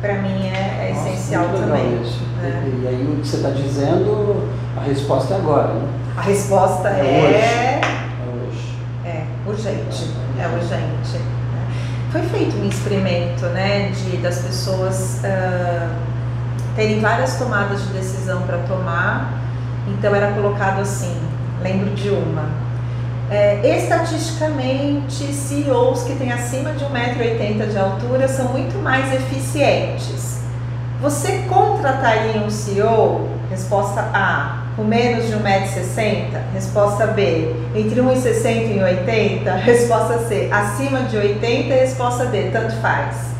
para 0.00 0.14
mim 0.14 0.48
é, 0.48 0.88
é 0.88 0.94
Nossa, 0.94 1.08
essencial 1.10 1.44
também. 1.48 2.00
Né? 2.40 2.72
E 2.82 2.88
aí 2.88 3.14
o 3.16 3.20
que 3.20 3.26
você 3.26 3.36
está 3.36 3.50
dizendo, 3.50 4.48
a 4.76 4.84
resposta 4.84 5.34
é 5.34 5.36
agora, 5.36 5.74
né? 5.74 5.88
A 6.16 6.20
resposta 6.22 6.88
é, 6.88 7.00
é, 7.00 7.80
é 7.80 8.46
hoje. 8.46 8.76
É 9.04 9.24
urgente. 9.46 10.10
É 10.38 10.46
urgente. 10.46 11.18
Né? 11.18 11.66
Foi 12.10 12.22
feito 12.22 12.56
um 12.56 12.68
experimento, 12.68 13.46
né, 13.46 13.90
de 13.90 14.16
das 14.18 14.38
pessoas 14.38 15.20
uh, 15.24 15.88
terem 16.76 17.00
várias 17.00 17.38
tomadas 17.38 17.82
de 17.82 17.92
decisão 17.92 18.42
para 18.42 18.58
tomar. 18.58 19.40
Então 19.88 20.14
era 20.14 20.32
colocado 20.32 20.80
assim, 20.80 21.16
lembro 21.62 21.90
de 21.90 22.10
uma 22.10 22.61
é, 23.30 23.78
estatisticamente, 23.78 25.32
CEOs 25.32 26.02
que 26.04 26.14
têm 26.16 26.32
acima 26.32 26.72
de 26.72 26.84
1,80m 26.84 27.70
de 27.70 27.78
altura 27.78 28.28
são 28.28 28.48
muito 28.48 28.76
mais 28.82 29.12
eficientes. 29.12 30.40
Você 31.00 31.44
contrataria 31.48 32.42
um 32.42 32.50
CEO? 32.50 33.28
Resposta 33.50 34.00
A. 34.14 34.62
Com 34.76 34.84
menos 34.84 35.26
de 35.26 35.32
1,60m? 35.34 36.28
Resposta 36.54 37.08
B. 37.08 37.54
Entre 37.74 38.00
1,60m 38.00 38.76
e 38.76 38.78
1,80m? 38.78 39.56
Resposta 39.64 40.18
C. 40.28 40.48
Acima 40.52 41.02
de 41.02 41.16
80 41.16 41.74
Resposta 41.74 42.26
D. 42.26 42.50
Tanto 42.50 42.74
faz. 42.76 43.32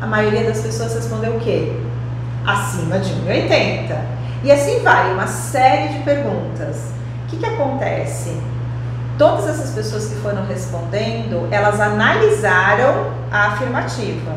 A 0.00 0.06
maioria 0.06 0.44
das 0.44 0.60
pessoas 0.60 0.94
respondeu 0.94 1.36
o 1.36 1.40
quê? 1.40 1.72
Acima 2.46 2.98
de 2.98 3.10
1,80m. 3.12 3.96
E 4.44 4.52
assim 4.52 4.78
vai, 4.80 5.12
uma 5.12 5.26
série 5.26 5.94
de 5.94 5.98
perguntas. 6.04 6.76
O 7.24 7.30
que, 7.30 7.36
que 7.38 7.46
acontece? 7.46 8.32
Todas 9.18 9.48
essas 9.48 9.70
pessoas 9.70 10.06
que 10.06 10.14
foram 10.16 10.46
respondendo, 10.46 11.48
elas 11.50 11.80
analisaram 11.80 13.10
a 13.30 13.48
afirmativa, 13.48 14.32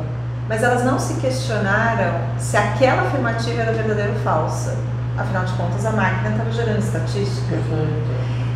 mas 0.50 0.64
elas 0.64 0.84
não 0.84 1.00
se 1.00 1.14
questionaram 1.22 2.20
se 2.38 2.58
aquela 2.58 3.04
afirmativa 3.04 3.62
era 3.62 3.72
verdadeira 3.72 4.12
ou 4.12 4.20
falsa. 4.20 4.76
Afinal 5.18 5.46
de 5.46 5.54
contas, 5.54 5.86
a 5.86 5.92
máquina 5.92 6.32
estava 6.32 6.52
gerando 6.52 6.80
estatística. 6.80 7.56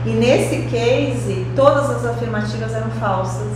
E 0.05 0.09
nesse 0.09 0.63
case, 0.63 1.47
todas 1.55 1.89
as 1.89 2.05
afirmativas 2.05 2.73
eram 2.73 2.89
falsas. 2.91 3.53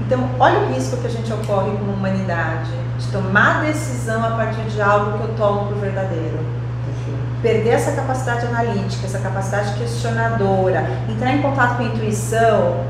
Então, 0.00 0.28
olha 0.38 0.60
o 0.60 0.72
risco 0.74 0.96
que 0.96 1.06
a 1.06 1.10
gente 1.10 1.32
ocorre 1.32 1.70
como 1.78 1.92
humanidade 1.92 2.70
de 2.98 3.06
tomar 3.08 3.62
decisão 3.62 4.24
a 4.24 4.30
partir 4.30 4.62
de 4.62 4.82
algo 4.82 5.18
que 5.18 5.24
eu 5.24 5.34
tomo 5.36 5.68
por 5.68 5.78
verdadeiro 5.78 6.63
perder 7.44 7.74
essa 7.74 7.92
capacidade 7.92 8.46
analítica, 8.46 9.06
essa 9.06 9.18
capacidade 9.18 9.74
questionadora, 9.74 10.82
entrar 11.10 11.34
em 11.34 11.42
contato 11.42 11.76
com 11.76 11.82
a 11.82 11.86
intuição, 11.86 12.80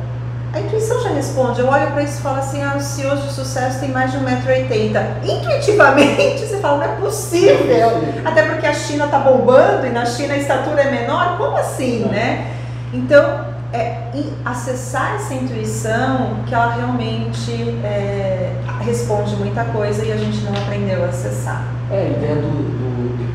a 0.52 0.60
intuição 0.60 1.02
já 1.02 1.08
responde. 1.08 1.60
Eu 1.60 1.66
olho 1.66 1.90
para 1.90 2.04
isso 2.04 2.20
e 2.20 2.22
falo 2.22 2.38
assim: 2.38 2.62
ah, 2.62 2.74
os 2.76 2.84
CEOs 2.84 3.24
de 3.24 3.32
sucesso 3.32 3.80
têm 3.80 3.90
mais 3.90 4.12
de 4.12 4.18
1,80m. 4.18 5.24
Intuitivamente 5.24 6.46
você 6.46 6.58
fala: 6.58 6.86
não 6.86 6.94
é 6.94 6.96
possível. 6.96 7.90
Até 8.24 8.44
porque 8.44 8.64
a 8.64 8.72
China 8.72 9.06
está 9.06 9.18
bombando 9.18 9.84
e 9.84 9.90
na 9.90 10.06
China 10.06 10.34
a 10.34 10.38
estatura 10.38 10.82
é 10.82 10.90
menor. 10.92 11.36
Como 11.36 11.56
assim, 11.56 12.04
né? 12.04 12.52
Então, 12.92 13.52
é 13.72 14.04
acessar 14.44 15.16
essa 15.16 15.34
intuição 15.34 16.36
que 16.46 16.54
ela 16.54 16.72
realmente 16.72 17.50
é, 17.82 18.52
responde 18.82 19.34
muita 19.34 19.64
coisa 19.64 20.04
e 20.04 20.12
a 20.12 20.16
gente 20.16 20.38
não 20.44 20.52
aprendeu 20.52 21.02
a 21.02 21.08
acessar. 21.08 21.64
É, 21.90 21.98
a 21.98 22.04
ideia 22.04 22.36
do, 22.36 22.42
do, 22.42 22.93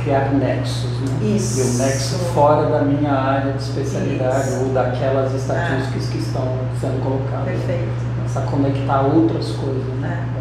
criar 0.10 0.34
nexos, 0.34 0.90
né? 1.02 1.36
Isso. 1.36 1.60
E 1.60 1.62
o 1.62 1.86
nexo 1.86 2.16
fora 2.34 2.68
da 2.70 2.82
minha 2.82 3.12
área 3.12 3.54
de 3.54 3.62
especialidade 3.62 4.50
Isso. 4.50 4.64
ou 4.64 4.70
daquelas 4.74 5.34
estatísticas 5.34 6.08
ah. 6.08 6.12
que 6.12 6.18
estão 6.18 6.58
sendo 6.82 7.04
colocadas. 7.04 7.46
Perfeito. 7.46 8.10
Essa 8.26 8.42
conectar 8.42 9.02
outras 9.02 9.52
coisas, 9.52 9.94
né? 10.00 10.26
É. 10.36 10.40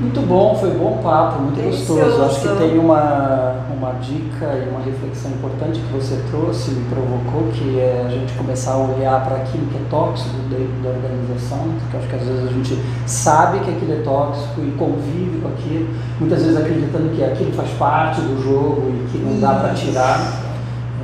Muito 0.00 0.20
bom, 0.22 0.56
foi 0.56 0.70
bom 0.70 0.98
papo, 1.02 1.42
muito 1.42 1.56
Delicioso. 1.56 2.00
gostoso. 2.00 2.24
Acho 2.24 2.40
que 2.40 2.56
tem 2.56 2.78
uma, 2.78 3.54
uma 3.82 3.94
dica 3.94 4.46
e 4.46 4.68
uma 4.68 4.80
reflexão 4.80 5.32
importante 5.32 5.80
que 5.80 5.92
você 5.92 6.22
trouxe, 6.30 6.70
me 6.70 6.84
provocou, 6.88 7.48
que 7.52 7.80
é 7.80 8.04
a 8.06 8.08
gente 8.08 8.32
começar 8.34 8.74
a 8.74 8.78
olhar 8.78 9.24
para 9.24 9.38
aquilo 9.38 9.66
que 9.66 9.76
é 9.76 9.80
tóxico 9.90 10.36
dentro 10.48 10.72
da 10.84 10.90
organização, 10.90 11.58
porque 11.80 11.96
acho 11.96 12.06
que 12.06 12.14
às 12.14 12.22
vezes 12.22 12.48
a 12.48 12.52
gente 12.52 12.78
sabe 13.06 13.58
que 13.58 13.70
aquilo 13.70 13.92
é 13.92 14.02
tóxico 14.02 14.60
e 14.60 14.70
convive 14.78 15.40
com 15.42 15.48
aquilo, 15.48 15.88
muitas 16.20 16.42
vezes 16.42 16.56
acreditando 16.56 17.08
que 17.08 17.24
aquilo 17.24 17.52
faz 17.52 17.70
parte 17.70 18.20
do 18.20 18.40
jogo 18.40 18.88
e 18.88 19.10
que 19.10 19.18
não 19.18 19.40
dá 19.40 19.54
para 19.54 19.74
tirar. 19.74 20.52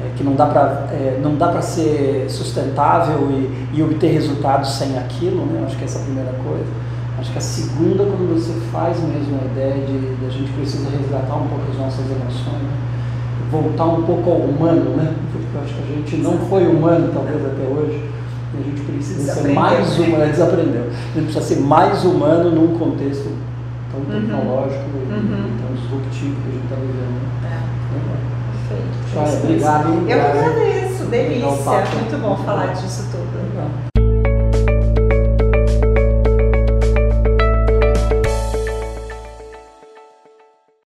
É, 0.01 0.13
que 0.17 0.23
não 0.23 0.37
dá 0.37 0.47
para 0.47 0.87
é, 0.93 1.19
não 1.21 1.35
dá 1.35 1.49
para 1.49 1.61
ser 1.61 2.31
sustentável 2.31 3.29
e, 3.33 3.77
e 3.77 3.83
obter 3.83 4.13
resultados 4.13 4.71
sem 4.75 4.97
aquilo, 4.97 5.45
né? 5.45 5.65
Acho 5.67 5.77
que 5.77 5.83
essa 5.83 5.99
é 5.99 6.03
a 6.03 6.05
primeira 6.05 6.33
coisa. 6.35 6.88
Acho 7.19 7.33
que 7.33 7.39
a 7.39 7.41
segunda, 7.41 8.05
quando 8.05 8.33
você 8.35 8.53
faz 8.71 8.97
mesmo 9.01 9.39
a 9.43 9.45
ideia 9.47 9.85
de, 9.85 10.17
de 10.17 10.27
a 10.27 10.31
gente 10.31 10.53
precisa 10.53 10.89
resgatar 10.91 11.35
um 11.35 11.49
pouco 11.49 11.65
as 11.71 11.79
nossas 11.79 12.07
emoções, 12.07 12.63
né? 12.63 12.89
voltar 13.51 13.87
um 13.87 14.03
pouco 14.03 14.31
ao 14.31 14.37
humano, 14.37 14.97
né? 14.97 15.15
Porque 15.33 15.57
eu 15.57 15.61
acho 15.63 15.75
que 15.75 15.83
a 15.83 15.97
gente 15.97 16.17
não 16.19 16.39
foi 16.49 16.67
humano, 16.67 17.11
talvez, 17.13 17.45
até 17.45 17.65
hoje. 17.65 18.09
E 18.55 18.61
a 18.61 18.63
gente 18.63 18.81
precisa 18.83 19.35
ser 19.35 19.53
mais 19.53 19.99
humano, 19.99 20.27
desaprendeu. 20.31 20.85
A 20.89 21.19
gente 21.19 21.33
precisa 21.33 21.43
ser 21.43 21.61
mais 21.61 22.05
humano 22.05 22.51
num 22.51 22.79
contexto 22.79 23.31
tão 23.91 24.01
uhum. 24.01 24.21
tecnológico 24.21 24.85
uhum. 24.97 25.47
e 25.47 25.61
tão 25.61 25.75
disruptivo 25.75 26.37
que 26.43 26.49
a 26.49 26.53
gente 26.53 26.65
está 26.65 26.77
vivendo. 26.77 27.19
É. 27.45 27.79
Perfeito. 28.69 28.97
Tchau, 29.13 29.43
obrigado. 29.43 29.89
Eu 29.89 30.07
que 30.07 30.13
agradeço, 30.13 31.05
delícia. 31.05 31.47
Muito 31.47 32.23
bom 32.23 32.37
falar 32.37 32.67
disso 32.75 33.09
tudo. 33.11 33.18